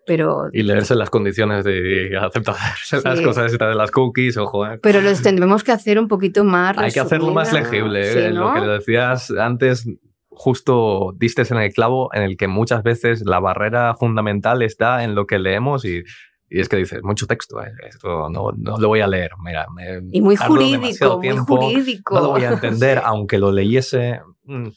Pero, 0.08 0.50
y 0.54 0.64
leerse 0.64 0.96
las 0.96 1.10
condiciones 1.10 1.66
de 1.66 2.18
aceptar 2.18 2.56
las 3.04 3.22
cosas 3.22 3.52
de 3.52 3.76
las 3.76 3.92
cookies, 3.92 4.38
ojo. 4.38 4.66
¿eh? 4.66 4.80
Pero 4.82 5.02
lo 5.02 5.14
tendremos 5.14 5.66
que 5.66 5.74
hacer 5.74 6.00
un 6.00 6.08
poquito 6.08 6.46
más. 6.46 6.78
Hay 6.78 6.94
que 6.94 7.02
hacerlo 7.02 7.34
más 7.34 7.52
legible. 7.52 8.28
¿eh? 8.28 8.32
Lo 8.32 8.54
que 8.54 8.62
decías 8.62 9.32
antes, 9.32 9.86
justo 10.30 11.14
diste 11.18 11.44
en 11.50 11.58
el 11.58 11.74
clavo 11.74 12.10
en 12.14 12.24
el 12.24 12.38
que 12.38 12.48
muchas 12.48 12.84
veces 12.84 13.26
la 13.26 13.42
barrera 13.42 13.96
fundamental 13.96 14.62
está 14.62 15.04
en 15.04 15.14
lo 15.14 15.28
que 15.28 15.40
leemos 15.40 15.84
y, 15.84 16.04
y 16.50 16.62
es 16.62 16.70
que 16.70 16.78
dices, 16.78 17.04
mucho 17.04 17.28
texto, 17.28 17.62
¿eh? 17.62 17.74
esto 17.86 18.30
no, 18.30 18.54
no, 18.56 18.78
lo 18.78 18.88
voy 18.88 19.02
a 19.02 19.08
leer. 19.08 19.32
Mira, 19.44 19.68
y 20.10 20.22
muy 20.22 20.38
jurídico, 20.38 21.18
muy 21.22 21.36
jurídico. 21.36 22.16
No 22.16 22.22
lo 22.22 22.30
voy 22.30 22.46
a 22.46 22.52
entender, 22.52 23.02
aunque 23.04 23.40
lo 23.40 23.52
leyese. 23.52 24.22
Mm, 24.46 24.70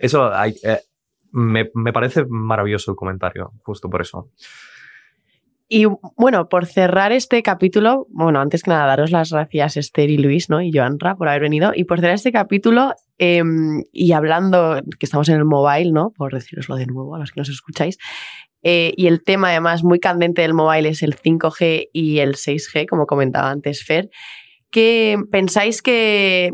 eso 0.00 0.32
hay, 0.34 0.56
me, 1.36 1.92
parece 1.92 2.24
maravilloso 2.26 2.90
el 2.90 2.96
comentario, 2.96 3.52
justo 3.62 3.90
por 3.90 4.00
eso. 4.00 4.30
Y 5.68 5.84
bueno, 6.16 6.48
por 6.48 6.64
cerrar 6.64 7.12
este 7.12 7.42
capítulo, 7.42 8.06
bueno, 8.08 8.40
antes 8.40 8.62
que 8.62 8.70
nada, 8.70 8.86
daros 8.86 9.10
las 9.10 9.32
gracias 9.32 9.76
Esther 9.76 10.08
y 10.10 10.16
Luis, 10.16 10.48
¿no? 10.48 10.62
Y 10.62 10.72
Joanra 10.72 11.16
por 11.16 11.28
haber 11.28 11.42
venido. 11.42 11.72
Y 11.74 11.84
por 11.84 11.98
cerrar 11.98 12.14
este 12.14 12.32
capítulo, 12.32 12.94
em, 13.18 13.82
y 13.92 14.12
hablando, 14.12 14.80
que 14.98 15.06
estamos 15.06 15.28
en 15.28 15.36
el 15.36 15.44
mobile, 15.44 15.92
¿no? 15.92 16.10
Por 16.16 16.32
deciroslo 16.32 16.76
de 16.76 16.86
nuevo 16.86 17.16
a 17.16 17.18
los 17.18 17.32
que 17.32 17.40
nos 17.40 17.48
escucháis. 17.50 17.98
Eh, 18.62 18.94
y 18.96 19.08
el 19.08 19.22
tema 19.22 19.50
además 19.50 19.84
muy 19.84 19.98
candente 19.98 20.42
del 20.42 20.54
mobile 20.54 20.88
es 20.88 21.02
el 21.02 21.16
5G 21.16 21.90
y 21.92 22.20
el 22.20 22.36
6G, 22.36 22.86
como 22.86 23.06
comentaba 23.06 23.50
antes 23.50 23.84
Fer. 23.84 24.08
¿Qué 24.70 25.18
pensáis 25.30 25.82
que 25.82 26.52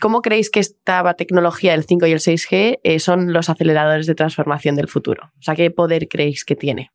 ¿Cómo 0.00 0.22
creéis 0.22 0.50
que 0.50 0.60
esta 0.60 1.12
tecnología, 1.14 1.74
el 1.74 1.84
5 1.84 2.06
y 2.06 2.12
el 2.12 2.20
6G, 2.20 2.80
eh, 2.82 2.98
son 3.00 3.34
los 3.34 3.50
aceleradores 3.50 4.06
de 4.06 4.14
transformación 4.14 4.74
del 4.74 4.88
futuro? 4.88 5.30
O 5.38 5.42
sea, 5.42 5.54
¿qué 5.54 5.70
poder 5.70 6.08
creéis 6.08 6.44
que 6.46 6.56
tiene? 6.56 6.90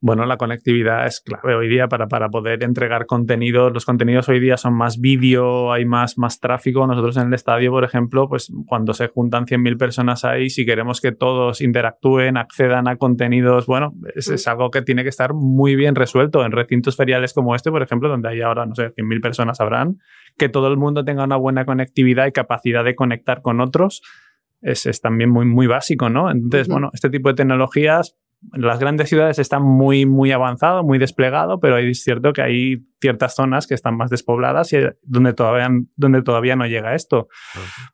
Bueno, 0.00 0.26
la 0.26 0.36
conectividad 0.36 1.06
es 1.06 1.20
clave 1.20 1.56
hoy 1.56 1.68
día 1.68 1.88
para, 1.88 2.06
para 2.06 2.28
poder 2.28 2.62
entregar 2.62 3.06
contenidos. 3.06 3.72
Los 3.72 3.84
contenidos 3.84 4.28
hoy 4.28 4.38
día 4.38 4.56
son 4.56 4.74
más 4.74 5.00
vídeo, 5.00 5.72
hay 5.72 5.86
más, 5.86 6.18
más 6.18 6.38
tráfico. 6.38 6.86
Nosotros 6.86 7.16
en 7.16 7.26
el 7.26 7.34
estadio, 7.34 7.72
por 7.72 7.82
ejemplo, 7.82 8.28
pues 8.28 8.52
cuando 8.66 8.94
se 8.94 9.08
juntan 9.08 9.46
100.000 9.46 9.76
personas 9.76 10.24
ahí, 10.24 10.50
si 10.50 10.64
queremos 10.64 11.00
que 11.00 11.10
todos 11.10 11.60
interactúen, 11.60 12.36
accedan 12.36 12.86
a 12.86 12.94
contenidos, 12.94 13.66
bueno, 13.66 13.92
es, 14.14 14.28
es, 14.28 14.46
algo 14.46 14.70
que 14.70 14.82
tiene 14.82 15.02
que 15.02 15.08
estar 15.08 15.34
muy 15.34 15.74
bien 15.74 15.96
resuelto. 15.96 16.44
En 16.44 16.52
recintos 16.52 16.96
feriales 16.96 17.34
como 17.34 17.56
este, 17.56 17.72
por 17.72 17.82
ejemplo, 17.82 18.08
donde 18.08 18.28
hay 18.28 18.40
ahora, 18.40 18.66
no 18.66 18.76
sé, 18.76 18.94
100.000 18.94 19.20
personas 19.20 19.60
habrán, 19.60 19.98
que 20.36 20.48
todo 20.48 20.68
el 20.68 20.76
mundo 20.76 21.04
tenga 21.04 21.24
una 21.24 21.36
buena 21.36 21.64
conectividad 21.64 22.28
y 22.28 22.30
capacidad 22.30 22.84
de 22.84 22.94
conectar 22.94 23.42
con 23.42 23.60
otros. 23.60 24.02
Es, 24.60 24.86
es, 24.86 25.00
también 25.00 25.30
muy, 25.30 25.44
muy 25.44 25.66
básico, 25.66 26.08
¿no? 26.08 26.30
Entonces, 26.30 26.68
bueno, 26.68 26.90
este 26.92 27.10
tipo 27.10 27.28
de 27.28 27.34
tecnologías 27.34 28.16
las 28.52 28.78
grandes 28.78 29.08
ciudades 29.08 29.38
están 29.38 29.62
muy, 29.62 30.06
muy 30.06 30.30
avanzado, 30.30 30.84
muy 30.84 30.98
desplegado, 30.98 31.58
pero 31.58 31.76
es 31.76 32.02
cierto 32.02 32.32
que 32.32 32.42
hay 32.42 32.76
ciertas 33.00 33.34
zonas 33.34 33.66
que 33.66 33.74
están 33.74 33.96
más 33.96 34.10
despobladas 34.10 34.72
y 34.72 34.78
donde 35.02 35.32
todavía, 35.32 35.68
donde 35.96 36.22
todavía 36.22 36.56
no 36.56 36.66
llega 36.66 36.94
esto. 36.94 37.28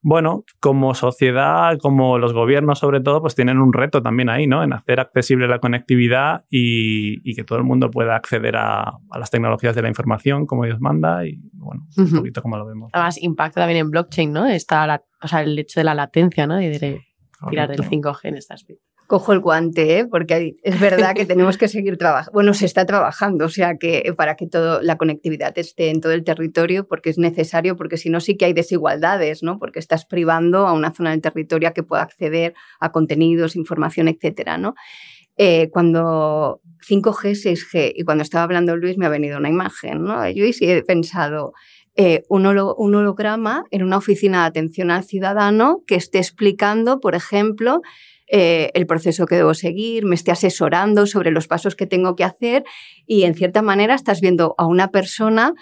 Bueno, 0.02 0.44
como 0.60 0.94
sociedad, 0.94 1.78
como 1.78 2.18
los 2.18 2.32
gobiernos 2.32 2.78
sobre 2.78 3.00
todo, 3.00 3.20
pues 3.20 3.34
tienen 3.34 3.58
un 3.58 3.72
reto 3.72 4.02
también 4.02 4.28
ahí, 4.28 4.46
¿no? 4.46 4.62
En 4.62 4.72
hacer 4.72 5.00
accesible 5.00 5.48
la 5.48 5.60
conectividad 5.60 6.44
y, 6.50 7.34
que 7.34 7.42
todo 7.42 7.58
el 7.58 7.64
mundo 7.64 7.90
pueda 7.90 8.14
acceder 8.14 8.56
a, 8.56 8.98
las 9.18 9.30
tecnologías 9.30 9.74
de 9.74 9.82
la 9.82 9.88
información 9.88 10.46
como 10.46 10.64
Dios 10.64 10.80
manda 10.80 11.26
y, 11.26 11.40
bueno, 11.54 11.86
un 11.96 12.10
poquito 12.12 12.42
como 12.42 12.58
lo 12.58 12.66
vemos. 12.66 12.90
Además, 12.92 13.20
impacta 13.20 13.62
también 13.62 13.80
en 13.80 13.90
blockchain, 13.90 14.32
¿no? 14.32 14.46
Está 14.46 15.02
o 15.22 15.28
sea, 15.28 15.42
el 15.42 15.58
hecho 15.58 15.80
de 15.80 15.84
la 15.84 15.94
latencia, 15.94 16.46
¿no? 16.46 16.60
Y 16.60 16.68
de 16.68 17.02
tirar 17.48 17.68
del 17.68 17.80
5G 17.80 18.18
en 18.24 18.36
estas 18.36 18.60
aspecto 18.60 18.93
cojo 19.06 19.32
el 19.32 19.40
guante, 19.40 19.98
¿eh? 19.98 20.06
porque 20.06 20.56
es 20.62 20.80
verdad 20.80 21.14
que 21.14 21.26
tenemos 21.26 21.58
que 21.58 21.68
seguir 21.68 21.96
trabajando. 21.98 22.32
Bueno, 22.32 22.54
se 22.54 22.66
está 22.66 22.86
trabajando, 22.86 23.44
o 23.44 23.48
sea, 23.48 23.76
que 23.76 24.12
para 24.16 24.34
que 24.36 24.46
toda 24.46 24.82
la 24.82 24.96
conectividad 24.96 25.56
esté 25.58 25.90
en 25.90 26.00
todo 26.00 26.12
el 26.12 26.24
territorio, 26.24 26.86
porque 26.86 27.10
es 27.10 27.18
necesario, 27.18 27.76
porque 27.76 27.96
si 27.96 28.08
no 28.08 28.20
sí 28.20 28.36
que 28.36 28.46
hay 28.46 28.52
desigualdades, 28.52 29.42
¿no? 29.42 29.58
Porque 29.58 29.78
estás 29.78 30.06
privando 30.06 30.66
a 30.66 30.72
una 30.72 30.92
zona 30.92 31.10
del 31.10 31.20
territorio 31.20 31.72
que 31.74 31.82
pueda 31.82 32.02
acceder 32.02 32.54
a 32.80 32.92
contenidos, 32.92 33.56
información, 33.56 34.08
etcétera, 34.08 34.56
¿no? 34.56 34.74
Eh, 35.36 35.68
cuando 35.70 36.60
5G, 36.88 37.34
6G, 37.34 37.92
y 37.94 38.04
cuando 38.04 38.22
estaba 38.22 38.44
hablando 38.44 38.76
Luis 38.76 38.96
me 38.96 39.06
ha 39.06 39.10
venido 39.10 39.38
una 39.38 39.48
imagen, 39.48 40.04
¿no? 40.04 40.28
Yo 40.30 40.44
sí 40.52 40.64
he 40.70 40.82
pensado, 40.82 41.52
eh, 41.96 42.22
un, 42.28 42.46
un, 42.46 42.94
holograma 42.94 43.64
en 43.70 43.84
una 43.84 43.98
oficina 43.98 44.42
de 44.42 44.46
atención 44.46 44.90
al 44.90 45.04
ciudadano 45.04 45.82
que 45.86 45.94
esté 45.94 46.18
explicando, 46.18 46.98
por 46.98 47.14
ejemplo, 47.14 47.82
eh, 48.26 48.70
el 48.74 48.86
proceso 48.86 49.26
que 49.26 49.36
debo 49.36 49.54
seguir, 49.54 50.04
me 50.04 50.14
esté 50.14 50.30
asesorando 50.30 51.06
sobre 51.06 51.30
los 51.30 51.46
pasos 51.46 51.76
que 51.76 51.86
tengo 51.86 52.16
que 52.16 52.24
hacer 52.24 52.64
y 53.06 53.24
en 53.24 53.34
cierta 53.34 53.62
manera 53.62 53.94
estás 53.94 54.20
viendo 54.20 54.54
a 54.58 54.66
una 54.66 54.88
persona 54.88 55.54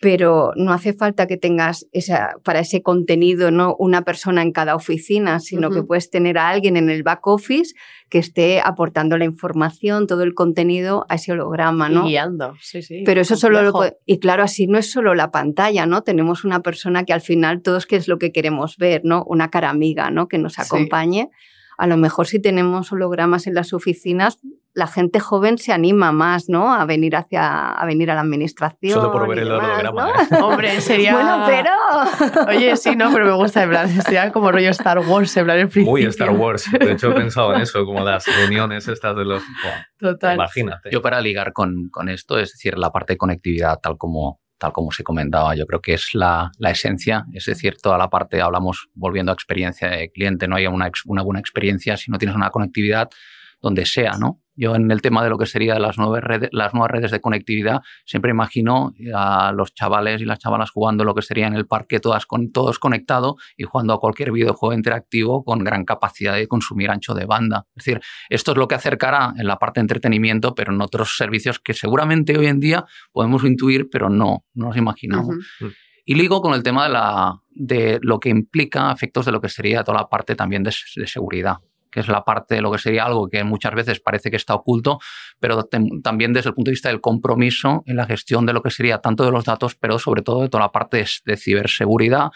pero 0.00 0.52
no 0.56 0.72
hace 0.72 0.94
falta 0.94 1.26
que 1.26 1.36
tengas 1.36 1.86
esa, 1.92 2.36
para 2.42 2.60
ese 2.60 2.82
contenido 2.82 3.50
no 3.50 3.76
una 3.78 4.02
persona 4.02 4.40
en 4.40 4.50
cada 4.50 4.74
oficina, 4.74 5.40
sino 5.40 5.70
que 5.70 5.82
puedes 5.82 6.08
tener 6.08 6.38
a 6.38 6.48
alguien 6.48 6.78
en 6.78 6.88
el 6.88 7.02
back 7.02 7.26
office 7.26 7.74
que 8.08 8.18
esté 8.18 8.62
aportando 8.64 9.18
la 9.18 9.26
información, 9.26 10.06
todo 10.06 10.22
el 10.22 10.32
contenido 10.32 11.04
a 11.10 11.16
ese 11.16 11.32
holograma, 11.32 11.90
¿no? 11.90 12.06
Y 12.06 12.12
guiando, 12.12 12.54
sí, 12.62 12.80
sí. 12.80 13.02
Pero 13.04 13.20
eso 13.20 13.36
solo 13.36 13.62
lo 13.62 13.72
y 14.06 14.18
claro, 14.20 14.42
así 14.42 14.66
no 14.66 14.78
es 14.78 14.90
solo 14.90 15.14
la 15.14 15.30
pantalla, 15.30 15.84
¿no? 15.84 16.00
Tenemos 16.02 16.44
una 16.44 16.60
persona 16.60 17.04
que 17.04 17.12
al 17.12 17.20
final 17.20 17.60
todos 17.60 17.84
qué 17.84 17.96
es 17.96 18.08
lo 18.08 18.18
que 18.18 18.32
queremos 18.32 18.78
ver, 18.78 19.02
¿no? 19.04 19.22
Una 19.24 19.50
cara 19.50 19.68
amiga, 19.68 20.10
¿no? 20.10 20.28
Que 20.28 20.38
nos 20.38 20.58
acompañe 20.58 21.28
a 21.80 21.86
lo 21.86 21.96
mejor 21.96 22.26
si 22.26 22.38
tenemos 22.38 22.92
hologramas 22.92 23.46
en 23.46 23.54
las 23.54 23.72
oficinas, 23.72 24.38
la 24.74 24.86
gente 24.86 25.18
joven 25.18 25.56
se 25.56 25.72
anima 25.72 26.12
más, 26.12 26.50
¿no? 26.50 26.74
A 26.74 26.84
venir 26.84 27.16
hacia, 27.16 27.70
a 27.70 27.86
venir 27.86 28.10
a 28.10 28.14
la 28.14 28.20
administración. 28.20 28.92
Solo 28.92 29.10
por 29.10 29.26
ver 29.26 29.38
el 29.38 29.50
holograma. 29.50 30.10
¿eh? 30.10 30.34
Hombre, 30.42 30.80
sería. 30.82 31.14
bueno, 31.14 31.44
pero. 31.46 31.70
Oye, 32.48 32.76
sí, 32.76 32.94
no, 32.96 33.10
pero 33.12 33.24
me 33.24 33.32
gusta, 33.32 33.62
en 33.62 33.70
plan, 33.70 33.88
sería 34.02 34.30
como 34.30 34.52
rollo 34.52 34.68
Star 34.68 34.98
Wars, 34.98 35.34
en 35.38 35.44
plan, 35.46 35.58
el 35.58 35.68
principio. 35.68 35.90
Muy 35.90 36.04
Star 36.04 36.30
Wars. 36.30 36.70
De 36.70 36.92
hecho, 36.92 37.12
he 37.12 37.14
pensado 37.14 37.54
en 37.54 37.62
eso, 37.62 37.86
como 37.86 38.04
las 38.04 38.26
reuniones 38.26 38.86
estas 38.86 39.16
de 39.16 39.24
los. 39.24 39.42
Total. 39.98 40.34
Imagínate. 40.34 40.90
Yo, 40.92 41.00
para 41.00 41.22
ligar 41.22 41.54
con, 41.54 41.88
con 41.88 42.10
esto, 42.10 42.38
es 42.38 42.52
decir, 42.52 42.76
la 42.76 42.90
parte 42.90 43.14
de 43.14 43.16
conectividad, 43.16 43.78
tal 43.80 43.96
como 43.96 44.39
tal 44.60 44.72
como 44.72 44.92
se 44.92 45.02
comentaba. 45.02 45.56
Yo 45.56 45.66
creo 45.66 45.80
que 45.80 45.94
es 45.94 46.10
la, 46.12 46.52
la, 46.58 46.70
esencia, 46.70 47.24
es 47.32 47.46
decir, 47.46 47.78
toda 47.82 47.96
la 47.98 48.10
parte, 48.10 48.40
hablamos 48.42 48.88
volviendo 48.94 49.32
a 49.32 49.34
experiencia 49.34 49.88
de 49.88 50.12
cliente, 50.12 50.46
no 50.46 50.56
hay 50.56 50.66
una, 50.66 50.90
una 51.06 51.22
buena 51.22 51.40
experiencia 51.40 51.96
si 51.96 52.10
no 52.10 52.18
tienes 52.18 52.36
una 52.36 52.50
conectividad 52.50 53.08
donde 53.60 53.86
sea, 53.86 54.12
¿no? 54.18 54.42
Yo 54.60 54.74
en 54.74 54.90
el 54.90 55.00
tema 55.00 55.24
de 55.24 55.30
lo 55.30 55.38
que 55.38 55.46
serían 55.46 55.80
las 55.80 55.96
nuevas 55.96 56.22
redes, 56.22 56.50
las 56.52 56.74
nuevas 56.74 56.90
redes 56.90 57.10
de 57.10 57.20
conectividad, 57.22 57.80
siempre 58.04 58.30
imagino 58.30 58.92
a 59.14 59.52
los 59.52 59.72
chavales 59.72 60.20
y 60.20 60.26
las 60.26 60.38
chavalas 60.38 60.70
jugando 60.70 61.02
lo 61.02 61.14
que 61.14 61.22
sería 61.22 61.46
en 61.46 61.54
el 61.54 61.66
parque, 61.66 61.98
todas 61.98 62.26
con, 62.26 62.52
todos 62.52 62.78
conectados 62.78 63.36
y 63.56 63.64
jugando 63.64 63.94
a 63.94 63.98
cualquier 63.98 64.32
videojuego 64.32 64.74
interactivo 64.74 65.44
con 65.44 65.64
gran 65.64 65.86
capacidad 65.86 66.34
de 66.34 66.46
consumir 66.46 66.90
ancho 66.90 67.14
de 67.14 67.24
banda. 67.24 67.64
Es 67.74 67.86
decir, 67.86 68.02
esto 68.28 68.52
es 68.52 68.58
lo 68.58 68.68
que 68.68 68.74
acercará 68.74 69.32
en 69.38 69.46
la 69.46 69.58
parte 69.58 69.80
de 69.80 69.84
entretenimiento, 69.84 70.54
pero 70.54 70.74
en 70.74 70.82
otros 70.82 71.16
servicios 71.16 71.58
que 71.58 71.72
seguramente 71.72 72.36
hoy 72.36 72.46
en 72.46 72.60
día 72.60 72.84
podemos 73.12 73.42
intuir, 73.44 73.88
pero 73.90 74.10
no, 74.10 74.44
no 74.52 74.66
nos 74.66 74.76
imaginamos. 74.76 75.36
Y 76.04 76.16
ligo 76.16 76.42
con 76.42 76.52
el 76.52 76.62
tema 76.62 76.84
de, 76.84 76.90
la, 76.90 77.40
de 77.48 77.98
lo 78.02 78.20
que 78.20 78.28
implica 78.28 78.92
efectos 78.92 79.24
de 79.24 79.32
lo 79.32 79.40
que 79.40 79.48
sería 79.48 79.84
toda 79.84 80.02
la 80.02 80.08
parte 80.10 80.34
también 80.34 80.62
de, 80.62 80.74
de 80.96 81.06
seguridad. 81.06 81.56
Que 81.90 82.00
es 82.00 82.08
la 82.08 82.24
parte 82.24 82.56
de 82.56 82.62
lo 82.62 82.70
que 82.70 82.78
sería 82.78 83.04
algo 83.04 83.28
que 83.28 83.42
muchas 83.44 83.74
veces 83.74 84.00
parece 84.00 84.30
que 84.30 84.36
está 84.36 84.54
oculto, 84.54 84.98
pero 85.38 85.64
también 86.02 86.32
desde 86.32 86.50
el 86.50 86.54
punto 86.54 86.70
de 86.70 86.72
vista 86.72 86.88
del 86.88 87.00
compromiso 87.00 87.82
en 87.86 87.96
la 87.96 88.06
gestión 88.06 88.46
de 88.46 88.52
lo 88.52 88.62
que 88.62 88.70
sería 88.70 88.98
tanto 88.98 89.24
de 89.24 89.30
los 89.30 89.44
datos, 89.44 89.74
pero 89.74 89.98
sobre 89.98 90.22
todo 90.22 90.42
de 90.42 90.48
toda 90.48 90.64
la 90.64 90.72
parte 90.72 91.04
de 91.24 91.36
ciberseguridad 91.36 92.30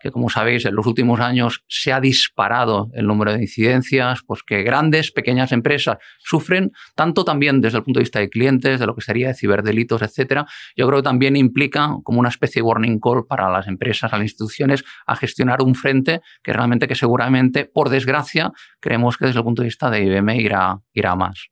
que 0.00 0.10
como 0.10 0.30
sabéis 0.30 0.64
en 0.64 0.74
los 0.74 0.86
últimos 0.86 1.20
años 1.20 1.64
se 1.68 1.92
ha 1.92 2.00
disparado 2.00 2.90
el 2.94 3.06
número 3.06 3.32
de 3.32 3.42
incidencias, 3.42 4.20
pues 4.26 4.42
que 4.42 4.62
grandes, 4.62 5.12
pequeñas 5.12 5.52
empresas 5.52 5.98
sufren, 6.18 6.72
tanto 6.94 7.24
también 7.24 7.60
desde 7.60 7.78
el 7.78 7.84
punto 7.84 7.98
de 7.98 8.04
vista 8.04 8.18
de 8.18 8.28
clientes, 8.28 8.80
de 8.80 8.86
lo 8.86 8.94
que 8.94 9.02
sería 9.02 9.28
de 9.28 9.34
ciberdelitos, 9.34 10.02
etcétera. 10.02 10.46
Yo 10.76 10.86
creo 10.86 10.98
que 10.98 11.04
también 11.04 11.36
implica 11.36 11.96
como 12.02 12.20
una 12.20 12.28
especie 12.28 12.60
de 12.60 12.66
warning 12.66 12.98
call 12.98 13.26
para 13.26 13.50
las 13.50 13.68
empresas, 13.68 14.12
a 14.12 14.16
las 14.16 14.24
instituciones, 14.24 14.84
a 15.06 15.16
gestionar 15.16 15.62
un 15.62 15.74
frente 15.74 16.20
que 16.42 16.52
realmente, 16.52 16.88
que 16.88 16.94
seguramente, 16.94 17.66
por 17.66 17.90
desgracia, 17.90 18.52
creemos 18.80 19.16
que 19.16 19.26
desde 19.26 19.38
el 19.38 19.44
punto 19.44 19.62
de 19.62 19.66
vista 19.66 19.90
de 19.90 20.02
IBM 20.02 20.36
irá, 20.36 20.80
irá 20.92 21.14
más. 21.14 21.50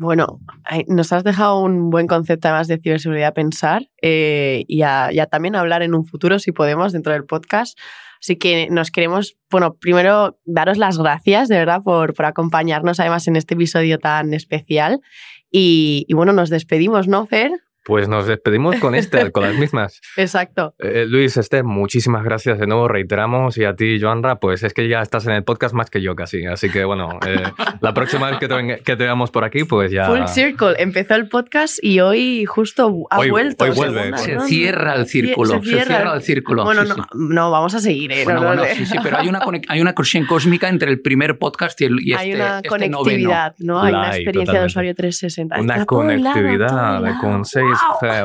Bueno, 0.00 0.40
nos 0.88 1.12
has 1.12 1.24
dejado 1.24 1.60
un 1.60 1.90
buen 1.90 2.06
concepto 2.06 2.48
además 2.48 2.68
de 2.68 2.78
ciberseguridad 2.78 3.28
a 3.28 3.34
pensar 3.34 3.90
eh, 4.00 4.64
y, 4.66 4.80
a, 4.80 5.10
también 5.30 5.56
hablar 5.56 5.82
en 5.82 5.94
un 5.94 6.06
futuro, 6.06 6.38
si 6.38 6.52
podemos, 6.52 6.94
dentro 6.94 7.12
del 7.12 7.26
podcast. 7.26 7.78
Así 8.18 8.36
que 8.36 8.68
nos 8.70 8.90
queremos, 8.90 9.36
bueno, 9.50 9.74
primero 9.74 10.38
daros 10.46 10.78
las 10.78 10.96
gracias 10.96 11.48
de 11.48 11.58
verdad 11.58 11.82
por, 11.82 12.14
por 12.14 12.24
acompañarnos 12.24 12.98
además 12.98 13.28
en 13.28 13.36
este 13.36 13.52
episodio 13.52 13.98
tan 13.98 14.32
especial. 14.32 15.02
Y, 15.50 16.06
y 16.08 16.14
bueno, 16.14 16.32
nos 16.32 16.48
despedimos, 16.48 17.06
¿no, 17.06 17.26
Fer? 17.26 17.52
Pues 17.84 18.08
nos 18.08 18.26
despedimos 18.26 18.76
con 18.76 18.94
este, 18.94 19.30
con 19.32 19.42
las 19.42 19.54
mismas. 19.54 20.00
Exacto. 20.16 20.74
Eh, 20.78 21.06
Luis, 21.08 21.36
Esther, 21.36 21.64
muchísimas 21.64 22.24
gracias 22.24 22.58
de 22.58 22.66
nuevo, 22.66 22.88
reiteramos. 22.88 23.56
Y 23.56 23.64
a 23.64 23.74
ti, 23.74 23.98
Joanra, 24.00 24.36
pues 24.36 24.62
es 24.62 24.74
que 24.74 24.88
ya 24.88 25.00
estás 25.00 25.26
en 25.26 25.32
el 25.32 25.44
podcast 25.44 25.74
más 25.74 25.88
que 25.88 26.02
yo 26.02 26.14
casi. 26.14 26.44
Así 26.46 26.70
que 26.70 26.84
bueno, 26.84 27.18
eh, 27.26 27.42
la 27.80 27.94
próxima 27.94 28.30
vez 28.30 28.38
que 28.38 28.48
te, 28.48 28.82
que 28.84 28.96
te, 28.96 29.04
veamos 29.04 29.30
por 29.30 29.44
aquí, 29.44 29.64
pues 29.64 29.90
ya. 29.90 30.06
Full 30.06 30.26
Circle. 30.26 30.74
Empezó 30.78 31.14
el 31.14 31.28
podcast 31.28 31.82
y 31.82 32.00
hoy 32.00 32.44
justo 32.44 33.06
ha 33.10 33.26
vuelto. 33.26 33.64
Hoy 33.64 33.70
vuelve. 33.70 34.18
Se 34.18 34.38
cierra 34.40 34.94
el 34.96 35.06
círculo. 35.06 35.60
Se 35.60 35.60
cierra, 35.62 36.14
el 36.14 36.22
círculo. 36.22 36.64
Bueno, 36.64 36.84
no, 36.84 36.96
no, 37.14 37.50
vamos 37.50 37.74
a 37.74 37.80
seguir. 37.80 38.12
¿eh? 38.12 38.24
Bueno, 38.24 38.42
bueno, 38.42 38.62
sí, 38.74 38.84
sí, 38.84 38.98
pero 39.02 39.18
hay 39.18 39.28
una, 39.28 39.40
hay 39.68 39.80
una 39.80 39.94
conexión 39.94 40.26
cósmica 40.26 40.68
entre 40.68 40.90
el 40.90 41.00
primer 41.00 41.38
podcast 41.38 41.80
y, 41.80 41.84
el, 41.84 42.00
y 42.00 42.12
hay 42.12 42.32
este 42.32 42.42
Hay 42.42 42.50
una 42.50 42.62
conectividad, 42.62 43.54
¿no? 43.58 43.80
Hay 43.80 43.94
una 43.94 44.16
experiencia 44.16 44.60
de 44.60 44.66
usuario 44.66 44.94
360. 44.94 45.60
Una 45.60 45.86
conectividad 45.86 47.20
con 47.20 47.44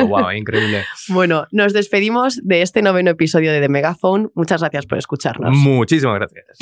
wow, 0.07 0.31
increíble. 0.35 0.83
Bueno, 1.09 1.47
nos 1.51 1.73
despedimos 1.73 2.39
de 2.43 2.61
este 2.61 2.81
noveno 2.81 3.11
episodio 3.11 3.51
de 3.51 3.61
The 3.61 3.69
Megaphone. 3.69 4.29
Muchas 4.35 4.61
gracias 4.61 4.85
por 4.85 4.97
escucharnos. 4.97 5.55
Muchísimas 5.55 6.15
gracias. 6.15 6.57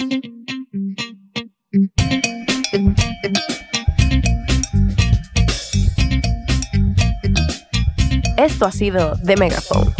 Esto 8.37 8.65
ha 8.65 8.71
sido 8.71 9.13
The 9.25 9.37
Megaphone, 9.37 9.91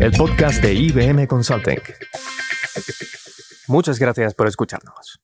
el 0.00 0.12
podcast 0.12 0.62
de 0.62 0.74
IBM 0.74 1.26
Consulting. 1.26 1.80
Muchas 3.66 3.98
gracias 3.98 4.34
por 4.34 4.46
escucharnos. 4.46 5.20